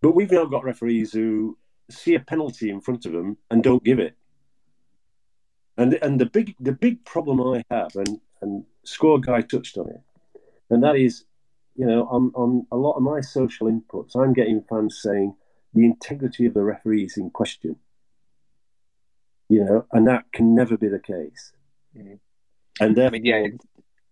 But 0.00 0.16
we've 0.16 0.32
now 0.32 0.46
got 0.46 0.64
referees 0.64 1.12
who 1.12 1.56
see 1.92 2.14
a 2.14 2.20
penalty 2.20 2.70
in 2.70 2.80
front 2.80 3.06
of 3.06 3.12
them 3.12 3.36
and 3.50 3.62
don't 3.62 3.84
give 3.84 3.98
it. 3.98 4.16
And 5.76 5.94
and 5.94 6.20
the 6.20 6.26
big 6.26 6.54
the 6.60 6.72
big 6.72 7.04
problem 7.04 7.40
I 7.40 7.64
have, 7.70 7.96
and 7.96 8.20
and 8.42 8.64
Score 8.84 9.18
Guy 9.18 9.40
touched 9.40 9.78
on 9.78 9.88
it, 9.88 10.00
and 10.68 10.82
that 10.82 10.96
is, 10.96 11.24
you 11.76 11.86
know, 11.86 12.06
on 12.08 12.30
on 12.34 12.66
a 12.70 12.76
lot 12.76 12.96
of 12.96 13.02
my 13.02 13.20
social 13.22 13.68
inputs, 13.68 14.14
I'm 14.14 14.34
getting 14.34 14.62
fans 14.68 15.00
saying 15.00 15.34
the 15.72 15.86
integrity 15.86 16.44
of 16.44 16.52
the 16.52 16.62
referee 16.62 17.04
is 17.04 17.16
in 17.16 17.30
question 17.30 17.76
you 19.52 19.62
know, 19.62 19.84
and 19.92 20.08
that 20.08 20.24
can 20.32 20.54
never 20.54 20.78
be 20.78 20.88
the 20.88 20.98
case. 20.98 21.52
Mm. 21.94 22.18
And 22.80 22.96
therefore, 22.96 23.18
I 23.18 23.20
mean, 23.20 23.24
yeah. 23.26 23.46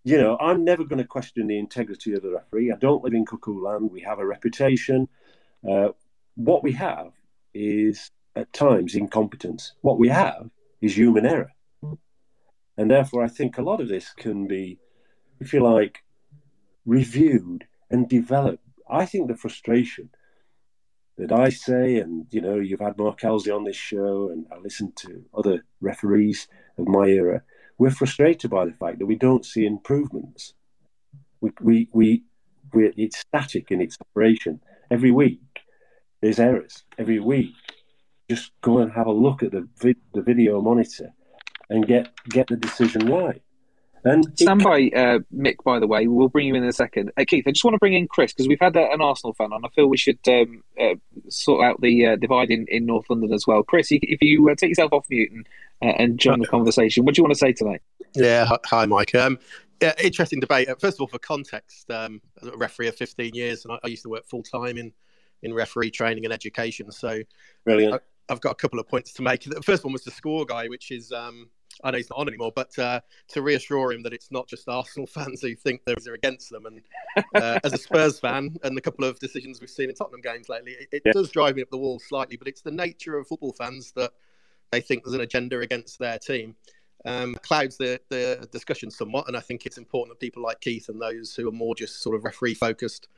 you 0.05 0.19
know, 0.19 0.37
I'm 0.39 0.65
never 0.65 0.85
going 0.85 0.99
to 0.99 1.07
question 1.07 1.47
the 1.47 1.59
integrity 1.59 2.13
of 2.13 2.21
the 2.21 2.33
referee. 2.33 2.71
I 2.71 2.77
don't 2.77 3.03
live 3.03 3.15
in 3.15 3.25
cuckoo 3.25 3.65
land. 3.65 3.91
We 3.91 4.03
have 4.03 4.19
a 4.19 4.27
reputation. 4.27 5.09
Uh, 5.67 5.89
what 6.35 6.63
we 6.63 6.73
have 6.73 7.13
is 7.55 8.11
at 8.37 8.53
times 8.53 8.95
incompetence. 8.95 9.75
What 9.81 9.99
we 9.99 10.09
have 10.09 10.51
is 10.81 10.97
human 10.97 11.27
error. 11.27 11.53
And 12.77 12.91
therefore, 12.91 13.23
I 13.23 13.29
think 13.29 13.59
a 13.59 13.63
lot 13.63 13.81
of 13.81 13.89
this 13.89 14.13
can 14.17 14.47
be, 14.47 14.79
if 15.39 15.53
you 15.53 15.61
like, 15.61 16.03
reviewed 16.87 17.67
and 17.91 18.09
developed. 18.09 18.65
I 18.89 19.05
think 19.05 19.29
the 19.29 19.37
frustration 19.37 20.11
that 21.19 21.33
I 21.33 21.51
say, 21.51 21.97
and 21.97 22.27
you 22.31 22.41
know, 22.41 22.57
you've 22.57 22.81
had 22.81 22.97
Mark 22.97 23.21
Halsey 23.21 23.51
on 23.51 23.65
this 23.65 23.77
show, 23.77 24.31
and 24.31 24.47
I 24.51 24.57
listen 24.59 24.93
to 24.97 25.23
other 25.37 25.65
referees 25.81 26.49
of 26.79 26.89
my 26.89 27.05
era. 27.05 27.43
We're 27.77 27.91
frustrated 27.91 28.51
by 28.51 28.65
the 28.65 28.73
fact 28.73 28.99
that 28.99 29.07
we 29.07 29.17
don't 29.17 29.45
see 29.45 29.67
improvements. 29.67 30.55
We, 31.41 31.51
we, 31.61 31.89
we, 31.93 32.25
we 32.73 32.93
it's 32.97 33.19
static 33.19 33.71
in 33.71 33.83
its 33.83 33.99
operation. 34.01 34.61
Every 34.91 35.11
week, 35.11 35.60
there's 36.21 36.39
errors. 36.39 36.85
Every 36.99 37.21
week, 37.21 37.55
just 38.29 38.53
go 38.61 38.79
and 38.79 38.93
have 38.93 39.07
a 39.07 39.13
look 39.13 39.43
at 39.43 39.53
the 39.53 39.69
vid- 39.81 39.97
the 40.15 40.23
video 40.23 40.61
monitor 40.61 41.11
and 41.69 41.87
get 41.87 42.11
get 42.29 42.49
the 42.49 42.57
decision 42.57 43.07
right. 43.07 43.43
And 44.03 44.25
stand 44.39 44.63
by, 44.63 44.91
uh, 44.97 45.19
Mick. 45.35 45.57
By 45.63 45.79
the 45.79 45.87
way, 45.87 46.07
we'll 46.07 46.29
bring 46.29 46.47
you 46.47 46.55
in, 46.55 46.63
in 46.63 46.69
a 46.69 46.73
second. 46.73 47.13
Uh, 47.19 47.25
Keith, 47.27 47.45
I 47.47 47.51
just 47.51 47.65
want 47.65 47.75
to 47.75 47.79
bring 47.79 47.93
in 47.93 48.09
Chris 48.09 48.33
because 48.33 48.49
we've 48.49 48.61
had 48.61 48.75
uh, 48.77 48.89
an 48.93 49.03
Arsenal 49.03 49.35
fan 49.35 49.53
on. 49.53 49.63
I 49.65 49.69
feel 49.69 49.89
we 49.89 49.99
should 49.99 50.19
um, 50.27 50.63
uh, 50.81 50.95
sort 51.29 51.65
out 51.65 51.81
the 51.83 52.07
uh, 52.07 52.17
divide 52.17 52.51
in, 52.51 52.65
in 52.69 52.87
North 52.87 53.11
London 53.11 53.33
as 53.33 53.47
well. 53.47 53.63
Chris, 53.63 53.89
if 53.91 54.23
you 54.23 54.49
uh, 54.49 54.55
take 54.55 54.71
yourself 54.71 54.95
off 54.95 55.07
mute 55.11 55.31
and, 55.31 55.47
and 55.83 56.19
join 56.19 56.41
the 56.41 56.47
conversation, 56.47 57.05
what 57.05 57.15
do 57.15 57.21
you 57.21 57.25
want 57.25 57.35
to 57.35 57.39
say 57.39 57.53
tonight? 57.53 57.83
Yeah, 58.15 58.49
hi, 58.65 58.87
Mike. 58.87 59.15
Um, 59.15 59.39
yeah, 59.83 59.93
interesting 60.03 60.41
debate. 60.41 60.69
First 60.81 60.97
of 60.97 61.03
all, 61.03 61.07
for 61.07 61.19
context, 61.19 61.91
um, 61.91 62.23
as 62.41 62.49
a 62.49 62.57
referee 62.57 62.89
of 62.89 62.97
15 62.97 63.35
years, 63.35 63.65
and 63.65 63.73
I, 63.73 63.79
I 63.85 63.89
used 63.89 64.03
to 64.05 64.09
work 64.09 64.27
full 64.27 64.43
time 64.43 64.79
in 64.79 64.93
in 65.43 65.55
referee 65.55 65.91
training 65.91 66.25
and 66.25 66.33
education. 66.33 66.91
So, 66.91 67.21
brilliant. 67.65 67.95
I, 67.95 68.33
I've 68.33 68.41
got 68.41 68.53
a 68.53 68.57
couple 68.57 68.79
of 68.79 68.89
points 68.89 69.13
to 69.15 69.23
make. 69.23 69.43
The 69.43 69.63
first 69.63 69.85
one 69.85 69.93
was 69.93 70.05
the 70.05 70.11
score 70.11 70.45
guy, 70.45 70.69
which 70.69 70.91
is 70.91 71.13
um, 71.13 71.49
I 71.83 71.91
know 71.91 71.99
he's 71.99 72.11
not 72.11 72.19
on 72.19 72.29
anymore, 72.29 72.53
but 72.55 72.79
uh, 72.79 73.01
to 73.29 73.43
reassure 73.43 73.93
him 73.93 74.03
that 74.03 74.13
it's 74.13 74.31
not 74.31 74.49
just 74.49 74.69
Arsenal 74.69 75.07
fans 75.07 75.41
who 75.41 75.55
think 75.55 75.85
those 75.85 76.07
are 76.07 76.15
against 76.15 76.51
them. 76.51 76.67
And 76.67 76.83
uh, 77.35 77.61
as 77.65 77.73
a 77.73 77.79
Spurs 77.79 78.19
fan, 78.19 78.57
and 78.63 78.77
the 78.77 78.81
couple 78.81 79.05
of 79.05 79.19
decisions 79.19 79.61
we've 79.61 79.71
seen 79.71 79.89
in 79.89 79.95
Tottenham 79.95 80.21
games 80.21 80.49
lately, 80.49 80.73
it, 80.73 80.89
it 80.93 81.03
yeah. 81.05 81.13
does 81.13 81.31
drive 81.31 81.57
me 81.57 81.63
up 81.63 81.71
the 81.71 81.79
wall 81.79 81.99
slightly. 81.99 82.37
But 82.37 82.49
it's 82.49 82.63
the 82.63 82.71
nature 82.71 83.17
of 83.17 83.27
football 83.27 83.53
fans 83.53 83.93
that 83.93 84.13
they 84.71 84.81
think 84.81 85.05
there's 85.05 85.15
an 85.15 85.23
agenda 85.23 85.61
against 85.61 85.99
their 85.99 86.19
team. 86.19 86.55
Um, 87.07 87.35
clouds 87.43 87.79
the, 87.79 87.99
the 88.11 88.47
discussion 88.53 88.91
somewhat, 88.91 89.27
and 89.27 89.37
I 89.37 89.41
think 89.41 89.65
it's 89.65 89.79
important 89.79 90.15
that 90.15 90.25
people 90.25 90.43
like 90.43 90.61
Keith 90.61 90.91
and 90.91 91.01
those 91.01 91.35
who 91.35 91.49
are 91.49 91.53
more 91.53 91.75
just 91.75 92.03
sort 92.03 92.15
of 92.15 92.25
referee 92.25 92.55
focused 92.55 93.09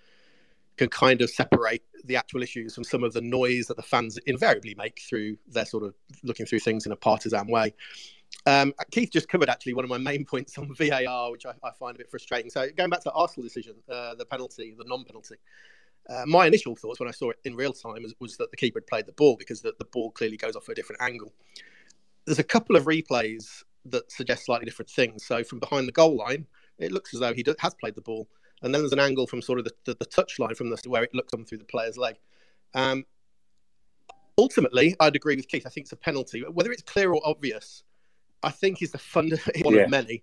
can 0.76 0.88
kind 0.88 1.20
of 1.20 1.30
separate 1.30 1.82
the 2.04 2.16
actual 2.16 2.42
issues 2.42 2.74
from 2.74 2.84
some 2.84 3.04
of 3.04 3.12
the 3.12 3.20
noise 3.20 3.66
that 3.66 3.76
the 3.76 3.82
fans 3.82 4.18
invariably 4.26 4.74
make 4.76 5.00
through 5.08 5.36
their 5.48 5.64
sort 5.64 5.84
of 5.84 5.94
looking 6.22 6.46
through 6.46 6.58
things 6.58 6.86
in 6.86 6.92
a 6.92 6.96
partisan 6.96 7.46
way. 7.46 7.74
Um, 8.46 8.72
Keith 8.90 9.10
just 9.12 9.28
covered 9.28 9.48
actually 9.48 9.74
one 9.74 9.84
of 9.84 9.90
my 9.90 9.98
main 9.98 10.24
points 10.30 10.56
on 10.58 10.74
VAR, 10.74 11.30
which 11.30 11.46
I, 11.46 11.52
I 11.62 11.70
find 11.78 11.94
a 11.94 11.98
bit 11.98 12.10
frustrating. 12.10 12.50
So 12.50 12.68
going 12.76 12.90
back 12.90 13.00
to 13.00 13.10
the 13.10 13.12
Arsenal 13.12 13.44
decision, 13.44 13.76
uh, 13.88 14.14
the 14.14 14.24
penalty, 14.24 14.74
the 14.76 14.84
non-penalty. 14.86 15.36
Uh, 16.10 16.24
my 16.26 16.46
initial 16.46 16.74
thoughts 16.74 16.98
when 16.98 17.08
I 17.08 17.12
saw 17.12 17.30
it 17.30 17.38
in 17.44 17.54
real 17.54 17.72
time 17.72 18.02
was, 18.02 18.14
was 18.18 18.36
that 18.38 18.50
the 18.50 18.56
keeper 18.56 18.80
had 18.80 18.88
played 18.88 19.06
the 19.06 19.12
ball 19.12 19.36
because 19.36 19.60
the, 19.60 19.72
the 19.78 19.84
ball 19.84 20.10
clearly 20.10 20.36
goes 20.36 20.56
off 20.56 20.68
a 20.68 20.74
different 20.74 21.00
angle. 21.00 21.32
There's 22.24 22.40
a 22.40 22.44
couple 22.44 22.74
of 22.74 22.84
replays 22.84 23.62
that 23.86 24.10
suggest 24.10 24.46
slightly 24.46 24.64
different 24.64 24.90
things. 24.90 25.24
So 25.24 25.44
from 25.44 25.60
behind 25.60 25.86
the 25.86 25.92
goal 25.92 26.16
line, 26.16 26.46
it 26.78 26.90
looks 26.90 27.14
as 27.14 27.20
though 27.20 27.34
he 27.34 27.44
has 27.60 27.74
played 27.74 27.94
the 27.94 28.00
ball, 28.00 28.28
and 28.62 28.74
then 28.74 28.82
there's 28.82 28.92
an 28.92 29.00
angle 29.00 29.26
from 29.26 29.42
sort 29.42 29.58
of 29.58 29.64
the, 29.64 29.72
the, 29.84 29.94
the 29.94 30.04
touch 30.04 30.38
line 30.38 30.54
from 30.54 30.70
the 30.70 30.78
where 30.86 31.02
it 31.02 31.14
looks 31.14 31.34
on 31.34 31.44
through 31.44 31.58
the 31.58 31.64
player's 31.64 31.98
leg. 31.98 32.16
Um, 32.74 33.04
ultimately, 34.38 34.96
I'd 35.00 35.16
agree 35.16 35.36
with 35.36 35.48
Keith. 35.48 35.66
I 35.66 35.70
think 35.70 35.84
it's 35.84 35.92
a 35.92 35.96
penalty. 35.96 36.40
Whether 36.40 36.72
it's 36.72 36.82
clear 36.82 37.12
or 37.12 37.20
obvious, 37.24 37.82
I 38.42 38.50
think 38.50 38.82
is 38.82 38.92
the 38.92 38.98
fund 38.98 39.38
one 39.62 39.74
yeah. 39.74 39.82
of 39.82 39.90
many. 39.90 40.22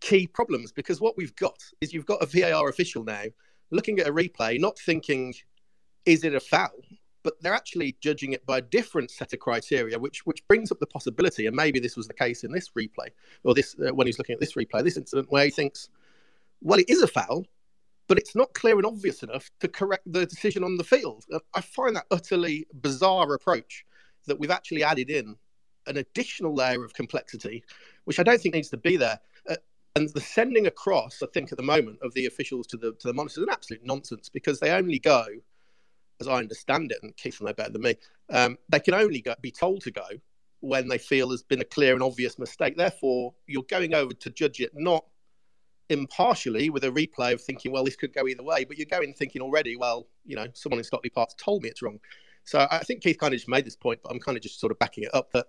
key 0.00 0.26
problems 0.26 0.70
because 0.70 1.00
what 1.00 1.16
we've 1.16 1.34
got 1.36 1.58
is 1.80 1.92
you've 1.92 2.06
got 2.06 2.22
a 2.22 2.26
VAR 2.26 2.68
official 2.68 3.04
now 3.04 3.24
looking 3.70 3.98
at 3.98 4.06
a 4.06 4.12
replay, 4.12 4.58
not 4.58 4.78
thinking, 4.78 5.34
is 6.06 6.24
it 6.24 6.34
a 6.34 6.40
foul? 6.40 6.70
But 7.22 7.34
they're 7.42 7.54
actually 7.54 7.96
judging 8.00 8.32
it 8.32 8.46
by 8.46 8.58
a 8.58 8.62
different 8.62 9.10
set 9.10 9.32
of 9.32 9.40
criteria, 9.40 9.98
which 9.98 10.24
which 10.24 10.46
brings 10.46 10.70
up 10.70 10.78
the 10.78 10.86
possibility, 10.86 11.46
and 11.46 11.54
maybe 11.54 11.80
this 11.80 11.96
was 11.96 12.06
the 12.06 12.14
case 12.14 12.44
in 12.44 12.52
this 12.52 12.70
replay, 12.70 13.08
or 13.44 13.54
this 13.54 13.76
uh, 13.80 13.92
when 13.92 14.06
he's 14.06 14.18
looking 14.18 14.34
at 14.34 14.40
this 14.40 14.54
replay, 14.54 14.82
this 14.82 14.96
incident 14.96 15.30
where 15.30 15.44
he 15.44 15.50
thinks, 15.50 15.88
well, 16.62 16.78
it 16.78 16.88
is 16.88 17.02
a 17.02 17.08
foul, 17.08 17.44
but 18.08 18.18
it's 18.18 18.34
not 18.34 18.52
clear 18.54 18.76
and 18.76 18.86
obvious 18.86 19.22
enough 19.22 19.50
to 19.60 19.68
correct 19.68 20.02
the 20.10 20.26
decision 20.26 20.64
on 20.64 20.76
the 20.76 20.84
field. 20.84 21.24
I 21.54 21.60
find 21.60 21.94
that 21.96 22.06
utterly 22.10 22.66
bizarre 22.80 23.32
approach 23.34 23.84
that 24.26 24.38
we've 24.38 24.50
actually 24.50 24.82
added 24.82 25.10
in 25.10 25.36
an 25.86 25.98
additional 25.98 26.54
layer 26.54 26.84
of 26.84 26.94
complexity, 26.94 27.62
which 28.04 28.18
I 28.18 28.22
don't 28.22 28.40
think 28.40 28.54
needs 28.54 28.70
to 28.70 28.76
be 28.76 28.96
there. 28.96 29.20
Uh, 29.48 29.56
and 29.96 30.08
the 30.10 30.20
sending 30.20 30.66
across, 30.66 31.22
I 31.22 31.26
think, 31.32 31.52
at 31.52 31.58
the 31.58 31.64
moment 31.64 31.98
of 32.02 32.14
the 32.14 32.26
officials 32.26 32.66
to 32.68 32.76
the 32.76 32.92
to 32.92 33.08
the 33.08 33.14
monitors 33.14 33.38
is 33.38 33.44
an 33.44 33.50
absolute 33.50 33.84
nonsense 33.84 34.28
because 34.28 34.60
they 34.60 34.70
only 34.70 34.98
go, 34.98 35.24
as 36.20 36.28
I 36.28 36.38
understand 36.38 36.92
it, 36.92 36.98
and 37.02 37.16
Keith 37.16 37.40
will 37.40 37.46
know 37.46 37.54
better 37.54 37.72
than 37.72 37.82
me, 37.82 37.94
um, 38.30 38.58
they 38.68 38.80
can 38.80 38.94
only 38.94 39.20
go, 39.20 39.34
be 39.40 39.50
told 39.50 39.82
to 39.82 39.90
go 39.90 40.06
when 40.60 40.88
they 40.88 40.98
feel 40.98 41.28
there's 41.28 41.42
been 41.42 41.60
a 41.60 41.64
clear 41.64 41.94
and 41.94 42.02
obvious 42.02 42.38
mistake. 42.38 42.76
Therefore, 42.76 43.34
you're 43.46 43.62
going 43.64 43.94
over 43.94 44.12
to 44.12 44.30
judge 44.30 44.60
it 44.60 44.72
not 44.74 45.04
impartially 45.90 46.70
with 46.70 46.84
a 46.84 46.90
replay 46.90 47.32
of 47.32 47.40
thinking, 47.40 47.72
well, 47.72 47.84
this 47.84 47.96
could 47.96 48.12
go 48.12 48.26
either 48.26 48.42
way, 48.42 48.64
but 48.64 48.76
you're 48.76 48.86
going 48.86 49.14
thinking 49.14 49.42
already, 49.42 49.76
well, 49.76 50.06
you 50.24 50.36
know, 50.36 50.46
someone 50.54 50.78
in 50.78 50.84
Stockley 50.84 51.10
Park 51.10 51.30
told 51.38 51.62
me 51.62 51.68
it's 51.68 51.82
wrong. 51.82 51.98
So 52.44 52.66
I 52.70 52.78
think 52.78 53.02
Keith 53.02 53.18
kind 53.18 53.34
of 53.34 53.38
just 53.38 53.48
made 53.48 53.64
this 53.64 53.76
point, 53.76 54.00
but 54.02 54.10
I'm 54.12 54.20
kind 54.20 54.36
of 54.36 54.42
just 54.42 54.60
sort 54.60 54.72
of 54.72 54.78
backing 54.78 55.04
it 55.04 55.14
up 55.14 55.32
that 55.32 55.46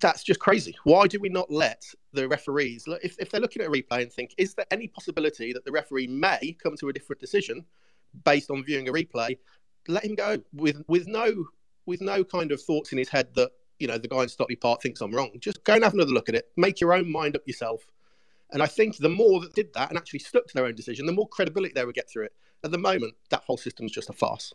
that's 0.00 0.22
just 0.22 0.40
crazy. 0.40 0.76
Why 0.84 1.06
do 1.06 1.18
we 1.20 1.28
not 1.28 1.50
let 1.50 1.84
the 2.12 2.28
referees, 2.28 2.84
if, 3.02 3.16
if 3.18 3.30
they're 3.30 3.40
looking 3.40 3.62
at 3.62 3.68
a 3.68 3.70
replay 3.70 4.02
and 4.02 4.12
think, 4.12 4.34
is 4.36 4.54
there 4.54 4.66
any 4.70 4.88
possibility 4.88 5.52
that 5.52 5.64
the 5.64 5.72
referee 5.72 6.06
may 6.06 6.56
come 6.62 6.76
to 6.78 6.88
a 6.88 6.92
different 6.92 7.20
decision 7.20 7.64
based 8.24 8.50
on 8.50 8.64
viewing 8.64 8.88
a 8.88 8.92
replay? 8.92 9.38
Let 9.88 10.04
him 10.04 10.16
go 10.16 10.38
with 10.52 10.82
with 10.88 11.06
no 11.06 11.46
with 11.86 12.00
no 12.00 12.24
kind 12.24 12.50
of 12.50 12.60
thoughts 12.60 12.90
in 12.90 12.98
his 12.98 13.08
head 13.08 13.28
that 13.34 13.52
you 13.78 13.86
know 13.86 13.98
the 13.98 14.08
guy 14.08 14.22
in 14.22 14.28
Stockley 14.28 14.56
Park 14.56 14.82
thinks 14.82 15.00
I'm 15.00 15.14
wrong. 15.14 15.30
Just 15.38 15.62
go 15.62 15.74
and 15.74 15.84
have 15.84 15.94
another 15.94 16.10
look 16.10 16.28
at 16.28 16.34
it. 16.34 16.48
Make 16.56 16.80
your 16.80 16.92
own 16.92 17.10
mind 17.10 17.36
up 17.36 17.42
yourself. 17.46 17.86
And 18.52 18.62
I 18.62 18.66
think 18.66 18.96
the 18.98 19.08
more 19.08 19.40
that 19.40 19.54
did 19.54 19.72
that 19.74 19.88
and 19.88 19.98
actually 19.98 20.20
stuck 20.20 20.46
to 20.46 20.54
their 20.54 20.66
own 20.66 20.74
decision, 20.74 21.06
the 21.06 21.12
more 21.12 21.28
credibility 21.28 21.72
they 21.74 21.84
would 21.84 21.94
get 21.94 22.08
through 22.08 22.26
it. 22.26 22.32
At 22.64 22.70
the 22.70 22.78
moment, 22.78 23.14
that 23.30 23.42
whole 23.44 23.56
system 23.56 23.86
is 23.86 23.92
just 23.92 24.08
a 24.08 24.12
farce. 24.12 24.52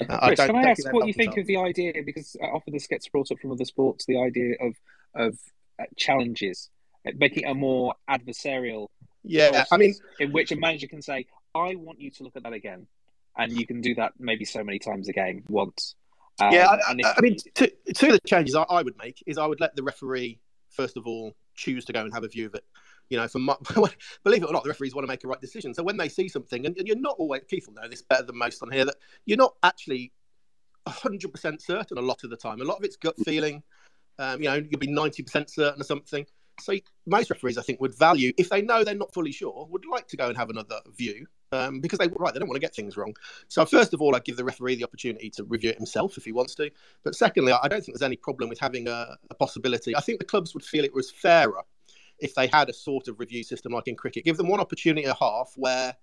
Uh, 0.00 0.26
Chris, 0.26 0.40
I 0.40 0.46
can 0.46 0.56
I 0.56 0.70
ask 0.70 0.92
what 0.92 1.06
you 1.06 1.12
think 1.12 1.36
of 1.36 1.46
the 1.46 1.56
idea? 1.56 1.92
Because 2.04 2.36
often 2.42 2.72
this 2.72 2.86
gets 2.86 3.08
brought 3.08 3.30
up 3.30 3.38
from 3.38 3.52
other 3.52 3.64
sports, 3.64 4.06
the 4.06 4.20
idea 4.20 4.54
of 4.60 4.74
of 5.14 5.38
uh, 5.78 5.84
challenges, 5.96 6.68
uh, 7.06 7.12
making 7.16 7.46
a 7.46 7.54
more 7.54 7.94
adversarial. 8.10 8.88
Yeah, 9.22 9.64
I 9.70 9.76
mean, 9.76 9.94
in 10.18 10.32
which 10.32 10.50
a 10.50 10.56
manager 10.56 10.88
can 10.88 11.00
say, 11.00 11.26
"I 11.54 11.76
want 11.76 12.00
you 12.00 12.10
to 12.10 12.24
look 12.24 12.34
at 12.34 12.42
that 12.42 12.52
again," 12.52 12.88
and 13.36 13.52
you 13.52 13.66
can 13.66 13.80
do 13.80 13.94
that 13.94 14.14
maybe 14.18 14.44
so 14.44 14.64
many 14.64 14.80
times 14.80 15.08
a 15.08 15.12
game 15.12 15.44
once. 15.48 15.94
Um, 16.40 16.52
yeah, 16.52 16.66
I, 16.66 16.94
if... 16.98 17.06
I, 17.16 17.20
mean, 17.20 17.36
two, 17.54 17.68
two 17.94 18.06
of 18.06 18.12
the 18.14 18.20
changes 18.26 18.56
I, 18.56 18.62
I 18.62 18.82
would 18.82 18.98
make 18.98 19.22
is 19.26 19.38
I 19.38 19.46
would 19.46 19.60
let 19.60 19.76
the 19.76 19.84
referee 19.84 20.40
first 20.70 20.96
of 20.96 21.06
all 21.06 21.36
choose 21.54 21.84
to 21.84 21.92
go 21.92 22.02
and 22.02 22.12
have 22.12 22.24
a 22.24 22.28
view 22.28 22.46
of 22.46 22.54
it 22.56 22.64
you 23.10 23.18
know, 23.18 23.28
from 23.28 23.42
my, 23.42 23.56
believe 24.24 24.42
it 24.42 24.46
or 24.46 24.52
not, 24.52 24.62
the 24.62 24.70
referees 24.70 24.94
want 24.94 25.04
to 25.04 25.08
make 25.08 25.24
a 25.24 25.28
right 25.28 25.40
decision. 25.40 25.74
So 25.74 25.82
when 25.82 25.96
they 25.96 26.08
see 26.08 26.28
something, 26.28 26.66
and, 26.66 26.76
and 26.76 26.86
you're 26.86 26.98
not 26.98 27.16
always, 27.18 27.42
Keith 27.48 27.66
will 27.66 27.74
know 27.74 27.88
this 27.88 28.02
better 28.02 28.24
than 28.24 28.38
most 28.38 28.62
on 28.62 28.70
here, 28.70 28.84
that 28.84 28.96
you're 29.26 29.38
not 29.38 29.54
actually 29.62 30.12
100% 30.86 31.60
certain 31.62 31.98
a 31.98 32.02
lot 32.02 32.24
of 32.24 32.30
the 32.30 32.36
time. 32.36 32.60
A 32.60 32.64
lot 32.64 32.78
of 32.78 32.84
it's 32.84 32.96
gut 32.96 33.16
feeling. 33.24 33.62
Um, 34.18 34.42
you 34.42 34.48
know, 34.48 34.54
you'll 34.54 34.80
be 34.80 34.86
90% 34.86 35.50
certain 35.50 35.80
of 35.80 35.86
something. 35.86 36.26
So 36.60 36.74
most 37.06 37.30
referees, 37.30 37.58
I 37.58 37.62
think, 37.62 37.80
would 37.80 37.96
value 37.98 38.32
if 38.38 38.48
they 38.48 38.62
know 38.62 38.84
they're 38.84 38.94
not 38.94 39.12
fully 39.12 39.32
sure, 39.32 39.66
would 39.70 39.84
like 39.90 40.06
to 40.08 40.16
go 40.16 40.28
and 40.28 40.36
have 40.36 40.50
another 40.50 40.78
view 40.96 41.26
um, 41.50 41.80
because 41.80 41.98
they 41.98 42.06
right 42.06 42.32
they 42.32 42.38
don't 42.38 42.48
want 42.48 42.56
to 42.56 42.60
get 42.60 42.74
things 42.74 42.96
wrong. 42.96 43.14
So 43.48 43.64
first 43.66 43.92
of 43.92 44.00
all, 44.00 44.14
I'd 44.14 44.24
give 44.24 44.36
the 44.36 44.44
referee 44.44 44.76
the 44.76 44.84
opportunity 44.84 45.30
to 45.30 45.44
review 45.44 45.70
it 45.70 45.76
himself 45.76 46.16
if 46.16 46.24
he 46.24 46.32
wants 46.32 46.54
to. 46.56 46.70
But 47.02 47.16
secondly, 47.16 47.52
I 47.52 47.66
don't 47.66 47.84
think 47.84 47.98
there's 47.98 48.06
any 48.06 48.16
problem 48.16 48.48
with 48.48 48.60
having 48.60 48.86
a, 48.86 49.16
a 49.30 49.34
possibility. 49.34 49.96
I 49.96 50.00
think 50.00 50.20
the 50.20 50.24
clubs 50.24 50.54
would 50.54 50.64
feel 50.64 50.84
it 50.84 50.94
was 50.94 51.10
fairer 51.10 51.62
if 52.18 52.34
they 52.34 52.46
had 52.46 52.68
a 52.68 52.72
sort 52.72 53.08
of 53.08 53.18
review 53.18 53.42
system 53.42 53.72
like 53.72 53.88
in 53.88 53.96
cricket, 53.96 54.24
give 54.24 54.36
them 54.36 54.48
one 54.48 54.60
opportunity 54.60 55.06
a 55.06 55.14
half 55.14 55.52
where 55.56 55.94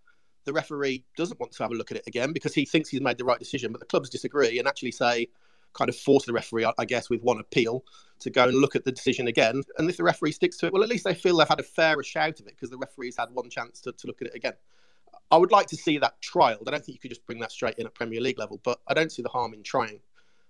the 0.45 0.53
referee 0.53 1.03
doesn't 1.16 1.39
want 1.39 1.51
to 1.51 1.64
have 1.64 1.72
a 1.72 1.76
look 1.76 1.91
at 1.91 1.97
it 1.97 2.03
again 2.07 2.34
because 2.34 2.53
he 2.53 2.66
thinks 2.66 2.89
he's 2.89 3.01
made 3.01 3.18
the 3.18 3.26
right 3.26 3.39
decision, 3.39 3.72
but 3.72 3.80
the 3.80 3.86
clubs 3.86 4.09
disagree 4.09 4.59
and 4.59 4.68
actually 4.68 4.91
say, 4.91 5.28
kind 5.74 5.89
of 5.89 5.95
force 5.95 6.26
the 6.26 6.34
referee, 6.34 6.66
I 6.78 6.86
guess, 6.86 7.09
with 7.09 7.22
one 7.22 7.39
appeal 7.39 7.84
to 8.20 8.30
go 8.30 8.43
and 8.43 8.57
look 8.57 8.76
at 8.76 8.84
the 8.84 8.91
decision 8.91 9.28
again. 9.28 9.64
And 9.78 9.89
if 9.89 9.97
the 9.97 10.03
referee 10.03 10.34
sticks 10.34 10.57
to 10.57 10.68
it, 10.68 10.74
well, 10.74 10.84
at 10.84 10.89
least 10.89 11.05
they 11.05 11.14
feel 11.14 11.38
they've 11.38 11.47
had 11.47 11.59
a 11.59 11.64
fairer 11.64 12.03
shout 12.03 12.39
of 12.39 12.47
it 12.47 12.55
because 12.55 12.70
the 12.70 12.78
referee's 12.78 13.16
had 13.18 13.30
one 13.32 13.49
chance 13.49 13.82
to, 13.82 13.91
to 13.91 14.07
look 14.07 14.22
at 14.22 14.28
it 14.28 14.36
again. 14.36 14.53
I 15.30 15.38
would 15.38 15.51
like 15.51 15.68
to 15.68 15.78
see 15.78 15.97
that 15.99 16.22
trialed. 16.22 16.68
I 16.68 16.72
don't 16.72 16.86
think 16.86 16.95
you 16.95 16.99
could 16.99 17.12
just 17.12 17.26
bring 17.26 17.39
that 17.39 17.51
straight 17.51 17.76
in 17.78 17.86
at 17.86 17.93
Premier 17.93 18.20
League 18.20 18.38
level, 18.38 18.59
but 18.64 18.80
I 18.88 18.93
don't 18.93 19.12
see 19.12 19.22
the 19.22 19.30
harm 19.30 19.53
in 19.53 19.64
trying. 19.64 20.01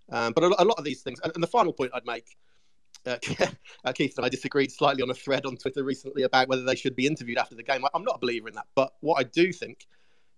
Um, 0.09 0.34
but 0.34 0.43
a, 0.43 0.47
a, 0.62 0.66
lot 0.66 0.78
of 0.78 0.84
these 0.84 1.01
things, 1.01 1.20
and, 1.24 1.32
and 1.36 1.43
the 1.43 1.47
final 1.47 1.72
point 1.72 1.91
I'd 1.93 2.05
make 2.05 2.36
uh, 3.06 3.18
uh, 3.86 3.93
Keith 3.93 4.18
and 4.18 4.26
I 4.26 4.30
disagreed 4.30 4.72
slightly 4.72 5.04
on 5.04 5.10
a 5.10 5.16
thread 5.16 5.45
on 5.45 5.58
Twitter 5.58 5.84
recently 5.84 6.24
about 6.24 6.47
whether 6.47 6.64
they 6.64 6.76
should 6.76 6.95
be 6.95 7.08
interviewed 7.08 7.38
after 7.38 7.56
the 7.56 7.64
game. 7.64 7.84
I'm 7.93 8.04
not 8.04 8.16
a 8.16 8.20
believer 8.20 8.47
in 8.47 8.56
that, 8.56 8.68
but 8.76 8.93
what 9.02 9.20
I 9.20 9.24
do 9.24 9.52
think, 9.52 9.88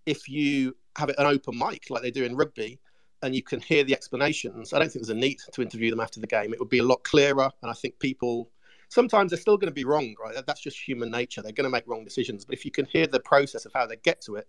if 0.05 0.28
you 0.28 0.76
have 0.97 1.09
an 1.09 1.16
open 1.20 1.57
mic 1.57 1.89
like 1.89 2.01
they 2.01 2.11
do 2.11 2.24
in 2.24 2.36
rugby, 2.36 2.80
and 3.22 3.34
you 3.34 3.41
can 3.41 3.61
hear 3.61 3.86
the 3.86 3.93
explanations, 3.93 4.74
I 4.74 4.80
don't 4.80 4.91
think 4.91 5.05
there's 5.05 5.18
a 5.18 5.20
need 5.20 5.39
to 5.53 5.61
interview 5.61 5.89
them 5.89 6.01
after 6.01 6.20
the 6.20 6.28
game. 6.28 6.51
It 6.51 6.59
would 6.59 6.70
be 6.70 6.80
a 6.80 6.84
lot 6.84 7.03
clearer, 7.03 7.49
and 7.61 7.72
I 7.72 7.74
think 7.74 7.97
people 7.99 8.49
sometimes 8.89 9.32
they're 9.32 9.39
still 9.39 9.57
going 9.57 9.72
to 9.72 9.74
be 9.74 9.86
wrong, 9.86 10.14
right? 10.24 10.36
That's 10.45 10.61
just 10.61 10.78
human 10.78 11.09
nature. 11.09 11.41
They're 11.41 11.51
going 11.51 11.64
to 11.64 11.70
make 11.70 11.88
wrong 11.88 12.03
decisions, 12.03 12.45
but 12.45 12.53
if 12.53 12.64
you 12.64 12.70
can 12.70 12.86
hear 12.86 13.07
the 13.07 13.22
process 13.22 13.66
of 13.66 13.72
how 13.74 13.88
they 13.88 13.95
get 13.95 14.22
to 14.22 14.36
it, 14.36 14.47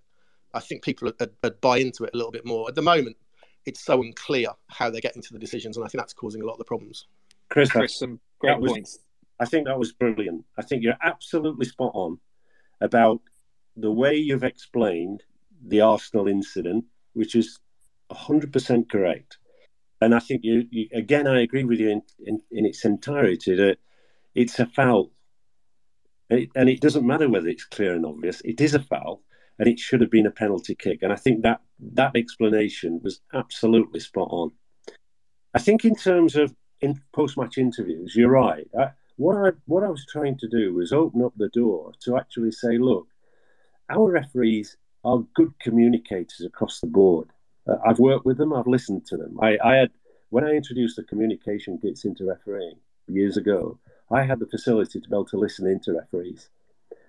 I 0.53 0.61
think 0.61 0.83
people 0.83 1.11
would 1.19 1.61
buy 1.61 1.79
into 1.79 2.05
it 2.05 2.11
a 2.15 2.17
little 2.17 2.33
bit 2.33 2.45
more. 2.45 2.69
At 2.69 2.75
the 2.75 2.83
moment, 2.83 3.17
it's 3.65 3.83
so 3.83 4.03
unclear 4.03 4.49
how 4.69 4.91
they're 4.91 5.01
getting 5.01 5.23
to 5.23 5.33
the 5.33 5.39
decisions, 5.39 5.77
and 5.77 5.85
I 5.85 5.89
think 5.89 6.01
that's 6.01 6.13
causing 6.13 6.43
a 6.43 6.45
lot 6.45 6.53
of 6.53 6.59
the 6.59 6.65
problems. 6.65 7.07
Chris, 7.51 7.71
Chris 7.71 7.99
some 7.99 8.21
great 8.39 8.61
was, 8.61 8.73
points. 8.73 8.99
I 9.41 9.47
think 9.47 9.67
that 9.67 9.79
was 9.79 9.93
brilliant. 9.93 10.45
I 10.57 10.63
think 10.63 10.83
you're 10.83 10.99
absolutely 11.03 11.67
spot 11.67 11.93
on 11.95 12.19
about 12.81 13.21
the 13.77 13.91
way 13.91 14.15
you've 14.15 14.45
explained 14.45 15.23
the 15.67 15.81
Arsenal 15.81 16.29
incident, 16.29 16.85
which 17.15 17.35
is 17.35 17.59
100% 18.11 18.89
correct. 18.91 19.39
And 20.01 20.15
I 20.15 20.19
think 20.19 20.43
you, 20.45 20.67
you 20.71 20.89
again, 20.93 21.27
I 21.27 21.41
agree 21.41 21.65
with 21.65 21.81
you 21.81 21.91
in, 21.91 22.03
in, 22.25 22.43
in, 22.51 22.67
its 22.67 22.85
entirety 22.85 23.55
that 23.57 23.79
it's 24.35 24.59
a 24.59 24.67
foul. 24.67 25.11
And 26.31 26.41
it, 26.41 26.51
and 26.55 26.69
it 26.69 26.81
doesn't 26.81 27.07
matter 27.07 27.29
whether 27.29 27.49
it's 27.49 27.65
clear 27.65 27.95
and 27.95 28.05
obvious, 28.05 28.43
it 28.45 28.61
is 28.61 28.75
a 28.75 28.81
foul 28.81 29.23
and 29.59 29.69
it 29.69 29.79
should 29.79 30.01
have 30.01 30.11
been 30.11 30.27
a 30.27 30.31
penalty 30.31 30.75
kick. 30.75 31.01
And 31.03 31.13
I 31.13 31.17
think 31.17 31.43
that 31.43 31.61
that 31.93 32.17
explanation 32.17 33.01
was 33.03 33.21
absolutely 33.33 34.01
spot 34.01 34.29
on. 34.31 34.53
I 35.55 35.59
think 35.59 35.85
in 35.85 35.95
terms 35.95 36.35
of 36.35 36.55
in 36.85 37.01
post-match 37.13 37.59
interviews, 37.59 38.15
you're 38.15 38.31
right. 38.31 38.69
I, 38.79 38.91
what 39.17 39.37
I 39.37 39.51
what 39.67 39.85
I 39.85 39.89
was 39.89 40.05
trying 40.07 40.39
to 40.39 40.49
do 40.49 40.75
was 40.75 40.93
open 40.93 41.23
up 41.23 41.33
the 41.37 41.49
door 41.49 41.93
to 42.05 42.17
actually 42.17 42.53
say, 42.53 42.79
look, 42.79 43.07
our 43.89 44.11
referees 44.11 44.77
are 45.05 45.25
good 45.35 45.53
communicators 45.61 46.43
across 46.45 46.81
the 46.81 46.87
board. 46.87 47.29
Uh, 47.69 47.77
I've 47.87 47.99
worked 47.99 48.27
with 48.27 48.39
them. 48.39 48.53
I've 48.53 48.67
listened 48.67 49.07
to 49.07 49.17
them. 49.17 49.39
I, 49.41 49.59
I 49.65 49.75
had 49.77 49.91
when 50.31 50.45
I 50.45 50.53
introduced 50.53 50.97
the 50.97 51.05
communication 51.05 51.79
kits 51.79 52.05
into 52.05 52.27
refereeing 52.27 52.79
years 53.07 53.37
ago. 53.37 53.79
I 54.11 54.23
had 54.25 54.39
the 54.39 54.47
facility 54.47 55.01
to 55.01 55.09
be 55.09 55.15
able 55.15 55.25
to 55.27 55.39
listen 55.39 55.67
into 55.67 55.95
referees, 55.95 56.49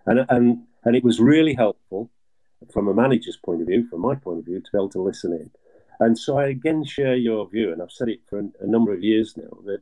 and 0.06 0.26
and 0.30 0.64
and 0.84 0.96
it 0.96 1.04
was 1.04 1.20
really 1.20 1.54
helpful 1.54 2.10
from 2.72 2.88
a 2.88 2.94
manager's 2.94 3.38
point 3.38 3.62
of 3.62 3.68
view, 3.68 3.88
from 3.90 4.02
my 4.02 4.16
point 4.16 4.40
of 4.40 4.46
view, 4.46 4.60
to 4.60 4.72
be 4.72 4.78
able 4.78 4.90
to 4.90 5.02
listen 5.02 5.34
in. 5.34 5.52
And 6.00 6.18
so 6.18 6.38
I 6.38 6.48
again 6.48 6.84
share 6.84 7.16
your 7.16 7.48
view, 7.48 7.72
and 7.72 7.82
I've 7.82 7.92
said 7.92 8.10
it 8.10 8.20
for 8.30 8.40
a, 8.40 8.68
number 8.68 8.94
of 8.94 9.04
years 9.04 9.36
now, 9.38 9.58
that 9.66 9.82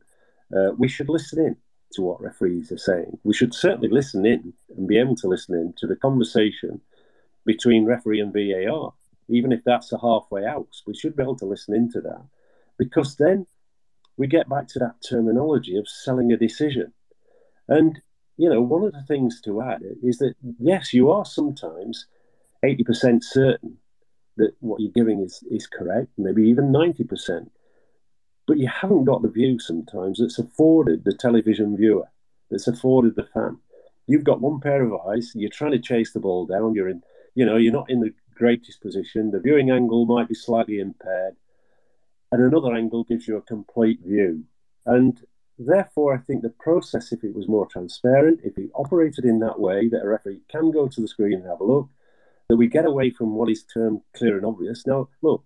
uh, 0.55 0.74
we 0.78 0.88
should 0.88 1.09
listen 1.09 1.39
in 1.39 1.55
to 1.93 2.01
what 2.01 2.22
referees 2.22 2.72
are 2.72 2.78
saying. 2.78 3.18
We 3.24 3.34
should 3.34 3.53
certainly 3.53 3.89
listen 3.89 4.26
in 4.26 4.53
and 4.76 4.88
be 4.88 4.99
able 4.99 5.16
to 5.18 5.28
listen 5.28 5.55
in 5.55 5.74
to 5.78 5.88
the 5.88 5.95
conversation 5.95 6.82
between 7.45 7.86
referee 7.86 8.20
and 8.20 8.34
VAR, 8.34 8.93
even 9.28 9.51
if 9.51 9.64
that's 9.64 9.91
a 9.91 9.99
halfway 9.99 10.45
out. 10.45 10.82
We 10.86 10.95
should 10.95 11.16
be 11.16 11.24
able 11.24 11.38
to 11.38 11.45
listen 11.45 11.76
into 11.76 12.01
that 12.01 12.26
because 12.78 13.16
then 13.16 13.47
we 14.18 14.28
get 14.28 14.49
back 14.49 14.68
to 14.70 14.80
that 14.80 14.95
terminology 15.07 15.78
of 15.78 15.88
selling 15.88 16.32
a 16.32 16.38
decision. 16.38 16.93
And, 17.68 18.01
you 18.38 18.49
know, 18.49 18.61
one 18.61 18.84
of 18.84 18.93
the 18.93 19.03
things 19.03 19.41
to 19.41 19.61
add 19.61 19.82
is 20.03 20.18
that, 20.20 20.36
yes, 20.59 20.93
you 20.93 21.11
are 21.11 21.26
sometimes 21.26 22.07
80% 22.64 23.24
certain 23.24 23.78
that 24.38 24.53
what 24.59 24.79
you're 24.79 24.91
giving 24.91 25.21
is, 25.21 25.43
is 25.49 25.67
correct, 25.67 26.09
maybe 26.17 26.43
even 26.43 26.71
90%. 26.71 27.49
But 28.47 28.57
you 28.57 28.67
haven't 28.67 29.05
got 29.05 29.21
the 29.21 29.29
view 29.29 29.59
sometimes 29.59 30.19
that's 30.19 30.39
afforded 30.39 31.03
the 31.03 31.13
television 31.13 31.77
viewer, 31.77 32.07
that's 32.51 32.67
afforded 32.67 33.15
the 33.15 33.27
fan. 33.34 33.57
You've 34.07 34.25
got 34.25 34.41
one 34.41 34.59
pair 34.59 34.84
of 34.84 34.99
eyes, 35.07 35.31
you're 35.34 35.49
trying 35.49 35.71
to 35.71 35.79
chase 35.79 36.11
the 36.11 36.19
ball 36.19 36.45
down, 36.45 36.73
you're 36.73 36.89
in, 36.89 37.03
you 37.36 37.45
know, 37.45 37.55
you're 37.55 37.71
not 37.71 37.89
in 37.89 38.01
the 38.01 38.13
greatest 38.36 38.81
position, 38.81 39.31
the 39.31 39.39
viewing 39.39 39.71
angle 39.71 40.05
might 40.05 40.27
be 40.27 40.36
slightly 40.36 40.79
impaired, 40.79 41.36
and 42.31 42.43
another 42.43 42.73
angle 42.73 43.03
gives 43.03 43.27
you 43.27 43.38
a 43.38 43.41
complete 43.41 43.99
view. 44.03 44.43
And 44.86 45.21
therefore, 45.57 46.13
I 46.13 46.17
think 46.17 46.41
the 46.41 46.49
process, 46.49 47.13
if 47.13 47.23
it 47.23 47.34
was 47.34 47.47
more 47.47 47.67
transparent, 47.67 48.41
if 48.43 48.57
it 48.57 48.71
operated 48.75 49.23
in 49.23 49.39
that 49.39 49.59
way, 49.59 49.88
that 49.89 50.03
a 50.03 50.07
referee 50.07 50.41
can 50.51 50.71
go 50.71 50.88
to 50.88 51.01
the 51.01 51.07
screen 51.07 51.34
and 51.34 51.45
have 51.45 51.61
a 51.61 51.65
look, 51.65 51.89
that 52.49 52.57
we 52.57 52.67
get 52.67 52.85
away 52.85 53.09
from 53.09 53.35
what 53.35 53.49
is 53.49 53.63
termed 53.63 54.01
clear 54.15 54.37
and 54.37 54.45
obvious. 54.45 54.85
Now, 54.85 55.09
look, 55.21 55.43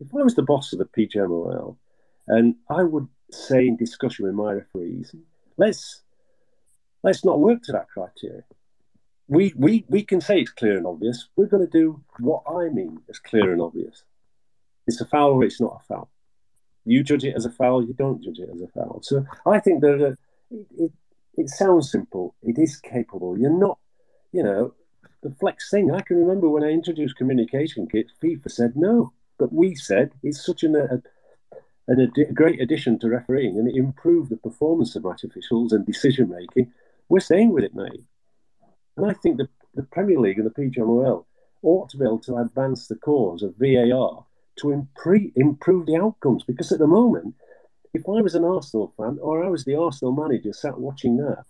if 0.00 0.14
I 0.14 0.22
was 0.22 0.34
the 0.34 0.42
boss 0.42 0.72
of 0.72 0.78
the 0.78 0.84
PGMOL, 0.84 1.76
and 2.26 2.56
I 2.70 2.82
would 2.82 3.08
say 3.30 3.66
in 3.66 3.76
discussion 3.76 4.26
with 4.26 4.34
my 4.34 4.52
referees, 4.52 5.14
let's 5.56 6.02
let's 7.02 7.24
not 7.24 7.40
work 7.40 7.62
to 7.64 7.72
that 7.72 7.88
criteria. 7.88 8.44
We 9.26 9.52
we 9.56 9.84
we 9.88 10.02
can 10.02 10.20
say 10.20 10.40
it's 10.40 10.50
clear 10.50 10.76
and 10.76 10.86
obvious. 10.86 11.28
We're 11.36 11.46
going 11.46 11.66
to 11.66 11.78
do 11.78 12.02
what 12.18 12.42
I 12.48 12.68
mean 12.68 12.98
as 13.10 13.18
clear 13.18 13.52
and 13.52 13.60
obvious. 13.60 14.04
It's 14.86 15.00
a 15.00 15.06
foul 15.06 15.32
or 15.32 15.44
it's 15.44 15.60
not 15.60 15.80
a 15.82 15.86
foul. 15.86 16.10
You 16.84 17.02
judge 17.02 17.24
it 17.24 17.36
as 17.36 17.44
a 17.44 17.50
foul. 17.50 17.84
You 17.84 17.92
don't 17.92 18.22
judge 18.22 18.38
it 18.38 18.48
as 18.54 18.62
a 18.62 18.68
foul. 18.68 19.00
So 19.02 19.26
I 19.44 19.58
think 19.60 19.82
that 19.82 20.02
uh, 20.02 20.14
it, 20.50 20.66
it, 20.78 20.92
it 21.36 21.48
sounds 21.50 21.90
simple. 21.90 22.34
It 22.42 22.58
is 22.58 22.78
capable. 22.78 23.38
You're 23.38 23.58
not, 23.58 23.78
you 24.32 24.42
know, 24.42 24.72
the 25.22 25.34
flex 25.40 25.70
thing. 25.70 25.92
I 25.92 26.00
can 26.00 26.16
remember 26.16 26.48
when 26.48 26.64
I 26.64 26.70
introduced 26.70 27.16
communication 27.16 27.88
kits, 27.88 28.12
FIFA 28.22 28.50
said 28.50 28.72
no, 28.76 29.12
but 29.38 29.52
we 29.52 29.74
said 29.74 30.12
it's 30.22 30.44
such 30.44 30.62
an, 30.62 30.76
a, 30.76 31.02
an 31.88 32.12
a 32.16 32.32
great 32.32 32.60
addition 32.60 32.98
to 33.00 33.08
refereeing, 33.08 33.58
and 33.58 33.68
it 33.68 33.76
improved 33.76 34.30
the 34.30 34.36
performance 34.36 34.94
of 34.96 35.04
match 35.04 35.24
officials 35.24 35.72
and 35.72 35.86
decision 35.86 36.30
making. 36.30 36.72
We're 37.08 37.20
staying 37.20 37.52
with 37.52 37.64
it, 37.64 37.74
mate. 37.74 38.04
And 38.96 39.10
I 39.10 39.14
think 39.14 39.38
the, 39.38 39.48
the 39.74 39.84
Premier 39.84 40.18
League 40.18 40.38
and 40.38 40.46
the 40.46 40.50
PGMOL 40.50 41.24
ought 41.62 41.88
to 41.90 41.96
be 41.96 42.04
able 42.04 42.18
to 42.20 42.36
advance 42.36 42.86
the 42.86 42.96
cause 42.96 43.42
of 43.42 43.54
VAR 43.58 44.24
to 44.56 44.70
improve, 44.72 45.30
improve 45.36 45.86
the 45.86 45.96
outcomes. 45.96 46.44
Because 46.44 46.72
at 46.72 46.78
the 46.78 46.86
moment, 46.86 47.34
if 47.94 48.02
I 48.08 48.20
was 48.20 48.34
an 48.34 48.44
Arsenal 48.44 48.92
fan 48.96 49.18
or 49.20 49.44
I 49.44 49.48
was 49.48 49.64
the 49.64 49.76
Arsenal 49.76 50.12
manager 50.12 50.52
sat 50.52 50.78
watching 50.78 51.16
that, 51.18 51.44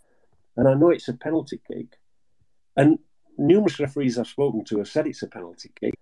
and 0.57 0.69
I 0.69 0.75
know 0.75 0.91
it's 0.91 1.09
a 1.09 1.15
penalty 1.15 1.61
kick, 1.67 1.99
and 2.77 2.99
numerous 3.39 3.81
referees 3.81 4.19
I've 4.19 4.27
spoken 4.27 4.65
to 4.67 4.79
have 4.79 4.89
said 4.89 5.07
it's 5.07 5.23
a 5.23 5.29
penalty 5.29 5.71
kick. 5.81 5.95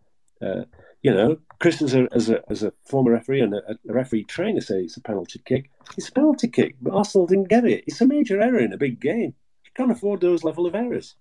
Uh, 0.43 0.65
you 1.03 1.15
know, 1.15 1.39
Chris, 1.61 1.81
as 1.81 1.95
a, 1.95 2.09
as 2.13 2.29
a, 2.29 2.43
as 2.51 2.63
a 2.63 2.73
former 2.85 3.13
referee 3.13 3.41
and 3.41 3.55
a, 3.55 3.63
a, 3.89 3.93
referee 3.93 4.25
trainer, 4.25 4.61
say 4.61 4.81
it's 4.81 4.97
a 4.97 5.01
penalty 5.01 5.41
kick. 5.45 5.71
It's 5.97 6.09
a 6.09 6.13
penalty 6.13 6.49
kick, 6.49 6.77
but 6.81 6.95
Arsenal 6.95 7.27
didn't 7.27 7.49
get 7.49 7.65
it. 7.65 7.85
It's 7.87 8.01
a 8.01 8.07
major 8.07 8.41
error 8.41 8.59
in 8.59 8.73
a 8.73 8.77
big 8.77 9.01
game. 9.01 9.35
You 9.65 9.71
can't 9.75 9.93
afford 9.93 10.21
those 10.21 10.45
level 10.45 10.67
of 10.67 10.75
errors. 10.75 11.15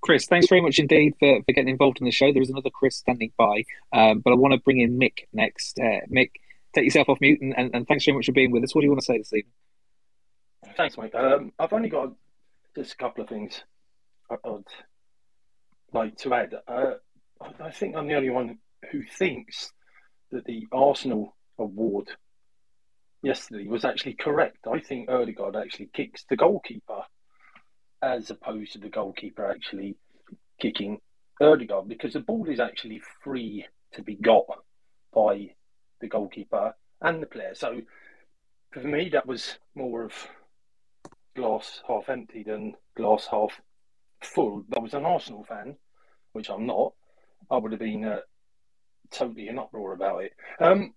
Chris, 0.00 0.26
thanks 0.26 0.48
very 0.48 0.60
much 0.60 0.78
indeed 0.78 1.14
for, 1.18 1.42
for 1.42 1.52
getting 1.52 1.68
involved 1.68 1.98
in 2.00 2.04
the 2.04 2.12
show. 2.12 2.32
There 2.32 2.42
is 2.42 2.50
another 2.50 2.70
Chris 2.70 2.96
standing 2.96 3.32
by, 3.36 3.64
um, 3.92 4.20
but 4.20 4.32
I 4.32 4.36
want 4.36 4.52
to 4.52 4.60
bring 4.60 4.78
in 4.78 4.98
Mick 4.98 5.26
next. 5.32 5.78
Uh, 5.78 6.06
Mick, 6.10 6.30
take 6.72 6.84
yourself 6.84 7.08
off 7.08 7.20
mute, 7.20 7.40
and, 7.40 7.54
and, 7.58 7.74
and, 7.74 7.86
thanks 7.88 8.04
very 8.04 8.16
much 8.16 8.26
for 8.26 8.32
being 8.32 8.52
with 8.52 8.62
us. 8.62 8.74
What 8.74 8.82
do 8.82 8.86
you 8.86 8.90
want 8.90 9.00
to 9.00 9.06
say 9.06 9.18
this 9.18 9.32
evening? 9.32 9.52
Thanks, 10.76 10.96
mate. 10.96 11.14
Um, 11.14 11.52
I've 11.58 11.72
only 11.72 11.88
got 11.88 12.12
just 12.76 12.92
a 12.92 12.96
couple 12.96 13.24
of 13.24 13.28
things 13.28 13.64
I'd 14.30 14.64
like 15.92 16.16
to 16.18 16.34
add. 16.34 16.54
Uh, 16.66 16.94
I 17.60 17.70
think 17.70 17.96
I'm 17.96 18.08
the 18.08 18.14
only 18.14 18.30
one 18.30 18.58
who 18.90 19.02
thinks 19.02 19.72
that 20.30 20.44
the 20.44 20.66
Arsenal 20.72 21.36
award 21.58 22.08
yesterday 23.22 23.66
was 23.66 23.84
actually 23.84 24.14
correct. 24.14 24.66
I 24.70 24.80
think 24.80 25.10
Odegaard 25.10 25.56
actually 25.56 25.90
kicks 25.92 26.24
the 26.28 26.36
goalkeeper 26.36 27.02
as 28.02 28.30
opposed 28.30 28.72
to 28.72 28.78
the 28.78 28.88
goalkeeper 28.88 29.50
actually 29.50 29.96
kicking 30.60 31.00
Odegaard 31.40 31.88
because 31.88 32.12
the 32.12 32.20
ball 32.20 32.48
is 32.48 32.60
actually 32.60 33.00
free 33.22 33.66
to 33.92 34.02
be 34.02 34.14
got 34.14 34.44
by 35.12 35.50
the 36.00 36.08
goalkeeper 36.08 36.74
and 37.00 37.22
the 37.22 37.26
player. 37.26 37.54
So 37.54 37.80
for 38.72 38.80
me, 38.80 39.08
that 39.10 39.26
was 39.26 39.58
more 39.74 40.04
of 40.04 40.12
glass 41.34 41.82
half 41.86 42.08
empty 42.08 42.42
than 42.42 42.74
glass 42.96 43.28
half 43.30 43.60
full. 44.22 44.64
I 44.74 44.80
was 44.80 44.94
an 44.94 45.04
Arsenal 45.04 45.44
fan, 45.44 45.76
which 46.32 46.50
I'm 46.50 46.66
not. 46.66 46.92
I 47.50 47.56
would 47.56 47.72
have 47.72 47.80
been 47.80 48.04
uh, 48.04 48.20
totally 49.10 49.48
in 49.48 49.58
uproar 49.58 49.92
about 49.92 50.24
it. 50.24 50.32
Um, 50.60 50.94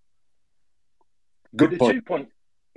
Good 1.56 1.72
the 1.72 1.78
point. 1.78 1.94
two 1.94 2.02
point, 2.02 2.30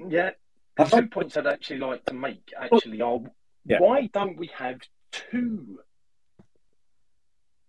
yeah, 0.08 0.30
the 0.76 0.84
two 0.84 1.06
points 1.06 1.36
I'd 1.36 1.46
actually 1.46 1.78
like 1.78 2.04
to 2.06 2.14
make 2.14 2.52
actually 2.60 3.00
are 3.00 3.20
yeah. 3.64 3.78
why 3.78 4.08
don't 4.12 4.36
we 4.36 4.50
have 4.58 4.80
two 5.12 5.78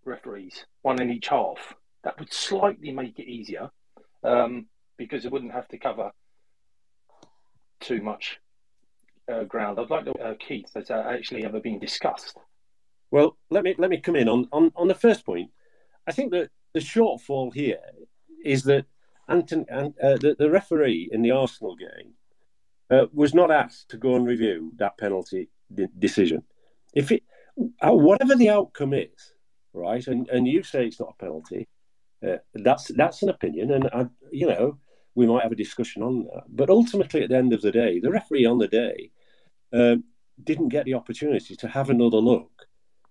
referees, 0.03 0.65
one 0.81 1.01
in 1.01 1.11
each 1.11 1.27
half? 1.27 1.75
That 2.03 2.19
would 2.19 2.33
slightly 2.33 2.91
make 2.91 3.19
it 3.19 3.29
easier 3.29 3.69
um, 4.23 4.67
because 4.97 5.25
it 5.25 5.31
wouldn't 5.31 5.53
have 5.53 5.67
to 5.69 5.77
cover 5.77 6.11
too 7.79 8.01
much 8.01 8.39
uh, 9.31 9.43
ground. 9.43 9.79
I'd 9.79 9.89
like 9.89 10.05
to, 10.05 10.13
uh, 10.13 10.33
Keith, 10.39 10.71
has 10.75 10.87
that 10.87 11.05
actually 11.07 11.45
ever 11.45 11.59
been 11.59 11.79
discussed? 11.79 12.37
Well, 13.11 13.37
let 13.49 13.63
me 13.63 13.75
let 13.77 13.89
me 13.89 13.99
come 13.99 14.15
in 14.15 14.27
on, 14.27 14.47
on, 14.51 14.71
on 14.75 14.87
the 14.87 14.95
first 14.95 15.25
point. 15.25 15.51
I 16.07 16.11
think 16.11 16.31
that 16.31 16.49
the 16.73 16.79
shortfall 16.79 17.53
here 17.53 17.79
is 18.43 18.63
that 18.63 18.85
Anton, 19.27 19.65
uh, 19.71 20.17
the, 20.17 20.35
the 20.37 20.49
referee 20.49 21.09
in 21.11 21.21
the 21.21 21.31
Arsenal 21.31 21.75
game 21.75 22.13
uh, 22.91 23.07
was 23.13 23.33
not 23.33 23.51
asked 23.51 23.89
to 23.89 23.97
go 23.97 24.15
and 24.15 24.27
review 24.27 24.71
that 24.77 24.97
penalty 24.97 25.49
decision. 25.97 26.43
If 26.93 27.11
it, 27.11 27.23
uh, 27.81 27.91
whatever 27.91 28.35
the 28.35 28.49
outcome 28.49 28.93
is, 28.93 29.33
right, 29.73 30.05
and, 30.07 30.27
and 30.29 30.47
you 30.47 30.63
say 30.63 30.85
it's 30.85 30.99
not 30.99 31.15
a 31.17 31.23
penalty, 31.23 31.67
uh, 32.25 32.37
that's 32.53 32.89
that's 32.89 33.23
an 33.23 33.29
opinion, 33.29 33.71
and 33.71 33.89
I, 33.91 34.05
you 34.31 34.47
know 34.47 34.79
we 35.15 35.25
might 35.25 35.43
have 35.43 35.51
a 35.51 35.55
discussion 35.55 36.03
on 36.03 36.25
that. 36.25 36.43
But 36.49 36.69
ultimately, 36.69 37.23
at 37.23 37.29
the 37.29 37.37
end 37.37 37.53
of 37.53 37.61
the 37.61 37.71
day, 37.71 37.99
the 37.99 38.11
referee 38.11 38.45
on 38.45 38.57
the 38.57 38.67
day 38.67 39.11
uh, 39.73 39.95
didn't 40.43 40.69
get 40.69 40.85
the 40.85 40.93
opportunity 40.93 41.55
to 41.55 41.67
have 41.67 41.89
another 41.89 42.17
look 42.17 42.64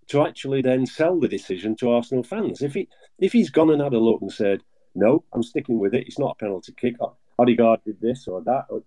to 0.09 0.27
actually 0.27 0.63
then 0.63 0.87
sell 0.87 1.19
the 1.19 1.29
decision 1.29 1.77
to 1.77 1.91
Arsenal 1.91 2.25
fans. 2.25 2.63
If 2.63 2.75
he 2.75 2.89
if 3.19 3.33
he's 3.33 3.51
gone 3.51 3.71
and 3.71 3.83
had 3.83 3.95
a 3.95 3.99
look 3.99 4.21
and 4.21 4.33
said, 4.33 4.63
"No, 4.95 5.25
I'm 5.33 5.43
sticking 5.43 5.79
with 5.79 5.95
it. 5.95 6.07
It's 6.07 6.19
not 6.19 6.33
a 6.33 6.45
penalty 6.45 6.75
kick. 6.77 6.97
Odegaard 7.39 7.81
did 7.85 8.01
this 8.01 8.29
or 8.29 8.43
that," 8.43 8.67
or, 8.71 8.83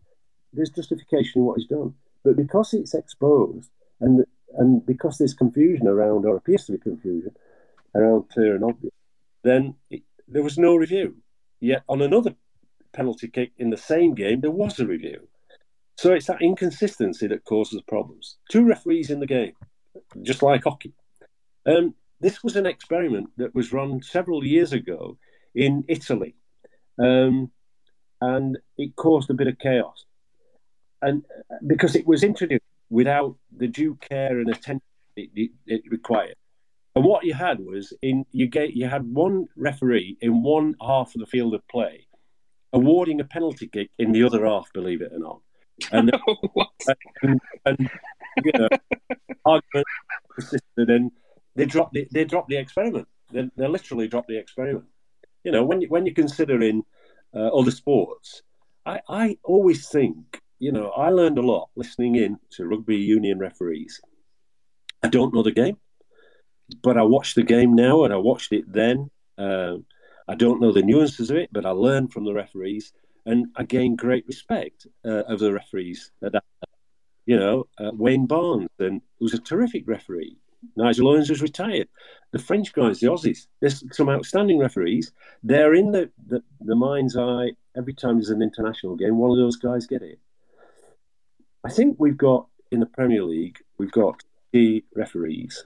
there's 0.53 0.69
justification 0.69 1.41
in 1.41 1.45
what 1.45 1.59
he's 1.59 1.67
done. 1.67 1.93
But 2.23 2.35
because 2.35 2.73
it's 2.73 2.93
exposed 2.93 3.69
and 3.99 4.25
and 4.57 4.85
because 4.85 5.17
there's 5.17 5.33
confusion 5.33 5.87
around, 5.87 6.25
or 6.25 6.35
appears 6.35 6.65
to 6.65 6.73
be 6.73 6.77
confusion 6.77 7.35
around 7.95 8.29
clear 8.29 8.55
and 8.55 8.63
obvious, 8.63 8.93
then 9.43 9.75
it, 9.89 10.03
there 10.27 10.43
was 10.43 10.57
no 10.57 10.75
review. 10.75 11.15
Yet 11.59 11.83
on 11.89 12.01
another 12.01 12.35
penalty 12.93 13.27
kick 13.27 13.51
in 13.57 13.69
the 13.69 13.77
same 13.77 14.15
game, 14.15 14.41
there 14.41 14.51
was 14.51 14.79
a 14.79 14.85
review. 14.85 15.27
So 15.97 16.13
it's 16.13 16.27
that 16.27 16.41
inconsistency 16.41 17.27
that 17.27 17.43
causes 17.43 17.81
problems. 17.81 18.37
Two 18.49 18.65
referees 18.65 19.09
in 19.09 19.19
the 19.19 19.25
game, 19.25 19.53
just 20.21 20.43
like 20.43 20.63
hockey. 20.63 20.93
Um, 21.67 21.93
this 22.19 22.43
was 22.43 22.55
an 22.55 22.65
experiment 22.65 23.29
that 23.37 23.53
was 23.53 23.73
run 23.73 24.01
several 24.01 24.43
years 24.43 24.73
ago 24.73 25.17
in 25.53 25.83
Italy, 25.87 26.35
um, 26.99 27.51
and 28.21 28.57
it 28.77 28.95
caused 28.95 29.29
a 29.29 29.35
bit 29.35 29.47
of 29.47 29.59
chaos. 29.59 30.05
And 31.01 31.23
uh, 31.51 31.55
because 31.67 31.95
it 31.95 32.07
was 32.07 32.23
introduced 32.23 32.63
without 32.89 33.35
the 33.55 33.67
due 33.67 33.95
care 33.95 34.39
and 34.39 34.49
attention 34.49 34.81
it, 35.15 35.29
it, 35.35 35.51
it 35.67 35.81
required. 35.89 36.35
And 36.95 37.05
what 37.05 37.25
you 37.25 37.33
had 37.33 37.59
was 37.59 37.93
in 38.01 38.25
you 38.31 38.47
get 38.47 38.73
you 38.73 38.87
had 38.87 39.03
one 39.05 39.47
referee 39.55 40.17
in 40.21 40.41
one 40.41 40.75
half 40.81 41.13
of 41.13 41.19
the 41.19 41.27
field 41.27 41.53
of 41.53 41.67
play 41.67 42.07
awarding 42.73 43.19
a 43.19 43.23
penalty 43.23 43.67
kick 43.67 43.89
in 43.97 44.11
the 44.11 44.23
other 44.23 44.45
half, 44.45 44.71
believe 44.73 45.01
it 45.01 45.11
or 45.13 45.19
not. 45.19 45.39
And, 45.91 46.11
and, 47.21 47.39
and 47.65 47.89
you 48.43 48.51
know, 48.57 48.67
argument 49.45 49.87
persisted 50.29 50.89
and 50.89 51.11
they 51.57 51.65
dropped 51.65 51.93
the, 51.93 52.07
they 52.11 52.23
dropped 52.23 52.49
the 52.49 52.57
experiment. 52.57 53.07
They, 53.31 53.49
they 53.57 53.67
literally 53.67 54.07
dropped 54.07 54.29
the 54.29 54.37
experiment. 54.37 54.85
You 55.43 55.51
know, 55.51 55.63
when 55.65 55.81
you, 55.81 55.87
when 55.89 56.05
you're 56.05 56.15
considering 56.15 56.83
uh, 57.35 57.47
other 57.47 57.71
sports, 57.71 58.41
I, 58.85 59.01
I 59.09 59.37
always 59.43 59.89
think, 59.89 60.41
you 60.59 60.71
know, 60.71 60.89
I 60.89 61.09
learned 61.09 61.37
a 61.37 61.41
lot 61.41 61.69
listening 61.75 62.15
in 62.15 62.37
to 62.51 62.67
rugby 62.67 62.97
union 62.97 63.39
referees. 63.39 63.99
I 65.03 65.09
don't 65.09 65.33
know 65.33 65.43
the 65.43 65.51
game, 65.51 65.77
but 66.81 66.97
I 66.97 67.03
watched 67.03 67.35
the 67.35 67.43
game 67.43 67.75
now 67.75 68.03
and 68.03 68.13
I 68.13 68.17
watched 68.17 68.53
it 68.53 68.71
then. 68.71 69.09
Uh, 69.37 69.77
I 70.27 70.35
don't 70.35 70.61
know 70.61 70.71
the 70.71 70.81
nuances 70.81 71.29
of 71.29 71.37
it, 71.37 71.49
but 71.51 71.65
I 71.65 71.71
learned 71.71 72.11
from 72.11 72.25
the 72.25 72.33
referees 72.33 72.93
and 73.25 73.47
I 73.55 73.63
gained 73.63 73.97
great 73.97 74.25
respect 74.27 74.87
uh, 75.05 75.23
of 75.23 75.39
the 75.39 75.53
referees. 75.53 76.11
you 77.25 77.37
know, 77.37 77.67
uh, 77.77 77.91
Wayne 77.93 78.25
Barnes, 78.25 78.69
and 78.79 79.01
who's 79.19 79.33
a 79.33 79.39
terrific 79.39 79.83
referee. 79.87 80.37
Nigel 80.75 81.09
Owens 81.09 81.29
was 81.29 81.41
retired. 81.41 81.87
The 82.31 82.39
French 82.39 82.73
guys, 82.73 82.99
the 82.99 83.07
Aussies, 83.07 83.47
there's 83.59 83.83
some 83.95 84.09
outstanding 84.09 84.59
referees. 84.59 85.11
They're 85.43 85.73
in 85.73 85.91
the, 85.91 86.09
the, 86.27 86.43
the 86.59 86.75
mind's 86.75 87.15
eye 87.15 87.51
every 87.75 87.93
time 87.93 88.15
there's 88.15 88.29
an 88.29 88.41
international 88.41 88.95
game. 88.95 89.17
One 89.17 89.31
of 89.31 89.37
those 89.37 89.55
guys 89.55 89.87
get 89.87 90.01
it. 90.01 90.19
I 91.63 91.69
think 91.69 91.97
we've 91.99 92.17
got 92.17 92.47
in 92.71 92.79
the 92.79 92.85
Premier 92.85 93.23
League, 93.23 93.59
we've 93.77 93.91
got 93.91 94.21
key 94.51 94.83
referees 94.95 95.65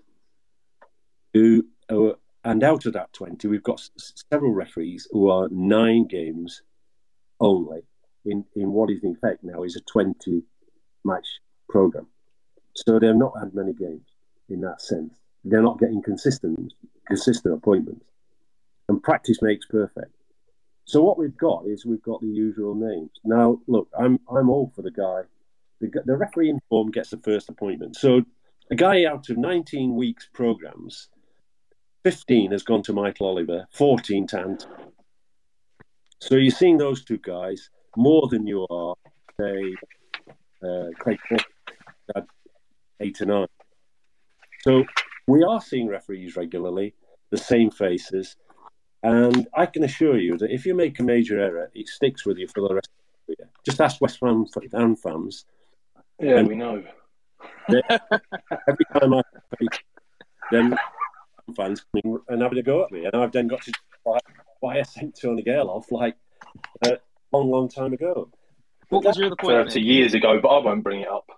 who 1.34 1.66
are, 1.90 2.16
and 2.44 2.64
out 2.64 2.86
of 2.86 2.94
that 2.94 3.14
20, 3.14 3.48
we've 3.48 3.64
got 3.64 3.82
several 4.32 4.52
referees 4.52 5.08
who 5.12 5.30
are 5.30 5.48
nine 5.52 6.08
games 6.08 6.62
only 7.40 7.82
in, 8.26 8.46
in 8.56 8.72
what 8.72 8.90
is 8.90 9.04
in 9.04 9.16
fact 9.16 9.44
now 9.44 9.64
is 9.64 9.76
a 9.76 9.82
20 9.82 10.44
match 11.04 11.40
program. 11.70 12.08
So 12.76 13.00
they've 13.00 13.16
not 13.16 13.34
had 13.40 13.54
many 13.54 13.74
games 13.74 14.11
in 14.52 14.62
that 14.62 14.82
sense. 14.82 15.14
They're 15.44 15.62
not 15.62 15.80
getting 15.80 16.02
consistent 16.02 16.74
consistent 17.08 17.54
appointments. 17.54 18.06
And 18.88 19.02
practice 19.02 19.42
makes 19.42 19.66
perfect. 19.66 20.14
So 20.86 21.02
what 21.02 21.18
we've 21.18 21.38
got 21.38 21.66
is 21.68 21.86
we've 21.86 22.02
got 22.02 22.22
the 22.22 22.28
usual 22.28 22.76
names. 22.76 23.12
Now, 23.24 23.60
look, 23.68 23.90
I'm 23.98 24.20
I'm 24.30 24.50
all 24.50 24.72
for 24.76 24.82
the 24.82 24.92
guy. 24.92 25.22
The, 25.80 25.90
the 26.06 26.16
referee 26.16 26.50
in 26.50 26.60
form 26.70 26.92
gets 26.92 27.10
the 27.10 27.18
first 27.18 27.50
appointment. 27.50 27.96
So 27.96 28.24
a 28.70 28.76
guy 28.76 29.06
out 29.06 29.30
of 29.30 29.38
19 29.38 29.96
weeks 29.96 30.30
programs, 30.32 31.10
15 32.04 32.52
has 32.52 32.64
gone 32.64 32.84
to 32.84 32.94
Michael 32.94 33.28
Oliver, 33.28 33.68
14 33.72 34.28
to 34.28 34.40
Ant. 34.40 34.68
So 36.20 36.36
you're 36.36 36.52
seeing 36.52 36.78
those 36.78 37.04
two 37.04 37.18
guys 37.18 37.70
more 37.98 38.28
than 38.30 38.46
you 38.46 38.66
are, 38.70 38.96
say, 39.40 39.76
uh, 40.64 40.90
Craig 41.00 41.20
had 42.16 42.26
eight 43.00 43.16
to 43.16 43.26
nine. 43.26 43.48
So 44.64 44.84
we 45.28 45.44
are 45.44 45.62
seeing 45.62 45.88
referees 45.88 46.36
regularly, 46.36 46.94
the 47.30 47.38
same 47.38 47.72
faces. 47.72 48.36
And 49.04 49.48
I 49.56 49.66
can 49.66 49.84
assure 49.84 50.20
you 50.20 50.38
that 50.38 50.52
if 50.52 50.66
you 50.66 50.76
make 50.76 51.00
a 51.00 51.04
major 51.04 51.40
error, 51.40 51.72
it 51.74 51.88
sticks 51.88 52.26
with 52.26 52.38
you 52.38 52.48
for 52.48 52.68
the 52.68 52.76
rest 52.76 52.90
of 52.90 53.28
the 53.28 53.36
year. 53.40 53.50
Just 53.66 53.82
ask 53.82 54.00
West 54.00 54.20
Ham 54.22 54.96
fans. 54.96 55.46
Yeah, 56.20 56.38
and 56.38 56.48
we 56.48 56.56
know. 56.56 56.84
every 57.70 58.86
time 58.94 59.14
I 59.16 59.22
then 60.52 60.78
fans 61.56 61.84
coming 61.92 62.20
and 62.28 62.42
having 62.42 62.60
a 62.60 62.64
go 62.64 62.84
at 62.84 62.92
me, 62.92 63.06
and 63.06 63.16
I've 63.16 63.32
then 63.32 63.48
got 63.48 63.64
to 63.64 63.72
why, 64.04 64.20
why 64.60 64.80
I 64.80 64.84
sent 64.84 65.20
Tony 65.20 65.42
Gale 65.42 65.68
off 65.68 65.92
like 65.92 66.16
a 66.86 66.98
long, 67.32 67.50
long 67.50 67.70
time 67.70 67.94
ago. 67.94 68.30
What 68.90 69.04
was 69.06 69.18
your 69.18 69.28
other 69.28 69.36
point? 69.36 69.70
Thirty 69.70 69.82
years 69.82 70.14
ago, 70.14 70.40
but 70.42 70.50
I 70.50 70.60
won't 70.60 70.84
bring 70.84 71.02
it 71.02 71.08
up. 71.08 71.30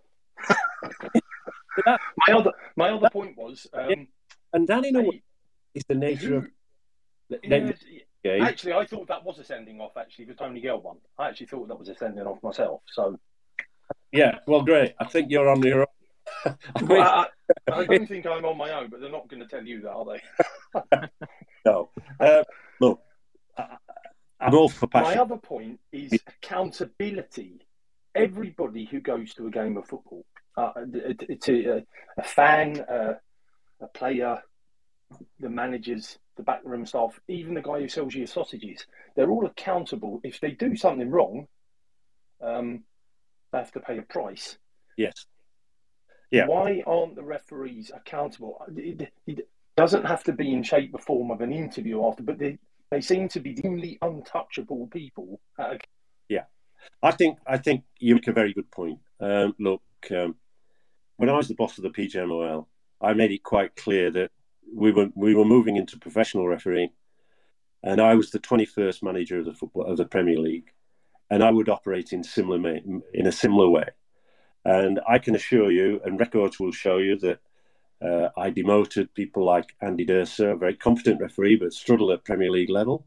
my 1.85 1.97
other, 1.97 2.01
my 2.27 2.33
other 2.33 2.51
point 2.51 2.55
was, 3.53 3.67
um, 3.73 4.07
and 4.53 4.67
that 4.67 4.85
in 4.85 4.95
a 4.95 5.01
way 5.01 5.21
is 5.73 5.83
the 5.87 5.95
nature 5.95 6.37
of. 6.37 6.47
Yeah, 8.23 8.37
actually, 8.41 8.73
I 8.73 8.85
thought 8.85 9.07
that 9.07 9.25
was 9.25 9.39
a 9.39 9.43
sending 9.43 9.81
off. 9.81 9.97
Actually, 9.97 10.25
the 10.25 10.33
Tony 10.33 10.61
Gale 10.61 10.79
one, 10.79 10.97
I 11.17 11.29
actually 11.29 11.47
thought 11.47 11.67
that 11.67 11.77
was 11.77 11.89
a 11.89 11.95
sending 11.95 12.25
off 12.25 12.41
myself. 12.41 12.81
So, 12.87 13.19
yeah, 14.11 14.39
well, 14.47 14.61
great. 14.61 14.93
I 14.99 15.05
think 15.05 15.29
you're 15.29 15.49
on 15.49 15.61
your 15.61 15.81
own 15.81 15.87
well, 16.81 17.01
I, 17.01 17.27
I, 17.71 17.85
don't 17.85 18.07
think 18.07 18.25
I'm 18.25 18.45
on 18.45 18.57
my 18.57 18.71
own, 18.71 18.89
but 18.89 19.01
they're 19.01 19.11
not 19.11 19.27
going 19.27 19.41
to 19.41 19.47
tell 19.47 19.65
you 19.65 19.81
that, 19.81 19.91
are 19.91 20.05
they? 20.05 21.07
no. 21.65 21.89
Uh, 22.19 22.43
look, 22.79 23.01
I, 23.57 23.77
am 24.39 24.55
all 24.55 24.69
for 24.69 24.87
passion. 24.87 25.15
My 25.15 25.21
other 25.21 25.37
point 25.37 25.79
is 25.91 26.13
accountability. 26.13 27.65
Everybody 28.15 28.85
who 28.85 28.99
goes 28.99 29.33
to 29.35 29.47
a 29.47 29.51
game 29.51 29.77
of 29.77 29.87
football, 29.87 30.25
uh, 30.55 30.71
to 31.41 31.65
a, 31.65 31.83
a 32.21 32.23
fan, 32.23 32.79
uh, 32.81 33.13
a 33.83 33.87
player, 33.87 34.41
the 35.39 35.49
managers, 35.49 36.17
the 36.37 36.43
backroom 36.43 36.85
staff, 36.85 37.19
even 37.27 37.53
the 37.53 37.61
guy 37.61 37.79
who 37.79 37.87
sells 37.87 38.13
you 38.13 38.19
your 38.19 38.27
sausages, 38.27 38.85
they're 39.15 39.29
all 39.29 39.45
accountable. 39.45 40.19
If 40.23 40.39
they 40.39 40.51
do 40.51 40.75
something 40.75 41.09
wrong, 41.09 41.47
um, 42.41 42.83
they 43.51 43.59
have 43.59 43.71
to 43.73 43.79
pay 43.79 43.97
a 43.97 44.01
price. 44.01 44.57
Yes. 44.97 45.25
Yeah. 46.31 46.47
Why 46.47 46.81
aren't 46.87 47.15
the 47.15 47.23
referees 47.23 47.91
accountable? 47.93 48.59
It, 48.75 49.11
it, 49.27 49.47
doesn't 49.75 50.05
have 50.05 50.23
to 50.23 50.31
be 50.31 50.53
in 50.53 50.61
shape 50.61 50.91
or 50.93 50.99
form 50.99 51.31
of 51.31 51.41
an 51.41 51.51
interview 51.51 52.05
after, 52.05 52.21
but 52.21 52.37
they, 52.37 52.59
they 52.91 53.01
seem 53.01 53.27
to 53.27 53.39
be 53.39 53.53
the 53.53 53.67
only 53.67 53.97
untouchable 54.03 54.87
people. 54.87 55.39
Yeah, 56.29 56.43
I 57.01 57.09
think 57.09 57.39
I 57.47 57.57
think 57.57 57.83
you 57.97 58.13
make 58.13 58.27
a 58.27 58.33
very 58.33 58.53
good 58.53 58.69
point. 58.69 58.99
Um, 59.19 59.55
look, 59.59 59.81
um, 60.11 60.35
when 61.17 61.29
I 61.29 61.33
was 61.33 61.47
the 61.47 61.55
boss 61.55 61.77
of 61.79 61.83
the 61.83 61.89
PGMOL, 61.89 62.67
I 63.03 63.13
made 63.13 63.31
it 63.31 63.43
quite 63.43 63.75
clear 63.75 64.09
that 64.11 64.31
we 64.73 64.91
were 64.91 65.09
we 65.15 65.35
were 65.35 65.45
moving 65.45 65.75
into 65.75 65.99
professional 65.99 66.47
refereeing, 66.47 66.89
and 67.83 68.01
I 68.01 68.15
was 68.15 68.31
the 68.31 68.39
twenty 68.39 68.65
first 68.65 69.03
manager 69.03 69.39
of 69.39 69.45
the 69.45 69.53
football 69.53 69.85
of 69.85 69.97
the 69.97 70.05
Premier 70.05 70.39
League, 70.39 70.71
and 71.29 71.43
I 71.43 71.51
would 71.51 71.69
operate 71.69 72.13
in 72.13 72.23
similar 72.23 72.79
in 73.13 73.27
a 73.27 73.31
similar 73.31 73.69
way. 73.69 73.89
And 74.65 75.01
I 75.07 75.19
can 75.19 75.35
assure 75.35 75.71
you, 75.71 75.99
and 76.05 76.19
records 76.19 76.59
will 76.59 76.71
show 76.71 76.97
you, 76.97 77.19
that 77.19 77.39
uh, 78.01 78.29
I 78.37 78.49
demoted 78.49 79.13
people 79.13 79.43
like 79.43 79.75
Andy 79.81 80.05
D'Urso, 80.05 80.51
a 80.51 80.55
very 80.55 80.75
competent 80.75 81.19
referee, 81.21 81.57
but 81.57 81.73
struggled 81.73 82.11
at 82.11 82.23
Premier 82.23 82.49
League 82.49 82.69
level. 82.69 83.05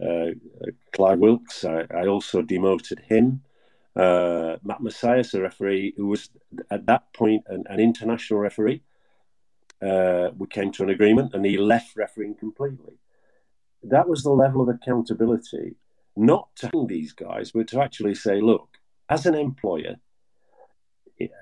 Uh, 0.00 0.32
Clive 0.92 1.18
Wilkes, 1.18 1.64
I, 1.64 1.86
I, 1.94 2.06
also 2.06 2.42
demoted 2.42 3.00
him. 3.00 3.42
Uh, 3.94 4.56
Matt 4.62 4.82
Messias, 4.82 5.32
a 5.32 5.40
referee 5.40 5.94
who 5.96 6.06
was 6.06 6.28
at 6.70 6.84
that 6.86 7.10
point 7.14 7.44
an, 7.46 7.64
an 7.68 7.80
international 7.80 8.40
referee. 8.40 8.82
Uh, 9.82 10.30
we 10.36 10.46
came 10.46 10.72
to 10.72 10.82
an 10.82 10.90
agreement 10.90 11.34
and 11.34 11.44
he 11.44 11.58
left 11.58 11.96
refereeing 11.96 12.34
completely. 12.34 12.94
That 13.82 14.08
was 14.08 14.22
the 14.22 14.30
level 14.30 14.62
of 14.62 14.68
accountability, 14.68 15.76
not 16.16 16.48
to 16.56 16.70
hang 16.72 16.86
these 16.86 17.12
guys, 17.12 17.52
but 17.52 17.68
to 17.68 17.80
actually 17.80 18.14
say, 18.14 18.40
look, 18.40 18.68
as 19.08 19.26
an 19.26 19.34
employer, 19.34 19.96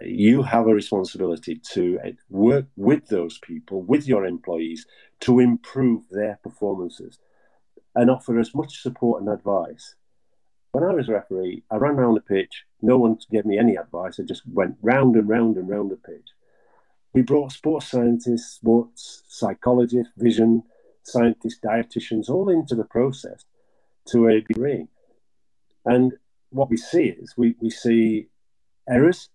you 0.02 0.42
have 0.42 0.66
a 0.66 0.74
responsibility 0.74 1.60
to 1.72 1.98
uh, 2.04 2.10
work 2.28 2.66
with 2.76 3.08
those 3.08 3.38
people, 3.38 3.82
with 3.82 4.06
your 4.06 4.24
employees, 4.24 4.86
to 5.20 5.40
improve 5.40 6.02
their 6.10 6.38
performances 6.42 7.18
and 7.94 8.10
offer 8.10 8.38
as 8.38 8.54
much 8.54 8.82
support 8.82 9.20
and 9.22 9.30
advice. 9.30 9.94
When 10.72 10.84
I 10.84 10.92
was 10.92 11.08
referee, 11.08 11.62
I 11.70 11.76
ran 11.76 11.94
around 11.94 12.14
the 12.14 12.20
pitch. 12.20 12.64
No 12.82 12.98
one 12.98 13.18
gave 13.30 13.44
me 13.44 13.58
any 13.58 13.76
advice. 13.76 14.18
I 14.18 14.24
just 14.24 14.42
went 14.46 14.76
round 14.82 15.14
and 15.14 15.28
round 15.28 15.56
and 15.56 15.68
round 15.68 15.90
the 15.90 15.96
pitch. 15.96 16.30
We 17.14 17.22
brought 17.22 17.52
sports 17.52 17.86
scientists, 17.86 18.56
sports 18.56 19.22
psychologists, 19.28 20.12
vision 20.16 20.64
scientists, 21.04 21.60
dietitians, 21.64 22.28
all 22.28 22.48
into 22.50 22.74
the 22.74 22.84
process 22.84 23.44
to 24.08 24.26
a 24.26 24.40
degree. 24.40 24.88
And 25.84 26.14
what 26.50 26.70
we 26.70 26.76
see 26.76 27.04
is 27.04 27.34
we, 27.36 27.54
we 27.60 27.70
see 27.70 28.26
errors 28.88 29.28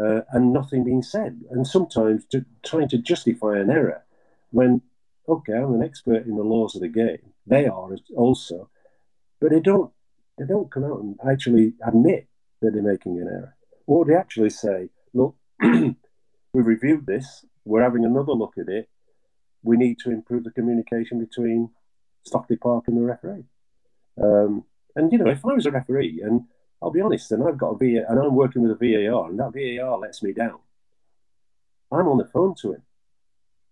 uh, 0.00 0.22
and 0.32 0.52
nothing 0.52 0.82
being 0.82 1.02
said. 1.02 1.42
And 1.50 1.66
sometimes 1.66 2.24
to, 2.32 2.46
trying 2.64 2.88
to 2.88 2.98
justify 2.98 3.58
an 3.58 3.70
error 3.70 4.02
when, 4.50 4.80
okay, 5.28 5.52
I'm 5.52 5.74
an 5.74 5.82
expert 5.82 6.26
in 6.26 6.36
the 6.36 6.42
laws 6.42 6.74
of 6.74 6.80
the 6.80 6.88
game. 6.88 7.32
They 7.46 7.66
are 7.66 7.90
also, 8.16 8.70
but 9.40 9.50
they 9.50 9.60
don't. 9.60 9.92
They 10.36 10.46
don't 10.46 10.70
come 10.70 10.82
out 10.82 10.98
and 11.00 11.16
actually 11.30 11.74
admit 11.86 12.26
that 12.60 12.72
they're 12.72 12.82
making 12.82 13.20
an 13.20 13.28
error, 13.28 13.54
or 13.86 14.04
they 14.04 14.14
actually 14.14 14.50
say, 14.50 14.88
"Look, 15.12 15.36
we've 16.54 16.66
reviewed 16.66 17.04
this. 17.04 17.44
We're 17.66 17.82
having 17.82 18.04
another 18.04 18.32
look 18.32 18.54
at 18.58 18.68
it. 18.68 18.88
We 19.62 19.76
need 19.76 19.98
to 20.04 20.10
improve 20.10 20.44
the 20.44 20.50
communication 20.50 21.18
between 21.18 21.70
Stockley 22.22 22.56
Park 22.56 22.84
and 22.86 22.96
the 22.96 23.02
referee." 23.02 23.44
Um, 24.22 24.64
and 24.96 25.12
you 25.12 25.18
know, 25.18 25.30
if 25.30 25.44
I 25.44 25.52
was 25.52 25.66
a 25.66 25.70
referee 25.70 26.22
and 26.24 26.44
I'll 26.84 26.90
be 26.90 27.00
honest, 27.00 27.32
and 27.32 27.42
I've 27.42 27.56
got 27.56 27.70
a 27.70 27.78
VAR, 27.78 28.04
and 28.08 28.18
I'm 28.18 28.34
working 28.34 28.62
with 28.62 28.70
a 28.70 28.74
VAR, 28.74 29.30
and 29.30 29.38
that 29.38 29.52
VAR 29.54 29.98
lets 29.98 30.22
me 30.22 30.32
down. 30.32 30.58
I'm 31.90 32.06
on 32.06 32.18
the 32.18 32.26
phone 32.26 32.54
to 32.60 32.74
him. 32.74 32.82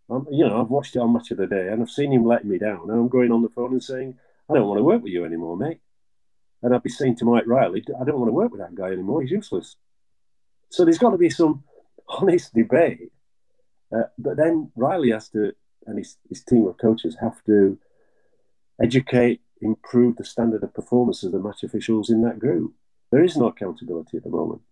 I'm, 0.09 0.27
you 0.31 0.47
know, 0.47 0.61
I've 0.61 0.71
watched 0.71 0.97
it 0.97 1.01
on 1.01 1.13
Match 1.13 1.31
of 1.31 1.37
the 1.37 1.47
Day, 1.47 1.69
and 1.69 1.83
I've 1.83 1.91
seen 1.91 2.13
him 2.13 2.25
letting 2.25 2.49
me 2.49 2.59
down, 2.59 2.89
and 2.91 2.99
I'm 2.99 3.09
going 3.09 3.31
on 3.31 3.43
the 3.43 3.51
phone 3.51 3.73
and 3.73 3.85
saying, 3.85 4.19
"I 4.49 4.55
don't 4.55 4.67
want 4.67 4.79
to 4.79 4.85
work 4.85 5.03
with 5.03 5.13
you 5.13 5.27
anymore, 5.27 5.59
mate." 5.59 5.81
And 6.63 6.75
I'd 6.75 6.83
be 6.83 6.91
saying 6.91 7.17
to 7.17 7.25
Mike 7.27 7.47
Riley, 7.47 7.85
"I 8.01 8.05
don't 8.05 8.19
want 8.19 8.29
to 8.29 8.35
work 8.35 8.51
with 8.51 8.61
that 8.61 8.75
guy 8.75 8.93
anymore. 8.93 9.21
He's 9.21 9.31
useless." 9.31 9.77
So 10.71 10.85
there's 10.85 10.99
got 10.99 11.11
to 11.11 11.19
be 11.19 11.29
some 11.29 11.65
honest 12.19 12.55
debate. 12.55 13.13
Uh, 13.95 14.05
but 14.19 14.37
then 14.37 14.71
Riley 14.77 15.11
has 15.11 15.29
to, 15.31 15.53
and 15.87 15.99
his, 15.99 16.17
his 16.29 16.43
team 16.45 16.67
of 16.67 16.79
coaches 16.79 17.17
have 17.21 17.43
to 17.45 17.79
educate, 18.83 19.41
improve 19.61 20.17
the 20.17 20.25
standard 20.25 20.63
of 20.63 20.75
performance 20.75 21.23
of 21.23 21.33
the 21.33 21.39
match 21.39 21.63
officials 21.63 22.11
in 22.11 22.23
that 22.23 22.39
group. 22.39 22.73
There 23.11 23.23
is 23.23 23.37
no 23.37 23.47
accountability 23.49 24.17
at 24.17 24.25
the 24.25 24.31
moment. 24.31 24.63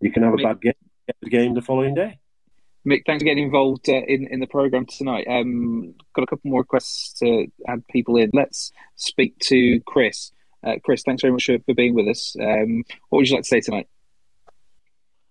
You 0.00 0.10
can 0.10 0.22
have 0.22 0.34
a 0.34 0.36
Mick, 0.36 0.42
bad 0.42 0.60
game, 0.60 0.72
the 1.22 1.30
game 1.30 1.54
the 1.54 1.62
following 1.62 1.94
day. 1.94 2.18
Mick, 2.86 3.02
thanks 3.06 3.22
for 3.22 3.26
getting 3.26 3.44
involved 3.44 3.88
uh, 3.88 3.92
in 3.92 4.26
in 4.30 4.40
the 4.40 4.46
program 4.46 4.86
tonight. 4.86 5.26
Um, 5.28 5.94
got 6.14 6.22
a 6.22 6.26
couple 6.26 6.50
more 6.50 6.60
requests 6.60 7.14
to 7.20 7.46
add 7.66 7.86
people 7.88 8.16
in. 8.16 8.30
Let's 8.32 8.72
speak 8.96 9.38
to 9.40 9.80
Chris. 9.86 10.32
Uh, 10.66 10.76
Chris, 10.82 11.02
thanks 11.02 11.22
very 11.22 11.32
much 11.32 11.44
for, 11.44 11.58
for 11.66 11.74
being 11.74 11.94
with 11.94 12.08
us. 12.08 12.34
Um, 12.40 12.84
what 13.08 13.18
would 13.18 13.28
you 13.28 13.34
like 13.36 13.44
to 13.44 13.48
say 13.48 13.60
tonight? 13.60 13.88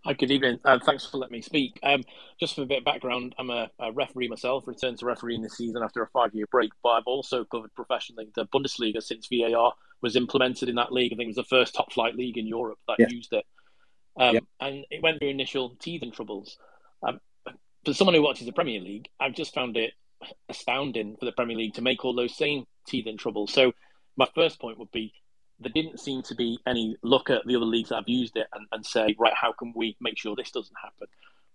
Hi, 0.06 0.12
good 0.12 0.32
evening. 0.32 0.60
Uh, 0.66 0.80
thanks 0.86 1.06
for 1.06 1.18
letting 1.18 1.32
me 1.32 1.42
speak. 1.42 1.80
Um, 1.82 2.04
just 2.38 2.56
for 2.56 2.64
a 2.64 2.66
bit 2.66 2.80
of 2.80 2.84
background, 2.84 3.34
I'm 3.40 3.50
a, 3.50 3.70
a, 3.80 3.94
referee 3.94 4.28
myself, 4.28 4.68
returned 4.68 5.00
to 5.00 5.06
refereeing 5.06 5.42
this 5.42 5.56
season 5.56 5.82
after 5.82 6.04
a 6.04 6.08
five 6.08 6.32
year 6.34 6.46
break, 6.52 6.72
but 6.84 6.90
I've 6.90 7.08
also 7.08 7.46
covered 7.46 7.74
professionally 7.74 8.28
the 8.36 8.46
Bundesliga 8.48 9.02
since 9.02 9.30
VAR 9.32 9.72
was 10.02 10.18
implemented 10.18 10.68
in 10.68 10.76
that 10.76 10.92
league. 10.92 11.14
I 11.14 11.16
think 11.16 11.28
it 11.28 11.38
was 11.38 11.38
the 11.38 11.46
first 11.46 11.74
top 11.74 11.94
flight 11.94 12.18
league 12.18 12.38
in 12.38 12.46
Europe 12.46 12.80
that 12.90 12.98
yeah. 13.00 13.08
used 13.08 13.32
it. 13.32 13.46
Um, 14.20 14.36
yeah. 14.36 14.40
And 14.60 14.86
it 14.92 15.02
went 15.02 15.20
through 15.20 15.30
initial 15.30 15.78
teething 15.80 16.12
troubles. 16.12 16.58
Um, 17.08 17.22
for 17.86 17.94
someone 17.94 18.14
who 18.14 18.24
watches 18.24 18.46
the 18.46 18.52
Premier 18.52 18.82
League, 18.82 19.08
I've 19.22 19.36
just 19.36 19.54
found 19.54 19.78
it 19.78 19.94
astounding 20.50 21.16
for 21.16 21.24
the 21.24 21.32
Premier 21.32 21.56
League 21.56 21.76
to 21.76 21.82
make 21.82 22.04
all 22.04 22.14
those 22.14 22.36
same 22.36 22.66
teething 22.88 23.18
troubles. 23.18 23.54
So, 23.54 23.72
my 24.18 24.28
first 24.36 24.60
point 24.60 24.80
would 24.80 24.92
be 24.92 25.14
there 25.60 25.72
didn't 25.74 26.00
seem 26.00 26.22
to 26.24 26.36
be 26.36 26.60
any 26.66 26.98
look 27.04 27.30
at 27.30 27.46
the 27.46 27.56
other 27.56 27.66
leagues 27.66 27.90
that 27.90 27.96
have 27.96 28.10
used 28.10 28.36
it 28.36 28.48
and, 28.54 28.66
and 28.72 28.86
say, 28.86 29.16
right, 29.20 29.34
how 29.34 29.54
can 29.54 29.74
we 29.76 29.96
make 30.02 30.18
sure 30.18 30.36
this 30.36 30.52
doesn't 30.52 30.76
happen? 30.82 31.08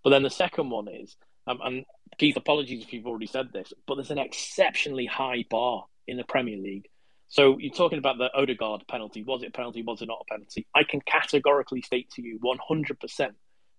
But 0.03 0.11
then 0.11 0.23
the 0.23 0.29
second 0.29 0.69
one 0.69 0.87
is, 0.87 1.15
um, 1.47 1.59
and 1.63 1.85
Keith, 2.17 2.37
apologies 2.37 2.83
if 2.83 2.93
you've 2.93 3.07
already 3.07 3.27
said 3.27 3.51
this, 3.51 3.73
but 3.87 3.95
there's 3.95 4.11
an 4.11 4.17
exceptionally 4.17 5.05
high 5.05 5.45
bar 5.49 5.85
in 6.07 6.17
the 6.17 6.23
Premier 6.23 6.57
League. 6.57 6.87
So 7.27 7.57
you're 7.59 7.73
talking 7.73 7.99
about 7.99 8.17
the 8.17 8.31
Odegaard 8.33 8.87
penalty. 8.87 9.23
Was 9.23 9.43
it 9.43 9.49
a 9.49 9.51
penalty? 9.51 9.83
Was 9.83 10.01
it 10.01 10.07
not 10.07 10.25
a 10.27 10.31
penalty? 10.31 10.65
I 10.75 10.83
can 10.83 10.99
categorically 11.01 11.81
state 11.81 12.09
to 12.11 12.23
you 12.23 12.39
100% 12.39 13.29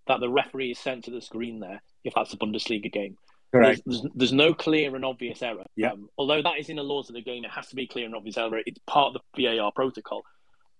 that 0.07 0.21
the 0.21 0.29
referee 0.29 0.71
is 0.71 0.79
sent 0.79 1.05
to 1.05 1.11
the 1.11 1.21
screen 1.21 1.61
there 1.61 1.83
if 2.05 2.15
that's 2.15 2.33
a 2.33 2.37
Bundesliga 2.37 2.93
game. 2.93 3.17
Correct. 3.53 3.83
There's, 3.85 4.03
there's, 4.03 4.13
there's, 4.15 4.33
no 4.33 4.55
clear 4.55 4.95
and 4.95 5.05
obvious 5.05 5.43
error. 5.43 5.65
Yeah. 5.75 5.93
Um, 5.93 6.09
although 6.17 6.43
that 6.43 6.59
is 6.59 6.69
in 6.69 6.77
the 6.77 6.85
laws 6.85 7.09
of 7.09 7.15
the 7.15 7.23
game, 7.23 7.45
it 7.45 7.51
has 7.51 7.69
to 7.69 7.77
be 7.77 7.87
clear 7.87 8.07
and 8.07 8.15
obvious 8.15 8.39
error. 8.39 8.61
It's 8.65 8.79
part 8.87 9.15
of 9.15 9.23
the 9.35 9.45
VAR 9.45 9.73
protocol. 9.73 10.23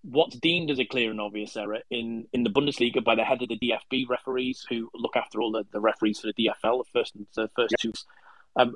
What's 0.03 0.37
deemed 0.37 0.71
as 0.71 0.79
a 0.79 0.85
clear 0.85 1.11
and 1.11 1.19
obvious 1.19 1.55
error 1.57 1.79
in, 1.91 2.27
in 2.33 2.43
the 2.43 2.49
Bundesliga 2.49 3.03
by 3.03 3.15
the 3.15 3.23
head 3.23 3.41
of 3.41 3.49
the 3.49 3.59
DFB 3.59 4.07
referees, 4.09 4.65
who 4.69 4.89
look 4.95 5.15
after 5.15 5.41
all 5.41 5.51
the, 5.51 5.65
the 5.71 5.81
referees 5.81 6.19
for 6.19 6.27
the 6.27 6.33
DFL, 6.33 6.83
the 6.85 6.89
first 6.91 7.15
and 7.15 7.27
the 7.35 7.49
first 7.55 7.75
yeah. 7.77 7.91
two, 7.91 7.93
um, 8.55 8.75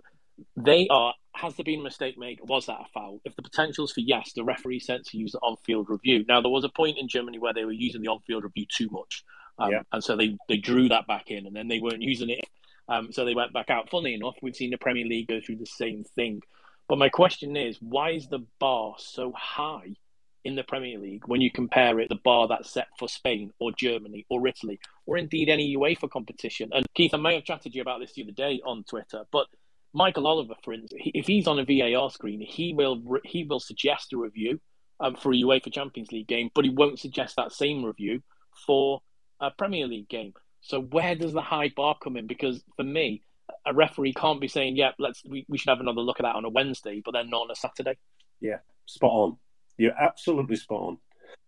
they 0.58 0.88
are. 0.89 1.14
Has 1.34 1.56
there 1.56 1.64
been 1.64 1.80
a 1.80 1.84
mistake 1.84 2.18
made? 2.18 2.39
Was 2.43 2.66
that 2.68 2.80
a 2.80 2.86
foul? 2.93 3.22
If 3.26 3.36
the 3.36 3.41
potential 3.41 3.86
is 3.86 3.91
for 3.91 4.02
yes, 4.02 4.34
the 4.34 4.43
referee 4.43 4.80
sent 4.80 5.06
to 5.08 5.18
use 5.18 5.32
the 5.32 5.39
on-field 5.39 5.89
review. 5.89 6.26
Now 6.28 6.41
there 6.41 6.52
was 6.52 6.64
a 6.64 6.70
point 6.70 6.98
in 6.98 7.08
Germany 7.08 7.39
where 7.39 7.54
they 7.54 7.66
were 7.66 7.72
using 7.72 8.02
the 8.02 8.10
on-field 8.10 8.43
review 8.43 8.66
too 8.70 8.89
much, 8.91 9.24
um, 9.58 9.72
yeah. 9.72 9.82
and 9.91 10.04
so 10.04 10.16
they 10.16 10.38
they 10.48 10.58
drew 10.58 10.89
that 10.89 11.08
back 11.08 11.32
in, 11.32 11.46
and 11.48 11.56
then 11.56 11.70
they 11.70 11.80
weren't 11.80 12.02
using 12.02 12.30
it 12.30 12.46
um, 12.88 13.11
so 13.11 13.25
they 13.25 13.36
went 13.36 13.53
back 13.53 13.69
out. 13.69 13.89
Funny 13.89 14.13
enough, 14.13 14.36
we've 14.41 14.55
seen 14.55 14.71
the 14.71 14.77
Premier 14.77 15.05
League 15.05 15.27
go 15.27 15.39
through 15.41 15.57
the 15.57 15.65
same 15.65 16.03
thing. 16.03 16.41
But 16.88 16.99
my 16.99 17.09
question 17.09 17.55
is, 17.57 17.77
why 17.81 18.11
is 18.11 18.27
the 18.27 18.45
bar 18.59 18.95
so 18.99 19.33
high 19.36 19.95
in 20.43 20.55
the 20.55 20.63
Premier 20.63 20.99
League 20.99 21.23
when 21.25 21.41
you 21.41 21.49
compare 21.51 21.99
it 21.99 22.09
the 22.09 22.19
bar 22.23 22.47
that's 22.47 22.69
set 22.69 22.88
for 22.99 23.07
Spain 23.07 23.51
or 23.59 23.71
Germany 23.71 24.25
or 24.29 24.47
Italy 24.47 24.79
or 25.07 25.17
indeed 25.17 25.49
any 25.49 25.75
UEFA 25.75 26.09
competition? 26.09 26.69
And 26.73 26.86
Keith, 26.93 27.13
I 27.13 27.17
may 27.17 27.33
have 27.36 27.43
chatted 27.43 27.71
to 27.71 27.75
you 27.75 27.81
about 27.81 28.01
this 28.01 28.13
the 28.13 28.23
other 28.23 28.31
day 28.31 28.61
on 28.63 28.83
Twitter, 28.83 29.23
but 29.31 29.47
Michael 29.95 30.27
Oliver, 30.27 30.55
for 30.61 30.73
instance, 30.73 31.01
if 31.05 31.25
he's 31.25 31.47
on 31.47 31.57
a 31.57 31.63
VAR 31.63 32.11
screen, 32.11 32.41
he 32.41 32.73
will 32.73 33.01
he 33.23 33.45
will 33.45 33.61
suggest 33.61 34.11
a 34.11 34.17
review 34.17 34.59
um, 34.99 35.15
for 35.15 35.31
a 35.31 35.36
UEFA 35.36 35.73
Champions 35.73 36.11
League 36.11 36.27
game, 36.27 36.49
but 36.53 36.65
he 36.65 36.69
won't 36.69 36.99
suggest 36.99 37.38
that 37.38 37.53
same 37.53 37.83
review 37.83 38.21
for 38.67 39.01
a 39.39 39.51
Premier 39.51 39.88
League 39.88 40.09
game. 40.09 40.33
So 40.66 40.82
where 40.82 41.13
does 41.13 41.32
the 41.32 41.41
high 41.41 41.72
bar 41.76 41.95
come 42.01 42.18
in? 42.18 42.26
Because 42.26 42.63
for 42.76 42.84
me, 42.84 43.22
a 43.68 43.74
referee 43.74 44.13
can't 44.13 44.41
be 44.41 44.47
saying, 44.47 44.76
"Yeah, 44.76 44.91
let's 44.97 45.24
we, 45.24 45.45
we 45.47 45.59
should 45.59 45.70
have 45.70 45.80
another 45.80 46.01
look 46.01 46.20
at 46.20 46.24
that 46.24 46.36
on 46.36 46.43
a 46.43 46.49
Wednesday," 46.49 47.03
but 47.05 47.11
then 47.11 47.30
not 47.30 47.43
on 47.43 47.51
a 47.51 47.55
Saturday. 47.55 47.97
Yeah, 48.41 48.57
spot 48.88 49.11
on. 49.11 49.38
You're 49.78 49.93
absolutely 49.93 50.55
spot 50.55 50.82
on. 50.82 50.97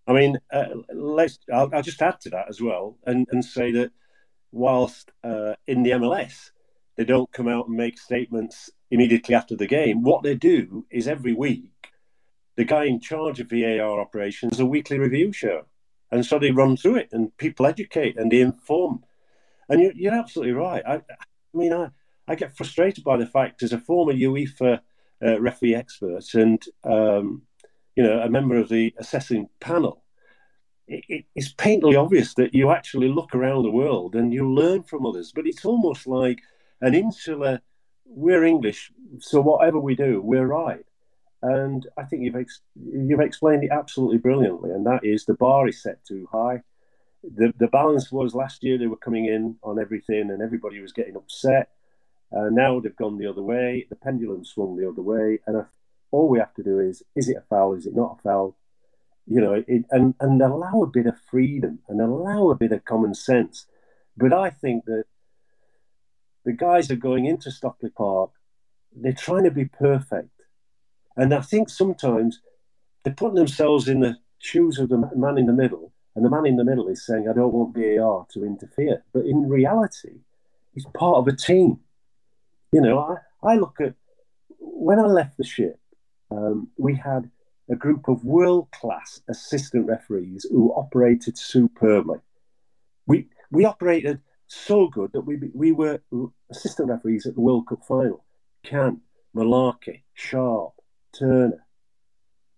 I 0.06 0.14
mean, 0.14 0.38
uh, 0.54 0.66
let's. 0.94 1.40
I'll, 1.52 1.68
I'll, 1.74 1.82
just 1.82 2.02
add 2.02 2.22
to 2.22 2.30
that 2.30 2.46
as 2.48 2.62
well, 2.62 3.00
and 3.08 3.28
and 3.32 3.44
say 3.44 3.72
that 3.72 3.90
whilst 4.52 5.12
uh, 5.24 5.56
in 5.66 5.82
the 5.82 5.92
MLS 5.92 6.52
they 6.96 7.06
don't 7.06 7.32
come 7.32 7.48
out 7.48 7.68
and 7.68 7.76
make 7.76 8.00
statements 8.00 8.70
immediately 8.92 9.34
after 9.34 9.56
the 9.56 9.68
game, 9.68 10.04
what 10.04 10.22
they 10.22 10.36
do 10.36 10.86
is 10.92 11.08
every 11.08 11.34
week 11.34 11.72
the 12.56 12.66
guy 12.66 12.86
in 12.86 13.00
charge 13.00 13.40
of 13.40 13.50
VAR 13.50 14.00
operations 14.00 14.60
a 14.60 14.66
weekly 14.66 15.00
review 15.00 15.32
show, 15.32 15.66
and 16.12 16.26
so 16.26 16.40
they 16.40 16.52
run 16.52 16.78
through 16.78 16.98
it, 16.98 17.10
and 17.12 17.36
people 17.38 17.66
educate 17.66 18.18
and 18.18 18.32
they 18.32 18.42
inform 18.42 19.04
and 19.70 19.82
you're, 19.82 19.94
you're 19.94 20.14
absolutely 20.14 20.54
right. 20.54 20.84
I, 20.86 20.96
I 20.96 21.02
mean, 21.54 21.74
I, 21.74 21.90
I 22.28 22.36
get 22.36 22.56
frustrated 22.56 23.04
by 23.04 23.18
the 23.18 23.26
fact 23.26 23.64
as 23.64 23.74
a 23.74 23.80
former 23.80 24.14
UEFA 24.14 24.80
uh, 25.24 25.42
referee 25.42 25.76
expert 25.76 26.34
and 26.36 26.64
um, 26.84 27.42
you 27.96 28.04
know 28.04 28.20
a 28.20 28.30
member 28.30 28.58
of 28.58 28.70
the 28.70 28.94
assessing 28.98 29.50
panel, 29.60 30.04
it, 30.88 31.04
it, 31.08 31.26
it's 31.36 31.54
painfully 31.54 31.96
obvious 31.96 32.34
that 32.36 32.54
you 32.54 32.72
actually 32.72 33.10
look 33.10 33.34
around 33.34 33.64
the 33.64 33.72
world 33.72 34.16
and 34.16 34.34
you 34.34 34.48
learn 34.54 34.84
from 34.84 35.06
others. 35.06 35.32
But 35.34 35.48
it's 35.48 35.66
almost 35.66 36.08
like 36.08 36.40
an 36.82 36.94
insular. 36.94 37.62
We're 38.10 38.46
English, 38.46 38.92
so 39.20 39.42
whatever 39.42 39.80
we 39.80 39.94
do, 39.94 40.22
we're 40.22 40.48
right. 40.48 40.86
And 41.42 41.86
I 41.98 42.04
think 42.04 42.24
you've 42.24 42.36
ex- 42.36 42.62
you've 42.76 43.20
explained 43.20 43.64
it 43.64 43.72
absolutely 43.72 44.18
brilliantly, 44.18 44.72
and 44.72 44.86
that 44.86 45.04
is 45.04 45.26
the 45.26 45.36
bar 45.36 45.68
is 45.68 45.82
set 45.82 46.04
too 46.04 46.28
high 46.32 46.64
the 47.24 47.54
the 47.58 47.68
balance 47.68 48.12
was 48.12 48.36
last 48.36 48.64
year 48.64 48.78
they 48.78 48.88
were 48.88 48.98
coming 48.98 49.26
in 49.26 49.58
on 49.64 49.80
everything 49.80 50.30
and 50.30 50.42
everybody 50.42 50.80
was 50.80 50.94
getting 50.94 51.16
upset. 51.16 51.70
Uh, 52.36 52.50
now 52.52 52.80
they've 52.80 52.96
gone 52.96 53.18
the 53.18 53.28
other 53.28 53.42
way. 53.42 53.86
The 53.90 53.96
pendulum 53.96 54.44
swung 54.44 54.76
the 54.76 54.90
other 54.90 55.02
way, 55.02 55.40
and 55.48 55.58
I, 55.58 55.64
all 56.12 56.30
we 56.30 56.40
have 56.40 56.54
to 56.56 56.64
do 56.64 56.80
is: 56.80 57.04
is 57.16 57.30
it 57.30 57.38
a 57.38 57.44
foul? 57.50 57.74
Is 57.74 57.86
it 57.86 57.96
not 57.96 58.18
a 58.20 58.22
foul? 58.22 58.58
You 59.26 59.42
know, 59.42 59.64
it, 59.68 59.86
and 59.92 60.14
and 60.20 60.42
allow 60.42 60.84
a 60.84 60.88
bit 60.88 61.06
of 61.06 61.20
freedom 61.30 61.80
and 61.88 62.02
allow 62.02 62.50
a 62.50 62.56
bit 62.56 62.72
of 62.72 62.86
common 62.86 63.14
sense. 63.14 63.66
But 64.16 64.34
I 64.34 64.50
think 64.50 64.86
that 64.86 65.06
the 66.46 66.54
guys 66.54 66.92
are 66.92 66.96
going 66.96 67.26
into 67.26 67.52
Stockley 67.52 67.90
Park. 67.90 68.32
They're 68.96 69.14
trying 69.14 69.44
to 69.44 69.52
be 69.52 69.66
perfect, 69.66 70.37
and 71.18 71.34
I 71.34 71.42
think 71.42 71.70
sometimes 71.70 72.42
they're 73.04 73.14
putting 73.14 73.36
themselves 73.36 73.88
in 73.88 74.00
the 74.00 74.18
shoes 74.40 74.80
of 74.80 74.90
the 74.90 74.98
man 75.16 75.38
in 75.38 75.48
the 75.48 75.54
middle 75.54 75.92
and 76.18 76.26
the 76.26 76.32
man 76.32 76.48
in 76.48 76.56
the 76.56 76.64
middle 76.64 76.88
is 76.88 77.06
saying, 77.06 77.30
I 77.30 77.34
don't 77.34 77.54
want 77.54 77.76
VAR 77.76 78.26
to 78.34 78.44
interfere. 78.44 79.04
But 79.14 79.26
in 79.26 79.48
reality, 79.48 80.22
he's 80.74 80.88
part 80.96 81.18
of 81.18 81.28
a 81.28 81.36
team. 81.36 81.80
You 82.72 82.82
know, 82.82 82.98
I, 82.98 83.52
I 83.52 83.56
look 83.56 83.80
at 83.80 83.94
when 84.58 84.98
I 84.98 85.06
left 85.06 85.38
the 85.38 85.44
ship, 85.44 85.80
um, 86.32 86.70
we 86.76 86.96
had 86.96 87.30
a 87.70 87.76
group 87.76 88.08
of 88.08 88.26
world 88.26 88.68
class 88.72 89.22
assistant 89.30 89.86
referees 89.86 90.48
who 90.50 90.74
operated 90.74 91.38
superbly. 91.38 92.18
We, 93.06 93.28
we 93.52 93.66
operated 93.66 94.20
so 94.48 94.88
good 94.88 95.12
that 95.14 95.22
we, 95.22 95.38
we 95.54 95.72
were 95.72 96.02
assistant 96.50 96.90
referees 96.90 97.28
at 97.28 97.36
the 97.36 97.42
World 97.42 97.68
Cup 97.68 97.86
final. 97.88 98.26
Cann, 98.64 99.02
Mullarkey, 99.36 100.02
Sharp, 100.16 100.74
Turner, 101.14 101.66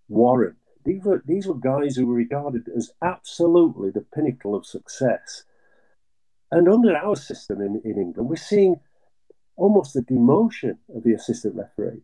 Warren, 0.07 0.55
these 0.85 1.03
were, 1.03 1.23
these 1.25 1.47
were 1.47 1.55
guys 1.55 1.95
who 1.95 2.07
were 2.07 2.15
regarded 2.15 2.67
as 2.75 2.91
absolutely 3.01 3.91
the 3.91 4.05
pinnacle 4.13 4.55
of 4.55 4.65
success. 4.65 5.43
And 6.51 6.67
under 6.67 6.95
our 6.95 7.15
system 7.15 7.61
in, 7.61 7.81
in 7.83 7.99
England, 7.99 8.29
we're 8.29 8.35
seeing 8.35 8.79
almost 9.55 9.93
the 9.93 10.01
demotion 10.01 10.77
of 10.95 11.03
the 11.03 11.13
assistant 11.13 11.55
referee, 11.55 12.01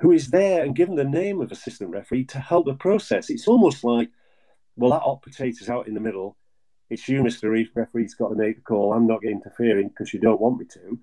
who 0.00 0.10
is 0.10 0.30
there 0.30 0.64
and 0.64 0.74
given 0.74 0.96
the 0.96 1.04
name 1.04 1.40
of 1.40 1.52
assistant 1.52 1.90
referee 1.90 2.24
to 2.24 2.40
help 2.40 2.66
the 2.66 2.74
process. 2.74 3.30
It's 3.30 3.46
almost 3.46 3.84
like, 3.84 4.10
well, 4.76 4.90
that 4.90 5.02
hot 5.02 5.22
potato's 5.22 5.68
out 5.68 5.86
in 5.86 5.94
the 5.94 6.00
middle. 6.00 6.36
It's 6.88 7.08
you, 7.08 7.22
Mr. 7.22 7.50
Reef, 7.50 7.70
referee's 7.74 8.14
got 8.14 8.30
to 8.30 8.34
make 8.34 8.56
the 8.56 8.62
call. 8.62 8.92
I'm 8.92 9.06
not 9.06 9.22
interfering 9.22 9.88
because 9.88 10.12
you 10.12 10.18
don't 10.18 10.40
want 10.40 10.58
me 10.58 10.64
to. 10.72 10.98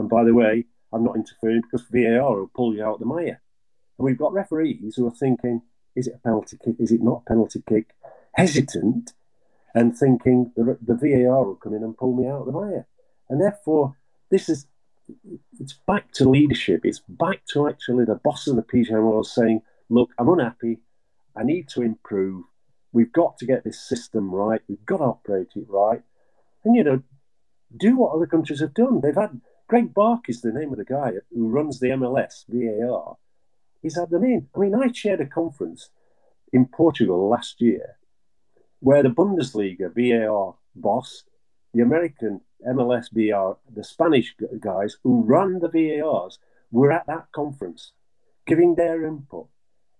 And 0.00 0.08
by 0.08 0.24
the 0.24 0.34
way, 0.34 0.64
I'm 0.92 1.04
not 1.04 1.16
interfering 1.16 1.60
because 1.60 1.86
VAR 1.90 2.36
will 2.36 2.50
pull 2.54 2.74
you 2.74 2.84
out 2.84 2.94
of 2.94 3.00
the 3.00 3.06
mire. 3.06 3.40
And 3.98 4.04
we've 4.04 4.18
got 4.18 4.32
referees 4.32 4.94
who 4.96 5.06
are 5.06 5.12
thinking, 5.14 5.62
is 5.96 6.06
it 6.06 6.14
a 6.14 6.18
penalty 6.18 6.56
kick? 6.64 6.76
Is 6.78 6.92
it 6.92 7.02
not 7.02 7.22
a 7.26 7.28
penalty 7.28 7.62
kick? 7.68 7.94
Hesitant 8.34 9.12
and 9.74 9.96
thinking 9.96 10.52
the, 10.56 10.78
the 10.80 10.94
VAR 10.94 11.44
will 11.44 11.56
come 11.56 11.74
in 11.74 11.82
and 11.82 11.96
pull 11.96 12.14
me 12.14 12.26
out 12.26 12.40
of 12.40 12.46
the 12.46 12.52
mire. 12.52 12.86
And 13.28 13.40
therefore, 13.40 13.96
this 14.30 14.48
is 14.48 14.66
it's 15.58 15.74
back 15.86 16.12
to 16.12 16.28
leadership. 16.28 16.82
It's 16.84 17.00
back 17.08 17.44
to 17.52 17.68
actually 17.68 18.04
the 18.04 18.14
boss 18.14 18.46
of 18.46 18.56
the 18.56 18.62
PGMO 18.62 19.24
saying, 19.24 19.62
look, 19.88 20.10
I'm 20.18 20.28
unhappy. 20.28 20.78
I 21.34 21.44
need 21.44 21.68
to 21.70 21.82
improve. 21.82 22.44
We've 22.92 23.12
got 23.12 23.38
to 23.38 23.46
get 23.46 23.64
this 23.64 23.80
system 23.80 24.30
right. 24.30 24.60
We've 24.68 24.84
got 24.84 24.98
to 24.98 25.04
operate 25.04 25.48
it 25.56 25.66
right. 25.68 26.02
And, 26.64 26.76
you 26.76 26.84
know, 26.84 27.02
do 27.76 27.96
what 27.96 28.14
other 28.14 28.26
countries 28.26 28.60
have 28.60 28.74
done. 28.74 29.00
They've 29.00 29.14
had 29.14 29.40
Greg 29.68 29.94
Bark 29.94 30.28
is 30.28 30.40
the 30.40 30.52
name 30.52 30.72
of 30.72 30.78
the 30.78 30.84
guy 30.84 31.12
who 31.34 31.48
runs 31.48 31.80
the 31.80 31.88
MLS 31.88 32.44
VAR 32.48 33.16
he's 33.82 33.96
had 33.96 34.10
them 34.10 34.24
in. 34.24 34.48
I 34.54 34.58
mean, 34.58 34.74
I 34.74 34.88
chaired 34.88 35.20
a 35.20 35.26
conference 35.26 35.90
in 36.52 36.66
Portugal 36.66 37.28
last 37.28 37.60
year 37.60 37.96
where 38.80 39.02
the 39.02 39.08
Bundesliga 39.08 39.90
VAR 39.94 40.54
boss, 40.74 41.24
the 41.74 41.82
American 41.82 42.40
MLS 42.66 43.08
VAR, 43.12 43.56
the 43.72 43.84
Spanish 43.84 44.34
guys 44.60 44.96
who 45.02 45.22
run 45.22 45.60
the 45.60 45.68
VARs 45.68 46.38
were 46.70 46.92
at 46.92 47.06
that 47.06 47.26
conference 47.32 47.92
giving 48.46 48.74
their 48.74 49.04
input. 49.04 49.48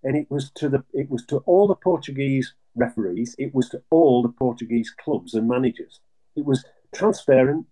And 0.03 0.15
it 0.15 0.27
was 0.29 0.49
to 0.55 0.69
the 0.69 0.83
it 0.93 1.09
was 1.09 1.25
to 1.25 1.37
all 1.39 1.67
the 1.67 1.75
Portuguese 1.75 2.53
referees, 2.75 3.35
it 3.37 3.53
was 3.53 3.69
to 3.69 3.81
all 3.89 4.21
the 4.21 4.29
Portuguese 4.29 4.91
clubs 4.91 5.33
and 5.33 5.47
managers. 5.47 5.99
It 6.35 6.45
was 6.45 6.63
transparent. 6.93 7.65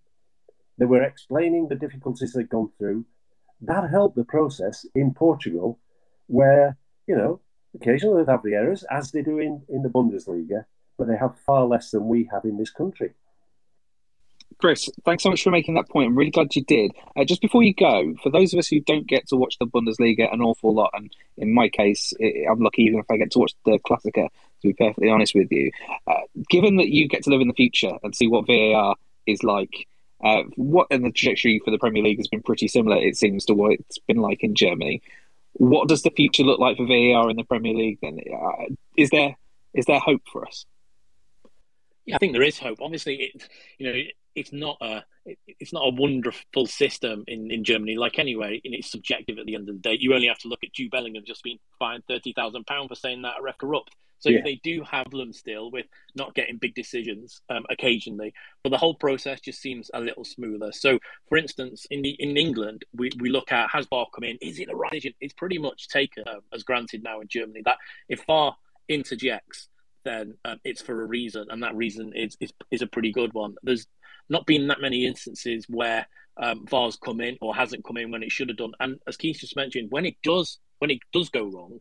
They 0.76 0.84
were 0.84 1.02
explaining 1.02 1.68
the 1.68 1.74
difficulties 1.74 2.32
they'd 2.32 2.50
gone 2.50 2.70
through. 2.78 3.06
That 3.60 3.90
helped 3.90 4.16
the 4.16 4.24
process 4.24 4.86
in 4.94 5.14
Portugal 5.14 5.80
where, 6.28 6.76
you 7.06 7.16
know, 7.16 7.40
occasionally 7.74 8.24
they 8.24 8.32
have 8.32 8.42
the 8.42 8.54
errors, 8.54 8.84
as 8.90 9.10
they 9.10 9.22
do 9.22 9.38
in, 9.38 9.62
in 9.68 9.82
the 9.82 9.88
Bundesliga, 9.88 10.64
but 10.96 11.08
they 11.08 11.16
have 11.16 11.38
far 11.40 11.66
less 11.66 11.90
than 11.90 12.08
we 12.08 12.28
have 12.32 12.44
in 12.44 12.56
this 12.56 12.70
country. 12.70 13.12
Chris, 14.58 14.88
thanks 15.04 15.22
so 15.22 15.30
much 15.30 15.42
for 15.44 15.50
making 15.50 15.74
that 15.74 15.88
point. 15.88 16.08
I'm 16.08 16.18
really 16.18 16.32
glad 16.32 16.56
you 16.56 16.64
did. 16.64 16.90
Uh, 17.16 17.24
just 17.24 17.40
before 17.40 17.62
you 17.62 17.72
go, 17.74 18.14
for 18.22 18.30
those 18.30 18.52
of 18.52 18.58
us 18.58 18.66
who 18.66 18.80
don't 18.80 19.06
get 19.06 19.28
to 19.28 19.36
watch 19.36 19.56
the 19.58 19.66
Bundesliga 19.66 20.32
an 20.32 20.40
awful 20.40 20.74
lot, 20.74 20.90
and 20.94 21.14
in 21.36 21.54
my 21.54 21.68
case, 21.68 22.12
I'm 22.20 22.58
lucky 22.58 22.82
even 22.82 22.98
if 22.98 23.06
I 23.08 23.18
get 23.18 23.30
to 23.32 23.38
watch 23.38 23.52
the 23.64 23.78
Klassiker, 23.78 24.28
To 24.62 24.68
be 24.68 24.72
perfectly 24.72 25.10
honest 25.10 25.34
with 25.34 25.46
you, 25.52 25.70
uh, 26.08 26.22
given 26.50 26.76
that 26.78 26.88
you 26.88 27.06
get 27.06 27.22
to 27.24 27.30
live 27.30 27.40
in 27.40 27.46
the 27.46 27.54
future 27.54 27.92
and 28.02 28.16
see 28.16 28.26
what 28.26 28.48
VAR 28.48 28.96
is 29.26 29.44
like, 29.44 29.86
uh, 30.24 30.42
what 30.56 30.88
and 30.90 31.04
the 31.04 31.12
trajectory 31.12 31.60
for 31.64 31.70
the 31.70 31.78
Premier 31.78 32.02
League 32.02 32.18
has 32.18 32.26
been 32.26 32.42
pretty 32.42 32.66
similar, 32.66 32.96
it 32.96 33.16
seems, 33.16 33.44
to 33.44 33.54
what 33.54 33.72
it's 33.72 33.98
been 34.08 34.16
like 34.16 34.42
in 34.42 34.56
Germany. 34.56 35.00
What 35.54 35.88
does 35.88 36.02
the 36.02 36.10
future 36.10 36.44
look 36.44 36.60
like 36.60 36.76
for 36.76 36.86
VAR 36.86 37.30
in 37.30 37.36
the 37.36 37.44
Premier 37.44 37.74
League? 37.74 37.98
Then, 38.00 38.18
uh, 38.32 38.66
is 38.96 39.10
there 39.10 39.36
is 39.74 39.86
there 39.86 39.98
hope 39.98 40.22
for 40.30 40.46
us? 40.46 40.66
Yeah, 42.04 42.16
I 42.16 42.18
think 42.18 42.32
there 42.32 42.42
is 42.42 42.58
hope. 42.58 42.78
Obviously, 42.80 43.16
it 43.16 43.48
you 43.78 43.92
know 43.92 44.00
it's 44.34 44.52
not 44.52 44.76
a 44.80 45.02
it's 45.46 45.72
not 45.72 45.82
a 45.86 45.94
wonderful 45.94 46.66
system 46.66 47.24
in, 47.26 47.50
in 47.50 47.64
Germany. 47.64 47.96
Like 47.96 48.18
anyway, 48.18 48.60
and 48.64 48.74
it's 48.74 48.90
subjective 48.90 49.38
at 49.38 49.46
the 49.46 49.54
end 49.54 49.68
of 49.68 49.74
the 49.74 49.80
day. 49.80 49.96
You 49.98 50.14
only 50.14 50.28
have 50.28 50.38
to 50.38 50.48
look 50.48 50.64
at 50.64 50.72
Jude 50.72 50.90
Bellingham 50.90 51.24
just 51.26 51.42
being 51.42 51.58
fined 51.78 52.04
thirty 52.08 52.32
thousand 52.32 52.66
pound 52.66 52.88
for 52.88 52.94
saying 52.94 53.22
that 53.22 53.38
a 53.38 53.42
ref 53.42 53.58
corrupt. 53.58 53.94
So 54.20 54.30
yeah. 54.30 54.40
they 54.42 54.56
do 54.56 54.82
have 54.82 55.10
them 55.10 55.32
still 55.32 55.70
with 55.70 55.86
not 56.16 56.34
getting 56.34 56.58
big 56.58 56.74
decisions 56.74 57.40
um, 57.48 57.64
occasionally, 57.70 58.34
but 58.62 58.70
the 58.70 58.78
whole 58.78 58.94
process 58.94 59.40
just 59.40 59.60
seems 59.60 59.90
a 59.94 60.00
little 60.00 60.24
smoother. 60.24 60.72
So, 60.72 60.98
for 61.28 61.38
instance, 61.38 61.86
in 61.90 62.02
the 62.02 62.10
in 62.18 62.36
England, 62.36 62.84
we, 62.92 63.10
we 63.20 63.30
look 63.30 63.52
at 63.52 63.70
has 63.70 63.86
VAR 63.86 64.06
come 64.12 64.24
in? 64.24 64.38
Is 64.40 64.58
it 64.58 64.68
the 64.68 64.76
right 64.76 64.90
decision? 64.90 65.14
It's 65.20 65.34
pretty 65.34 65.58
much 65.58 65.88
taken 65.88 66.24
uh, 66.26 66.40
as 66.52 66.64
granted 66.64 67.02
now 67.04 67.20
in 67.20 67.28
Germany 67.28 67.62
that 67.64 67.78
if 68.08 68.24
VAR 68.26 68.56
interjects, 68.88 69.68
then 70.04 70.34
um, 70.44 70.58
it's 70.64 70.82
for 70.82 71.00
a 71.00 71.06
reason, 71.06 71.46
and 71.50 71.62
that 71.62 71.76
reason 71.76 72.12
is, 72.14 72.36
is 72.40 72.52
is 72.70 72.82
a 72.82 72.86
pretty 72.86 73.12
good 73.12 73.32
one. 73.34 73.54
There's 73.62 73.86
not 74.28 74.46
been 74.46 74.68
that 74.68 74.80
many 74.80 75.06
instances 75.06 75.66
where 75.68 76.06
um, 76.36 76.66
VAR's 76.66 76.96
come 76.96 77.20
in 77.20 77.36
or 77.40 77.54
hasn't 77.54 77.84
come 77.84 77.96
in 77.96 78.10
when 78.10 78.22
it 78.22 78.30
should 78.32 78.48
have 78.48 78.58
done. 78.58 78.72
And 78.80 78.98
as 79.06 79.16
Keith 79.16 79.38
just 79.40 79.56
mentioned, 79.56 79.90
when 79.90 80.06
it 80.06 80.16
does 80.22 80.58
when 80.78 80.90
it 80.90 80.98
does 81.12 81.28
go 81.28 81.44
wrong, 81.44 81.78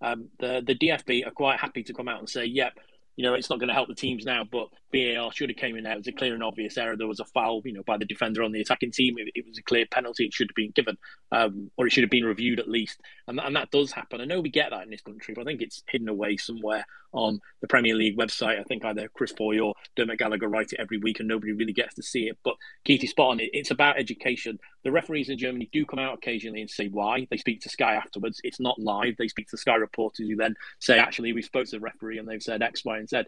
um, 0.00 0.28
the 0.38 0.62
the 0.66 0.74
DFB 0.74 1.26
are 1.26 1.32
quite 1.32 1.60
happy 1.60 1.82
to 1.84 1.94
come 1.94 2.08
out 2.08 2.18
and 2.18 2.28
say, 2.28 2.44
"Yep, 2.44 2.74
you 3.20 3.26
know, 3.26 3.34
it's 3.34 3.50
not 3.50 3.58
going 3.58 3.68
to 3.68 3.74
help 3.74 3.88
the 3.88 3.94
teams 3.94 4.24
now, 4.24 4.44
but 4.50 4.68
VAR 4.94 5.30
should 5.30 5.50
have 5.50 5.58
came 5.58 5.76
in 5.76 5.84
there. 5.84 5.92
It 5.92 5.98
was 5.98 6.06
a 6.06 6.12
clear 6.12 6.32
and 6.32 6.42
obvious 6.42 6.78
error. 6.78 6.96
There 6.96 7.06
was 7.06 7.20
a 7.20 7.26
foul, 7.26 7.60
you 7.66 7.74
know, 7.74 7.82
by 7.82 7.98
the 7.98 8.06
defender 8.06 8.42
on 8.42 8.50
the 8.50 8.62
attacking 8.62 8.92
team. 8.92 9.16
It, 9.18 9.30
it 9.34 9.46
was 9.46 9.58
a 9.58 9.62
clear 9.62 9.84
penalty. 9.90 10.24
It 10.24 10.32
should 10.32 10.48
have 10.48 10.56
been 10.56 10.70
given, 10.70 10.96
um, 11.30 11.70
or 11.76 11.86
it 11.86 11.90
should 11.90 12.02
have 12.02 12.10
been 12.10 12.24
reviewed 12.24 12.60
at 12.60 12.68
least. 12.68 12.98
And, 13.28 13.38
and 13.38 13.54
that 13.56 13.70
does 13.70 13.92
happen. 13.92 14.22
I 14.22 14.24
know 14.24 14.40
we 14.40 14.48
get 14.48 14.70
that 14.70 14.84
in 14.84 14.90
this 14.90 15.02
country, 15.02 15.34
but 15.34 15.42
I 15.42 15.44
think 15.44 15.60
it's 15.60 15.82
hidden 15.86 16.08
away 16.08 16.38
somewhere 16.38 16.86
on 17.12 17.40
the 17.60 17.68
Premier 17.68 17.94
League 17.94 18.16
website. 18.16 18.60
I 18.60 18.64
think 18.64 18.84
either 18.84 19.08
Chris 19.08 19.32
Foy 19.32 19.60
or 19.60 19.74
Dermot 19.96 20.18
Gallagher 20.18 20.48
write 20.48 20.72
it 20.72 20.80
every 20.80 20.98
week, 20.98 21.20
and 21.20 21.28
nobody 21.28 21.52
really 21.52 21.72
gets 21.72 21.94
to 21.94 22.02
see 22.02 22.28
it. 22.28 22.38
But 22.44 22.54
Keith 22.84 23.02
is 23.04 23.10
spot 23.10 23.30
on. 23.30 23.40
It, 23.40 23.50
it's 23.52 23.70
about 23.70 23.98
education. 23.98 24.58
The 24.84 24.92
referees 24.92 25.28
in 25.28 25.38
Germany 25.38 25.68
do 25.72 25.84
come 25.84 25.98
out 25.98 26.14
occasionally 26.14 26.60
and 26.60 26.70
say 26.70 26.88
why. 26.88 27.26
They 27.30 27.36
speak 27.36 27.60
to 27.62 27.68
Sky 27.68 27.94
afterwards. 27.94 28.40
It's 28.44 28.60
not 28.60 28.78
live. 28.78 29.16
They 29.18 29.28
speak 29.28 29.48
to 29.48 29.56
Sky 29.56 29.74
reporters 29.74 30.28
who 30.28 30.36
then 30.36 30.54
say, 30.78 30.98
actually, 30.98 31.32
we 31.32 31.42
spoke 31.42 31.66
to 31.66 31.72
the 31.72 31.80
referee 31.80 32.18
and 32.18 32.28
they've 32.28 32.42
said 32.42 32.62
X, 32.62 32.84
Y, 32.84 32.98
and 32.98 33.08
Z. 33.08 33.22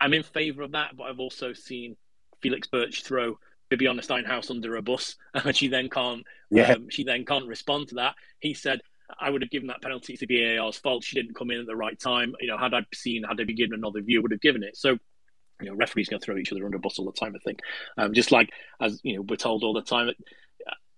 I'm 0.00 0.14
in 0.14 0.22
favour 0.22 0.62
of 0.62 0.72
that, 0.72 0.96
but 0.96 1.04
I've 1.04 1.20
also 1.20 1.52
seen 1.52 1.96
Felix 2.40 2.68
Brych 2.68 3.02
throw 3.02 3.38
Bibiana 3.70 4.04
Steinhaus 4.04 4.50
under 4.50 4.76
a 4.76 4.82
bus, 4.82 5.16
and 5.34 5.56
she 5.56 5.68
then 5.68 5.88
can't. 5.88 6.24
Yeah. 6.50 6.72
Um, 6.72 6.88
she 6.88 7.04
then 7.04 7.24
can't 7.24 7.46
respond 7.46 7.88
to 7.88 7.96
that. 7.96 8.14
He 8.40 8.54
said, 8.54 8.80
"I 9.20 9.30
would 9.30 9.42
have 9.42 9.50
given 9.50 9.68
that 9.68 9.82
penalty 9.82 10.16
to 10.16 10.26
VAR's 10.26 10.78
fault. 10.78 11.04
She 11.04 11.16
didn't 11.16 11.34
come 11.34 11.50
in 11.50 11.60
at 11.60 11.66
the 11.66 11.76
right 11.76 11.98
time. 11.98 12.34
You 12.40 12.48
know, 12.48 12.58
had 12.58 12.74
I 12.74 12.84
seen, 12.94 13.24
had 13.24 13.40
I 13.40 13.44
been 13.44 13.56
given 13.56 13.74
another 13.74 14.02
view, 14.02 14.22
would 14.22 14.32
have 14.32 14.40
given 14.40 14.62
it." 14.62 14.76
So, 14.76 14.90
you 15.60 15.68
know, 15.68 15.74
referees 15.74 16.08
going 16.08 16.20
to 16.20 16.24
throw 16.24 16.36
each 16.36 16.52
other 16.52 16.64
under 16.64 16.76
a 16.76 16.80
bus 16.80 16.98
all 16.98 17.06
the 17.06 17.12
time. 17.12 17.34
I 17.34 17.38
think, 17.44 17.60
um, 17.96 18.12
just 18.12 18.32
like 18.32 18.50
as 18.80 19.00
you 19.02 19.16
know, 19.16 19.22
we're 19.22 19.36
told 19.36 19.64
all 19.64 19.74
the 19.74 19.82
time. 19.82 20.10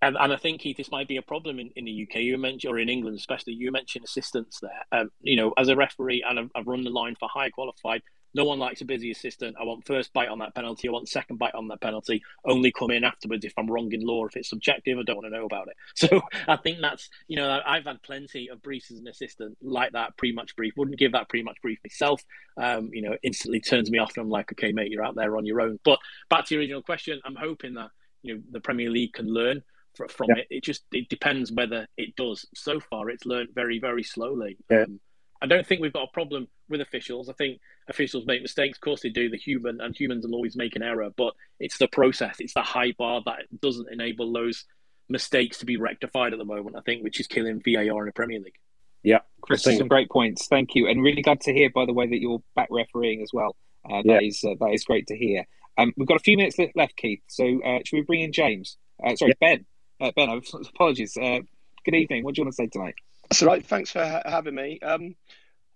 And, 0.03 0.17
and 0.19 0.33
I 0.33 0.37
think 0.37 0.61
Keith, 0.61 0.77
this 0.77 0.89
might 0.89 1.07
be 1.07 1.17
a 1.17 1.21
problem 1.21 1.59
in, 1.59 1.69
in 1.75 1.85
the 1.85 2.07
UK. 2.07 2.21
You 2.21 2.37
mentioned, 2.37 2.73
or 2.73 2.79
in 2.79 2.89
England 2.89 3.17
especially, 3.17 3.53
you 3.53 3.71
mentioned 3.71 4.03
assistance 4.03 4.59
there. 4.59 4.83
Um, 4.91 5.11
you 5.21 5.35
know, 5.35 5.53
as 5.57 5.67
a 5.67 5.75
referee, 5.75 6.23
and 6.27 6.39
I've, 6.39 6.49
I've 6.55 6.67
run 6.67 6.83
the 6.83 6.89
line 6.89 7.15
for 7.19 7.29
high 7.31 7.51
qualified 7.51 8.01
no 8.33 8.45
one 8.45 8.59
likes 8.59 8.81
a 8.81 8.85
busy 8.85 9.11
assistant. 9.11 9.55
I 9.59 9.63
want 9.63 9.85
first 9.85 10.13
bite 10.13 10.29
on 10.29 10.39
that 10.39 10.55
penalty. 10.55 10.87
I 10.87 10.91
want 10.91 11.09
second 11.09 11.37
bite 11.37 11.55
on 11.55 11.67
that 11.67 11.81
penalty. 11.81 12.23
Only 12.45 12.71
come 12.71 12.91
in 12.91 13.03
afterwards 13.03 13.45
if 13.45 13.53
I'm 13.57 13.69
wrong 13.69 13.91
in 13.91 14.01
law. 14.01 14.25
If 14.25 14.37
it's 14.37 14.49
subjective, 14.49 14.97
I 14.97 15.03
don't 15.03 15.17
want 15.17 15.27
to 15.27 15.37
know 15.37 15.45
about 15.45 15.67
it. 15.67 15.75
So 16.11 16.21
I 16.47 16.57
think 16.57 16.79
that's, 16.81 17.09
you 17.27 17.35
know, 17.35 17.59
I've 17.65 17.85
had 17.85 18.01
plenty 18.01 18.47
of 18.47 18.61
briefs 18.61 18.89
as 18.91 18.99
an 18.99 19.07
assistant 19.07 19.57
like 19.61 19.91
that 19.91 20.17
pre-match 20.17 20.55
brief. 20.55 20.73
Wouldn't 20.75 20.97
give 20.97 21.11
that 21.11 21.29
pre-match 21.29 21.57
brief 21.61 21.79
myself. 21.85 22.23
Um, 22.57 22.89
you 22.91 23.03
know, 23.03 23.15
instantly 23.21 23.59
turns 23.59 23.91
me 23.91 23.99
off 23.99 24.17
and 24.17 24.23
I'm 24.23 24.29
like, 24.29 24.51
okay, 24.53 24.71
mate, 24.71 24.91
you're 24.91 25.05
out 25.05 25.15
there 25.15 25.37
on 25.37 25.45
your 25.45 25.61
own. 25.61 25.79
But 25.83 25.99
back 26.29 26.45
to 26.45 26.55
your 26.55 26.61
original 26.61 26.81
question, 26.81 27.21
I'm 27.23 27.35
hoping 27.35 27.75
that, 27.75 27.89
you 28.23 28.35
know, 28.35 28.41
the 28.51 28.59
Premier 28.59 28.89
League 28.89 29.13
can 29.13 29.27
learn 29.27 29.61
from 30.09 30.29
yeah. 30.29 30.41
it. 30.41 30.47
It 30.49 30.63
just, 30.63 30.83
it 30.91 31.09
depends 31.09 31.51
whether 31.51 31.87
it 31.97 32.15
does. 32.15 32.45
So 32.55 32.79
far, 32.79 33.09
it's 33.09 33.25
learned 33.25 33.49
very, 33.53 33.79
very 33.79 34.03
slowly. 34.03 34.57
Yeah. 34.69 34.83
Um, 34.83 34.99
I 35.41 35.47
don't 35.47 35.65
think 35.65 35.81
we've 35.81 35.93
got 35.93 36.03
a 36.03 36.11
problem 36.11 36.47
with 36.69 36.81
officials. 36.81 37.27
I 37.27 37.33
think 37.33 37.59
officials 37.87 38.25
make 38.25 38.41
mistakes. 38.41 38.77
Of 38.77 38.81
course, 38.81 39.01
they 39.01 39.09
do. 39.09 39.29
The 39.29 39.37
human 39.37 39.81
and 39.81 39.95
humans 39.95 40.25
will 40.25 40.35
always 40.35 40.55
make 40.55 40.75
an 40.75 40.83
error, 40.83 41.09
but 41.17 41.33
it's 41.59 41.77
the 41.77 41.87
process. 41.87 42.35
It's 42.39 42.53
the 42.53 42.61
high 42.61 42.93
bar 42.97 43.21
that 43.25 43.39
doesn't 43.59 43.91
enable 43.91 44.31
those 44.31 44.65
mistakes 45.09 45.57
to 45.59 45.65
be 45.65 45.77
rectified 45.77 46.33
at 46.33 46.39
the 46.39 46.45
moment. 46.45 46.75
I 46.75 46.81
think, 46.81 47.03
which 47.03 47.19
is 47.19 47.27
killing 47.27 47.61
VAR 47.65 48.01
in 48.01 48.05
the 48.05 48.11
Premier 48.13 48.39
League. 48.39 48.59
Yeah, 49.03 49.19
Chris, 49.41 49.63
some 49.63 49.87
great 49.87 50.11
points. 50.11 50.47
Thank 50.47 50.75
you, 50.75 50.87
and 50.87 51.01
really 51.01 51.23
glad 51.23 51.41
to 51.41 51.53
hear, 51.53 51.71
by 51.71 51.85
the 51.85 51.93
way, 51.93 52.07
that 52.07 52.19
you're 52.19 52.43
back 52.55 52.67
refereeing 52.69 53.23
as 53.23 53.31
well. 53.33 53.55
Uh, 53.83 54.03
that 54.03 54.21
yeah. 54.21 54.27
is, 54.27 54.43
uh, 54.43 54.53
that 54.59 54.73
is 54.73 54.83
great 54.83 55.07
to 55.07 55.17
hear. 55.17 55.47
Um, 55.77 55.91
we've 55.97 56.07
got 56.07 56.17
a 56.17 56.23
few 56.23 56.37
minutes 56.37 56.57
left, 56.75 56.95
Keith. 56.97 57.21
So 57.27 57.61
uh, 57.63 57.79
should 57.83 57.97
we 57.97 58.01
bring 58.03 58.21
in 58.21 58.31
James? 58.31 58.77
Uh, 59.03 59.15
sorry, 59.15 59.33
yeah. 59.41 59.55
Ben. 59.55 59.65
Uh, 59.99 60.11
ben, 60.15 60.29
apologies. 60.75 61.17
Uh, 61.17 61.39
good 61.83 61.95
evening. 61.95 62.23
What 62.23 62.35
do 62.35 62.41
you 62.41 62.45
want 62.45 62.53
to 62.53 62.55
say 62.55 62.67
tonight? 62.67 62.95
That's 63.29 63.41
all 63.41 63.47
right. 63.47 63.65
Thanks 63.65 63.91
for 63.91 64.05
ha- 64.05 64.23
having 64.25 64.55
me. 64.55 64.79
Um, 64.81 65.15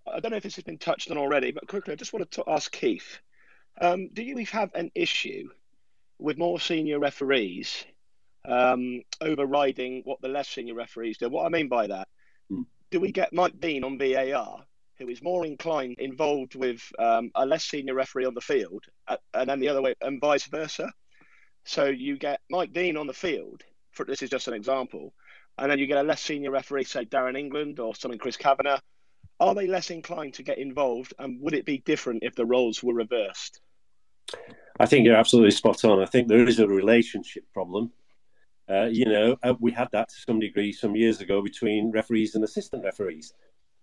I 0.06 0.20
don't 0.20 0.30
know 0.30 0.36
if 0.36 0.42
this 0.42 0.56
has 0.56 0.64
been 0.64 0.78
touched 0.78 1.10
on 1.10 1.18
already, 1.18 1.50
but 1.52 1.66
quickly, 1.66 1.92
I 1.92 1.96
just 1.96 2.12
wanted 2.12 2.30
to 2.32 2.44
ask 2.46 2.70
Keith 2.70 3.20
um, 3.80 4.08
do 4.12 4.22
you 4.22 4.44
have 4.46 4.70
an 4.74 4.90
issue 4.94 5.50
with 6.18 6.38
more 6.38 6.58
senior 6.58 6.98
referees 6.98 7.84
um, 8.44 9.02
overriding 9.20 10.02
what 10.04 10.20
the 10.22 10.28
less 10.28 10.48
senior 10.48 10.74
referees 10.74 11.18
do? 11.18 11.28
What 11.28 11.44
I 11.44 11.48
mean 11.50 11.68
by 11.68 11.86
that, 11.88 12.08
hmm. 12.48 12.62
do 12.90 13.00
we 13.00 13.12
get 13.12 13.32
Mike 13.32 13.60
Dean 13.60 13.84
on 13.84 13.98
VAR, 13.98 14.64
who 14.98 15.08
is 15.08 15.22
more 15.22 15.44
inclined, 15.44 15.96
involved 15.98 16.54
with 16.54 16.80
um, 16.98 17.30
a 17.34 17.44
less 17.44 17.64
senior 17.64 17.94
referee 17.94 18.24
on 18.24 18.34
the 18.34 18.40
field, 18.40 18.84
uh, 19.08 19.18
and 19.34 19.50
then 19.50 19.60
the 19.60 19.68
other 19.68 19.82
way, 19.82 19.94
and 20.00 20.20
vice 20.20 20.46
versa? 20.46 20.90
So 21.64 21.86
you 21.86 22.16
get 22.16 22.40
Mike 22.48 22.72
Dean 22.72 22.96
on 22.96 23.06
the 23.06 23.12
field, 23.12 23.62
for, 23.90 24.06
this 24.06 24.22
is 24.22 24.30
just 24.30 24.48
an 24.48 24.54
example, 24.54 25.12
and 25.58 25.70
then 25.70 25.78
you 25.78 25.86
get 25.86 25.98
a 25.98 26.02
less 26.02 26.22
senior 26.22 26.50
referee, 26.50 26.84
say 26.84 27.04
Darren 27.04 27.38
England 27.38 27.80
or 27.80 27.94
something 27.94 28.18
Chris 28.18 28.36
Kavanagh, 28.36 28.80
are 29.40 29.54
they 29.54 29.66
less 29.66 29.90
inclined 29.90 30.34
to 30.34 30.42
get 30.42 30.58
involved? 30.58 31.14
And 31.18 31.40
would 31.40 31.54
it 31.54 31.64
be 31.64 31.78
different 31.78 32.22
if 32.22 32.34
the 32.34 32.46
roles 32.46 32.82
were 32.82 32.94
reversed? 32.94 33.60
I 34.78 34.86
think 34.86 35.06
you're 35.06 35.16
absolutely 35.16 35.52
spot 35.52 35.84
on. 35.84 36.02
I 36.02 36.06
think 36.06 36.28
there 36.28 36.46
is 36.46 36.58
a 36.58 36.68
relationship 36.68 37.44
problem. 37.52 37.92
Uh, 38.68 38.84
you 38.84 39.06
know, 39.06 39.36
uh, 39.42 39.54
we 39.60 39.72
had 39.72 39.88
that 39.92 40.08
to 40.08 40.14
some 40.26 40.40
degree 40.40 40.72
some 40.72 40.96
years 40.96 41.20
ago 41.20 41.40
between 41.42 41.92
referees 41.92 42.34
and 42.34 42.44
assistant 42.44 42.84
referees. 42.84 43.32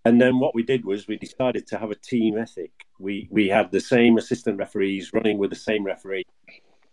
And 0.06 0.20
then 0.20 0.40
what 0.40 0.54
we 0.54 0.64
did 0.64 0.84
was 0.84 1.08
we 1.08 1.18
decided 1.18 1.66
to 1.68 1.78
have 1.78 1.90
a 1.90 1.96
team 1.96 2.38
ethic. 2.38 2.72
We 3.00 3.30
we 3.32 3.48
had 3.48 3.72
the 3.72 3.80
same 3.80 4.18
assistant 4.18 4.58
referees 4.58 5.14
running 5.14 5.38
with 5.38 5.50
the 5.50 5.56
same 5.56 5.86
referee 5.86 6.26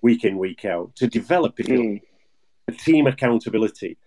week 0.01 0.25
in 0.25 0.39
week 0.39 0.65
out 0.65 0.95
to 0.97 1.09
develop 1.09 1.57
mm. 1.57 2.01
a 2.69 2.73
team 2.73 3.09
accountability. 3.09 3.99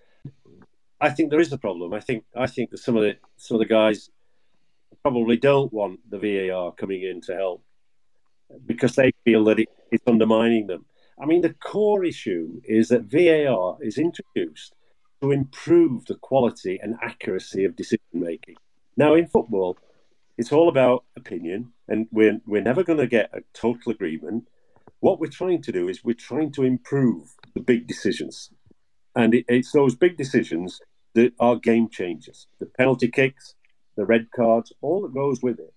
I 1.03 1.09
think 1.09 1.31
there 1.31 1.41
is 1.41 1.51
a 1.51 1.57
problem. 1.57 1.93
I 1.93 1.99
think 1.99 2.23
I 2.33 2.47
think 2.47 2.69
that 2.69 2.77
some 2.79 2.95
of 2.95 3.03
the 3.03 3.17
some 3.35 3.55
of 3.55 3.59
the 3.59 3.73
guys 3.79 4.09
probably 5.01 5.35
don't 5.35 5.73
want 5.73 5.99
the 6.09 6.17
VAR 6.17 6.71
coming 6.71 7.01
in 7.03 7.19
to 7.27 7.35
help 7.35 7.61
because 8.65 8.95
they 8.95 9.11
feel 9.25 9.43
that 9.45 9.59
it, 9.59 9.67
it's 9.91 10.07
undermining 10.07 10.67
them. 10.67 10.85
I 11.21 11.25
mean, 11.25 11.41
the 11.41 11.55
core 11.71 12.05
issue 12.05 12.61
is 12.63 12.87
that 12.87 13.11
VAR 13.15 13.77
is 13.81 13.97
introduced 13.97 14.75
to 15.21 15.31
improve 15.31 16.05
the 16.05 16.15
quality 16.15 16.79
and 16.81 16.95
accuracy 17.01 17.65
of 17.65 17.75
decision 17.75 18.13
making. 18.13 18.55
Now, 18.95 19.13
in 19.15 19.27
football, 19.27 19.77
it's 20.37 20.53
all 20.53 20.69
about 20.69 21.03
opinion, 21.17 21.73
and 21.89 22.07
we're, 22.11 22.39
we're 22.45 22.61
never 22.61 22.83
going 22.83 22.99
to 22.99 23.07
get 23.07 23.29
a 23.33 23.41
total 23.53 23.91
agreement. 23.91 24.47
What 25.01 25.19
we're 25.19 25.27
trying 25.27 25.61
to 25.63 25.71
do 25.71 25.89
is 25.89 26.03
we're 26.03 26.27
trying 26.29 26.51
to 26.53 26.63
improve 26.63 27.35
the 27.53 27.61
big 27.61 27.87
decisions. 27.87 28.51
And 29.15 29.33
it, 29.35 29.45
it's 29.47 29.71
those 29.71 29.95
big 29.95 30.17
decisions 30.17 30.79
that 31.13 31.33
are 31.39 31.55
game 31.55 31.89
changers. 31.89 32.47
The 32.59 32.65
penalty 32.65 33.07
kicks, 33.07 33.55
the 33.95 34.05
red 34.05 34.27
cards, 34.35 34.73
all 34.81 35.01
that 35.01 35.13
goes 35.13 35.41
with 35.41 35.59
it, 35.59 35.73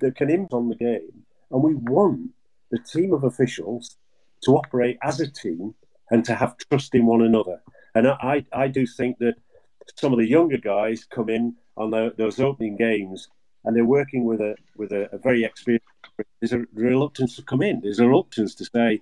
that 0.00 0.16
can 0.16 0.30
impact 0.30 0.52
on 0.52 0.68
the 0.68 0.76
game. 0.76 1.24
And 1.50 1.62
we 1.62 1.74
want 1.74 2.30
the 2.70 2.78
team 2.78 3.12
of 3.12 3.24
officials 3.24 3.96
to 4.44 4.52
operate 4.52 4.98
as 5.02 5.20
a 5.20 5.30
team 5.30 5.74
and 6.10 6.24
to 6.24 6.34
have 6.34 6.56
trust 6.58 6.94
in 6.94 7.06
one 7.06 7.22
another. 7.22 7.62
And 7.94 8.08
I, 8.08 8.44
I 8.52 8.68
do 8.68 8.86
think 8.86 9.18
that 9.18 9.34
some 9.96 10.12
of 10.12 10.18
the 10.18 10.28
younger 10.28 10.58
guys 10.58 11.04
come 11.04 11.28
in 11.28 11.54
on 11.76 11.90
the, 11.90 12.14
those 12.16 12.40
opening 12.40 12.76
games 12.76 13.28
and 13.64 13.74
they're 13.74 13.84
working 13.84 14.24
with 14.24 14.40
a 14.40 14.54
with 14.76 14.92
a, 14.92 15.08
a, 15.14 15.18
very 15.18 15.44
experienced. 15.44 15.86
There's 16.40 16.52
a 16.52 16.66
reluctance 16.74 17.36
to 17.36 17.42
come 17.42 17.62
in. 17.62 17.80
There's 17.80 17.98
a 17.98 18.06
reluctance 18.06 18.54
to 18.56 18.64
say, 18.64 19.00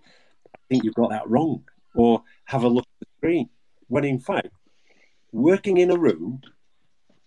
"I 0.55 0.59
think 0.69 0.85
you've 0.85 0.95
got 0.95 1.11
that 1.11 1.29
wrong," 1.29 1.65
or 1.95 2.23
have 2.45 2.63
a 2.63 2.69
look 2.69 2.85
at 2.85 3.01
the 3.01 3.07
screen. 3.19 3.49
When 3.89 4.05
in 4.05 4.21
fact, 4.21 4.49
working 5.33 5.79
in 5.79 5.91
a 5.91 5.97
room 5.97 6.43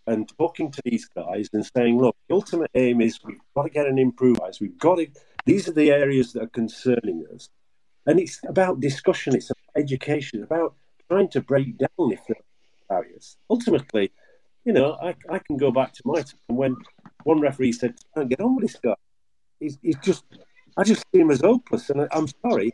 and 0.07 0.31
talking 0.37 0.71
to 0.71 0.81
these 0.85 1.05
guys 1.05 1.49
and 1.53 1.65
saying, 1.75 1.99
look, 1.99 2.15
the 2.29 2.35
ultimate 2.35 2.69
aim 2.75 3.01
is 3.01 3.19
we've 3.23 3.39
got 3.55 3.63
to 3.63 3.69
get 3.69 3.87
an 3.87 3.97
improvise. 3.97 4.59
We've 4.61 4.77
got 4.77 4.95
to, 4.95 5.07
these 5.45 5.67
are 5.67 5.73
the 5.73 5.91
areas 5.91 6.33
that 6.33 6.43
are 6.43 6.47
concerning 6.47 7.25
us. 7.33 7.49
And 8.05 8.19
it's 8.19 8.39
about 8.47 8.79
discussion, 8.79 9.35
it's 9.35 9.49
about 9.49 9.83
education, 9.83 10.43
about 10.43 10.75
trying 11.09 11.29
to 11.29 11.41
break 11.41 11.77
down 11.77 12.11
if 12.11 12.19
there 12.27 12.37
are 12.37 13.01
barriers. 13.01 13.37
Ultimately, 13.49 14.11
you 14.63 14.73
know, 14.73 14.93
I, 15.01 15.15
I 15.29 15.39
can 15.39 15.57
go 15.57 15.71
back 15.71 15.93
to 15.93 16.01
my 16.05 16.21
time 16.21 16.39
when 16.47 16.75
one 17.23 17.41
referee 17.41 17.71
said, 17.71 17.95
can't 18.15 18.29
get 18.29 18.41
on 18.41 18.55
with 18.55 18.65
this 18.65 18.79
guy. 18.79 18.95
He's, 19.59 19.79
he's 19.81 19.97
just, 20.03 20.23
I 20.77 20.83
just 20.83 21.03
see 21.11 21.21
him 21.21 21.31
as 21.31 21.41
hopeless. 21.41 21.89
And 21.89 22.01
I, 22.01 22.07
I'm 22.11 22.27
sorry. 22.43 22.73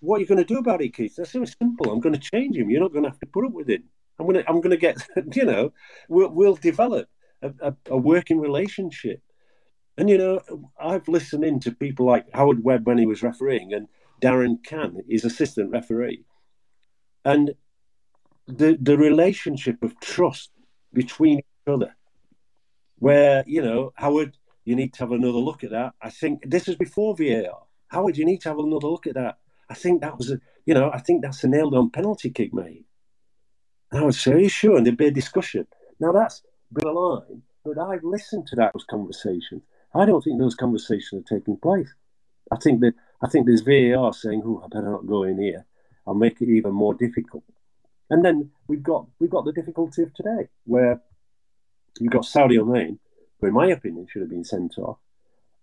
What 0.00 0.18
are 0.18 0.20
you 0.20 0.26
going 0.26 0.38
to 0.38 0.44
do 0.44 0.58
about 0.58 0.82
it, 0.82 0.94
Keith? 0.94 1.16
That's 1.16 1.32
very 1.32 1.46
simple. 1.46 1.90
I'm 1.90 2.00
going 2.00 2.14
to 2.14 2.20
change 2.20 2.56
him. 2.56 2.70
You're 2.70 2.82
not 2.82 2.92
going 2.92 3.04
to 3.04 3.10
have 3.10 3.20
to 3.20 3.26
put 3.26 3.46
up 3.46 3.52
with 3.52 3.70
him. 3.70 3.84
I'm 4.18 4.32
to, 4.32 4.48
I'm 4.48 4.62
to 4.62 4.76
get, 4.76 4.96
you 5.34 5.44
know, 5.44 5.72
we'll, 6.08 6.30
we'll 6.30 6.56
develop 6.56 7.08
a, 7.42 7.52
a, 7.60 7.76
a 7.90 7.96
working 7.96 8.40
relationship. 8.40 9.20
And, 9.96 10.10
you 10.10 10.18
know, 10.18 10.40
I've 10.80 11.06
listened 11.08 11.44
in 11.44 11.60
to 11.60 11.72
people 11.72 12.06
like 12.06 12.26
Howard 12.34 12.64
Webb 12.64 12.86
when 12.86 12.98
he 12.98 13.06
was 13.06 13.22
refereeing 13.22 13.72
and 13.72 13.88
Darren 14.20 14.62
Cann, 14.64 15.02
his 15.08 15.24
assistant 15.24 15.70
referee. 15.70 16.24
And 17.24 17.54
the, 18.46 18.76
the 18.80 18.98
relationship 18.98 19.82
of 19.82 19.98
trust 20.00 20.50
between 20.92 21.38
each 21.38 21.44
other, 21.72 21.94
where, 22.98 23.44
you 23.46 23.62
know, 23.62 23.92
Howard, 23.96 24.36
you 24.64 24.74
need 24.74 24.92
to 24.94 25.00
have 25.00 25.12
another 25.12 25.38
look 25.38 25.62
at 25.62 25.70
that. 25.70 25.94
I 26.00 26.10
think 26.10 26.42
this 26.50 26.68
is 26.68 26.76
before 26.76 27.16
VAR. 27.16 27.64
Howard, 27.88 28.16
you 28.16 28.24
need 28.24 28.40
to 28.42 28.48
have 28.48 28.58
another 28.58 28.88
look 28.88 29.06
at 29.06 29.14
that. 29.14 29.38
I 29.68 29.74
think 29.74 30.00
that 30.00 30.18
was 30.18 30.30
a, 30.30 30.40
you 30.66 30.74
know, 30.74 30.90
I 30.92 30.98
think 30.98 31.22
that's 31.22 31.44
a 31.44 31.48
nailed 31.48 31.74
on 31.74 31.90
penalty 31.90 32.30
kick, 32.30 32.52
mate. 32.52 32.84
And 33.94 34.02
I 34.02 34.06
would 34.06 34.16
say, 34.16 34.32
Are 34.32 34.38
you 34.38 34.48
sure? 34.48 34.76
And 34.76 34.84
there'd 34.84 34.96
be 34.96 35.06
a 35.06 35.12
discussion. 35.12 35.68
Now 36.00 36.10
that's 36.10 36.42
line, 36.82 37.42
but 37.64 37.78
I've 37.78 38.02
listened 38.02 38.48
to 38.48 38.56
those 38.56 38.84
conversations. 38.90 39.62
I 39.94 40.04
don't 40.04 40.20
think 40.20 40.40
those 40.40 40.56
conversations 40.56 41.22
are 41.22 41.36
taking 41.38 41.56
place. 41.56 41.94
I 42.50 42.56
think 42.56 42.80
that 42.80 42.94
I 43.22 43.28
think 43.28 43.46
there's 43.46 43.60
VAR 43.60 44.12
saying, 44.12 44.42
"Oh, 44.44 44.60
I 44.64 44.66
better 44.66 44.90
not 44.90 45.06
go 45.06 45.22
in 45.22 45.38
here. 45.38 45.64
I'll 46.08 46.14
make 46.14 46.42
it 46.42 46.48
even 46.48 46.72
more 46.72 46.94
difficult." 46.94 47.44
And 48.10 48.24
then 48.24 48.50
we've 48.66 48.82
got 48.82 49.06
we've 49.20 49.30
got 49.30 49.44
the 49.44 49.52
difficulty 49.52 50.02
of 50.02 50.12
today, 50.12 50.48
where 50.64 51.00
you've 52.00 52.12
got 52.12 52.22
Sadio 52.24 52.64
Mané, 52.64 52.98
who, 53.38 53.46
in 53.46 53.52
my 53.54 53.68
opinion, 53.68 54.08
should 54.10 54.22
have 54.22 54.30
been 54.30 54.42
sent 54.42 54.76
off. 54.76 54.98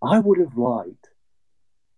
I 0.02 0.20
would 0.20 0.40
have 0.40 0.56
liked 0.56 1.10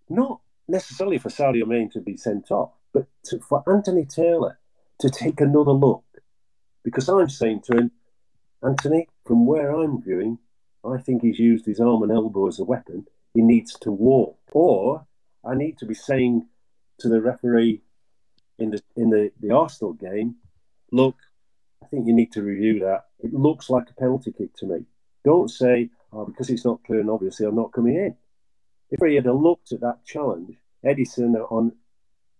not 0.09 0.41
necessarily 0.67 1.19
for 1.19 1.29
Sadio 1.29 1.65
Mané 1.65 1.91
to 1.91 2.01
be 2.01 2.17
sent 2.17 2.49
off, 2.49 2.71
but 2.91 3.05
to, 3.25 3.39
for 3.39 3.61
Anthony 3.67 4.05
Taylor 4.05 4.57
to 4.99 5.11
take 5.11 5.39
another 5.39 5.73
look 5.73 6.02
because 6.83 7.09
I'm 7.09 7.29
saying 7.29 7.61
to 7.65 7.77
him, 7.77 7.91
Anthony, 8.61 9.07
from 9.25 9.45
where 9.45 9.71
I'm 9.71 10.01
viewing, 10.01 10.39
I 10.85 10.97
think 10.97 11.21
he's 11.21 11.39
used 11.39 11.65
his 11.65 11.79
arm 11.79 12.03
and 12.03 12.11
elbow 12.11 12.47
as 12.47 12.59
a 12.59 12.63
weapon. 12.63 13.05
He 13.33 13.41
needs 13.41 13.77
to 13.79 13.91
walk. 13.91 14.37
Or 14.51 15.05
I 15.43 15.55
need 15.55 15.77
to 15.79 15.85
be 15.85 15.93
saying 15.93 16.47
to 16.99 17.09
the 17.09 17.21
referee 17.21 17.81
in 18.59 18.71
the 18.71 18.81
in 18.95 19.09
the, 19.09 19.31
the 19.39 19.51
Arsenal 19.51 19.93
game, 19.93 20.35
look, 20.91 21.15
I 21.83 21.87
think 21.87 22.07
you 22.07 22.13
need 22.13 22.31
to 22.33 22.43
review 22.43 22.79
that. 22.79 23.05
It 23.19 23.33
looks 23.33 23.69
like 23.69 23.89
a 23.89 23.93
penalty 23.93 24.31
kick 24.31 24.55
to 24.57 24.65
me. 24.65 24.85
Don't 25.25 25.49
say, 25.49 25.89
oh, 26.11 26.25
because 26.25 26.49
it's 26.49 26.65
not 26.65 26.83
clear 26.83 26.99
and 26.99 27.09
obviously 27.09 27.45
I'm 27.45 27.55
not 27.55 27.73
coming 27.73 27.95
in. 27.95 28.15
If 28.91 28.99
he 29.05 29.15
had 29.15 29.25
looked 29.25 29.71
at 29.71 29.81
that 29.81 30.05
challenge, 30.05 30.55
Ederson 30.85 31.35
on 31.51 31.73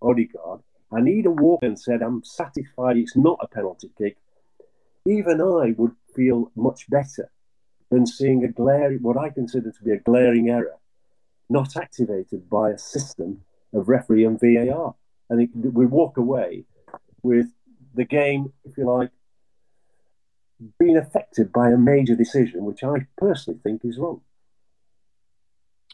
Odegaard, 0.02 0.62
and 0.92 1.08
he'd 1.08 1.26
have 1.26 1.40
walked 1.40 1.64
and 1.64 1.80
said, 1.80 2.02
I'm 2.02 2.24
satisfied 2.24 2.98
it's 2.98 3.16
not 3.16 3.40
a 3.42 3.48
penalty 3.48 3.90
kick, 3.98 4.18
even 5.06 5.42
I 5.42 5.74
would 5.78 5.96
feel 6.16 6.52
much 6.56 6.90
better 6.90 7.32
than 7.92 8.06
seeing 8.06 8.44
a 8.44 8.48
glaring, 8.48 9.00
what 9.02 9.18
I 9.18 9.30
consider 9.30 9.72
to 9.72 9.84
be 9.84 9.92
a 9.92 10.00
glaring 10.00 10.50
error, 10.50 10.78
not 11.50 11.76
activated 11.76 12.50
by 12.50 12.72
a 12.72 12.78
system 12.78 13.42
of 13.74 13.90
referee 13.90 14.26
and 14.26 14.40
VAR. 14.40 14.96
And 15.30 15.42
it, 15.42 15.50
we 15.56 15.86
walk 15.86 16.18
away 16.18 16.66
with 17.22 17.48
the 17.94 18.06
game, 18.06 18.54
if 18.66 18.78
you 18.78 18.90
like, 18.90 19.12
being 20.80 20.98
affected 20.98 21.52
by 21.52 21.70
a 21.70 21.78
major 21.78 22.16
decision, 22.16 22.64
which 22.64 22.84
I 22.84 23.08
personally 23.18 23.60
think 23.62 23.84
is 23.84 23.98
wrong. 23.98 24.22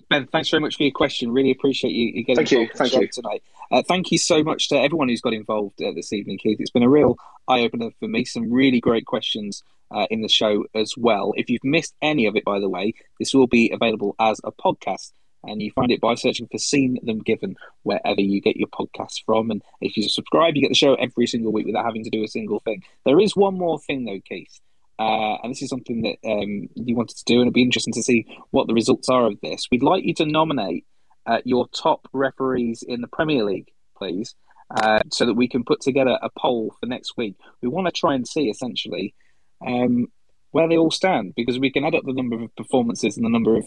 Ben, 0.10 0.28
thanks 0.28 0.50
very 0.50 0.62
much 0.62 0.78
for 0.78 0.84
your 0.84 0.92
question. 0.92 1.32
Really 1.32 1.52
appreciate 1.52 1.92
you, 1.92 2.08
you 2.08 2.24
getting 2.24 2.46
thank 2.46 2.52
you. 2.52 2.70
Thank 2.76 2.94
you. 2.94 3.08
tonight. 3.08 3.44
Uh, 3.72 3.84
thank 3.88 4.12
you 4.12 4.18
so 4.18 4.44
much 4.44 4.70
to 4.70 4.80
everyone 4.80 5.10
who's 5.10 5.22
got 5.22 5.34
involved 5.34 5.82
uh, 5.82 5.92
this 5.94 6.14
evening, 6.14 6.38
Keith. 6.38 6.60
It's 6.60 6.72
been 6.72 6.84
a 6.84 6.90
real 6.90 7.18
eye 7.48 7.62
opener 7.62 7.90
for 8.00 8.08
me. 8.08 8.26
Some 8.26 8.52
really 8.52 8.80
great 8.80 9.06
questions 9.06 9.64
uh, 9.92 10.08
in 10.10 10.22
the 10.22 10.30
show 10.30 10.66
as 10.74 10.96
well. 10.98 11.34
If 11.36 11.50
you've 11.50 11.64
missed 11.64 11.96
any 12.02 12.26
of 12.26 12.36
it, 12.36 12.46
by 12.46 12.60
the 12.60 12.70
way, 12.70 12.94
this 13.20 13.34
will 13.34 13.48
be 13.48 13.72
available 13.72 14.16
as 14.20 14.40
a 14.44 14.52
podcast. 14.52 15.12
And 15.44 15.62
you 15.62 15.72
find 15.72 15.90
it 15.90 16.02
by 16.02 16.16
searching 16.16 16.48
for 16.52 16.58
Seen 16.58 17.00
Them 17.02 17.20
Given 17.20 17.56
wherever 17.84 18.20
you 18.20 18.42
get 18.42 18.58
your 18.58 18.68
podcasts 18.68 19.24
from. 19.26 19.52
And 19.52 19.62
if 19.80 19.96
you 19.96 20.10
subscribe, 20.10 20.56
you 20.56 20.62
get 20.62 20.70
the 20.70 20.76
show 20.76 20.96
every 20.96 21.28
single 21.28 21.54
week 21.54 21.66
without 21.66 21.86
having 21.86 22.04
to 22.04 22.10
do 22.10 22.24
a 22.24 22.28
single 22.28 22.60
thing. 22.60 22.84
There 23.06 23.20
is 23.22 23.38
one 23.38 23.58
more 23.58 23.80
thing, 23.80 24.04
though, 24.04 24.20
Keith. 24.28 24.60
Uh, 25.00 25.38
and 25.42 25.52
this 25.52 25.62
is 25.62 25.70
something 25.70 26.02
that 26.02 26.18
um, 26.30 26.68
you 26.76 26.94
wanted 26.94 27.16
to 27.16 27.24
do, 27.24 27.36
and 27.36 27.44
it'd 27.44 27.54
be 27.54 27.62
interesting 27.62 27.94
to 27.94 28.04
see 28.04 28.26
what 28.52 28.68
the 28.68 28.74
results 28.74 29.08
are 29.08 29.28
of 29.28 29.40
this. 29.42 29.68
We'd 29.72 29.82
like 29.82 30.04
you 30.04 30.14
to 30.16 30.26
nominate 30.26 30.86
uh, 31.26 31.40
your 31.46 31.68
top 31.70 32.08
referees 32.12 32.84
in 32.86 33.00
the 33.00 33.08
Premier 33.08 33.46
League, 33.46 33.70
please, 33.98 34.36
uh, 34.70 35.00
so 35.10 35.26
that 35.26 35.36
we 35.36 35.48
can 35.48 35.64
put 35.64 35.80
together 35.80 36.20
a 36.22 36.30
poll 36.38 36.76
for 36.80 36.86
next 36.86 37.14
week. 37.16 37.36
We 37.62 37.70
want 37.70 37.88
to 37.88 37.98
try 37.98 38.14
and 38.14 38.28
see 38.28 38.50
essentially 38.50 39.16
um, 39.66 40.08
where 40.52 40.68
they 40.68 40.78
all 40.78 40.92
stand 40.92 41.34
because 41.34 41.60
we 41.60 41.72
can 41.72 41.86
add 41.86 41.96
up 41.96 42.04
the 42.06 42.14
number 42.14 42.42
of 42.42 42.54
performances 42.58 43.16
and 43.16 43.26
the 43.26 43.30
number 43.30 43.56
of 43.56 43.66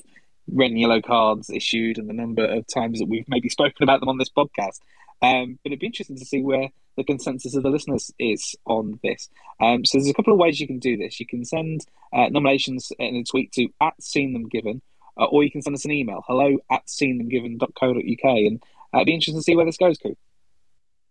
red 0.53 0.71
and 0.71 0.81
yellow 0.81 1.01
cards 1.01 1.49
issued 1.49 1.97
and 1.97 2.09
the 2.09 2.15
number 2.15 2.45
of 2.45 2.67
times 2.67 2.99
that 2.99 3.09
we've 3.09 3.29
maybe 3.29 3.49
spoken 3.49 3.83
about 3.83 4.01
them 4.01 4.09
on 4.09 4.19
this 4.19 4.31
podcast. 4.31 4.81
Um, 5.23 5.59
but 5.63 5.71
it'd 5.71 5.79
be 5.79 5.87
interesting 5.87 6.19
to 6.19 6.25
see 6.27 6.43
where 6.43 6.69
the 6.97 7.05
consensus 7.05 7.55
of 7.55 7.63
the 7.63 7.71
listeners 7.71 8.13
is 8.19 8.55
on 8.67 8.99
this. 9.03 9.29
Um, 9.61 9.85
so 9.85 9.99
there's 9.99 10.11
a 10.11 10.15
couple 10.15 10.33
of 10.33 10.39
ways 10.39 10.61
you 10.61 10.67
can 10.67 10.79
do 10.79 10.97
this. 10.97 11.21
You 11.21 11.27
can 11.27 11.45
send 11.45 11.85
uh, 12.13 12.29
nominations 12.29 12.93
in 12.99 13.17
a 13.17 13.25
tweet 13.25 13.53
to 13.53 13.69
at 13.81 13.95
seen 14.01 14.33
them 14.33 14.49
given, 14.49 14.83
uh, 15.19 15.25
or 15.27 15.45
you 15.45 15.51
can 15.51 15.63
send 15.63 15.75
us 15.75 15.85
an 15.85 15.93
email, 15.93 16.25
hello 16.27 16.59
at 16.71 16.87
seenthemgiven.co.uk. 16.87 18.25
And 18.25 18.63
uh, 18.95 18.99
it'd 18.99 19.07
be 19.07 19.15
interesting 19.15 19.37
to 19.37 19.43
see 19.43 19.57
where 19.57 19.67
this 19.67 19.77
goes, 19.77 19.99
Coop. 19.99 20.19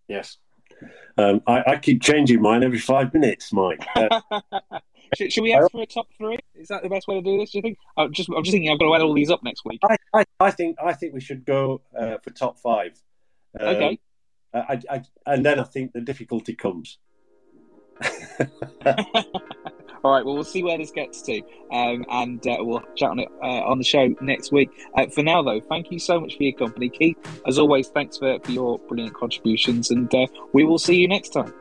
Yes. 0.07 0.37
Um, 1.17 1.41
I, 1.45 1.63
I, 1.67 1.77
keep 1.77 2.01
changing 2.01 2.41
mine 2.41 2.63
every 2.63 2.79
five 2.79 3.13
minutes, 3.13 3.53
Mike. 3.53 3.85
Uh, 3.95 4.21
should, 5.15 5.31
should, 5.31 5.43
we 5.43 5.53
ask 5.53 5.69
for 5.71 5.81
a 5.81 5.85
top 5.85 6.07
three? 6.17 6.39
Is 6.55 6.69
that 6.69 6.81
the 6.81 6.89
best 6.89 7.07
way 7.07 7.15
to 7.15 7.21
do 7.21 7.37
this? 7.37 7.51
Do 7.51 7.59
you 7.59 7.61
think? 7.61 7.77
I'm 7.97 8.11
just, 8.11 8.29
I'm 8.29 8.43
just 8.43 8.51
thinking. 8.51 8.71
I've 8.71 8.79
got 8.79 8.85
to 8.85 8.95
add 8.95 9.01
all 9.01 9.13
these 9.13 9.29
up 9.29 9.43
next 9.43 9.63
week. 9.63 9.79
I, 9.83 9.97
I, 10.13 10.25
I 10.39 10.51
think, 10.51 10.77
I 10.83 10.93
think 10.93 11.13
we 11.13 11.21
should 11.21 11.45
go 11.45 11.81
uh, 11.97 12.17
for 12.23 12.31
top 12.31 12.57
five. 12.57 12.99
Um, 13.59 13.67
okay. 13.67 13.99
I, 14.53 14.81
I, 14.89 15.03
and 15.25 15.45
then 15.45 15.59
I 15.59 15.63
think 15.63 15.93
the 15.93 16.01
difficulty 16.01 16.55
comes. 16.55 16.97
All 20.03 20.11
right. 20.11 20.25
Well, 20.25 20.33
we'll 20.33 20.43
see 20.43 20.63
where 20.63 20.77
this 20.77 20.91
gets 20.91 21.21
to, 21.23 21.41
um, 21.71 22.05
and 22.09 22.45
uh, 22.47 22.57
we'll 22.59 22.81
chat 22.95 23.11
on 23.11 23.19
it 23.19 23.29
uh, 23.43 23.61
on 23.63 23.77
the 23.77 23.83
show 23.83 24.15
next 24.19 24.51
week. 24.51 24.69
Uh, 24.95 25.05
for 25.07 25.21
now, 25.21 25.43
though, 25.43 25.61
thank 25.61 25.91
you 25.91 25.99
so 25.99 26.19
much 26.19 26.37
for 26.37 26.43
your 26.43 26.53
company, 26.53 26.89
Keith. 26.89 27.17
As 27.45 27.59
always, 27.59 27.89
thanks 27.89 28.17
for, 28.17 28.39
for 28.39 28.51
your 28.51 28.79
brilliant 28.79 29.13
contributions, 29.13 29.91
and 29.91 30.13
uh, 30.15 30.25
we 30.53 30.63
will 30.63 30.79
see 30.79 30.95
you 30.95 31.07
next 31.07 31.29
time. 31.29 31.53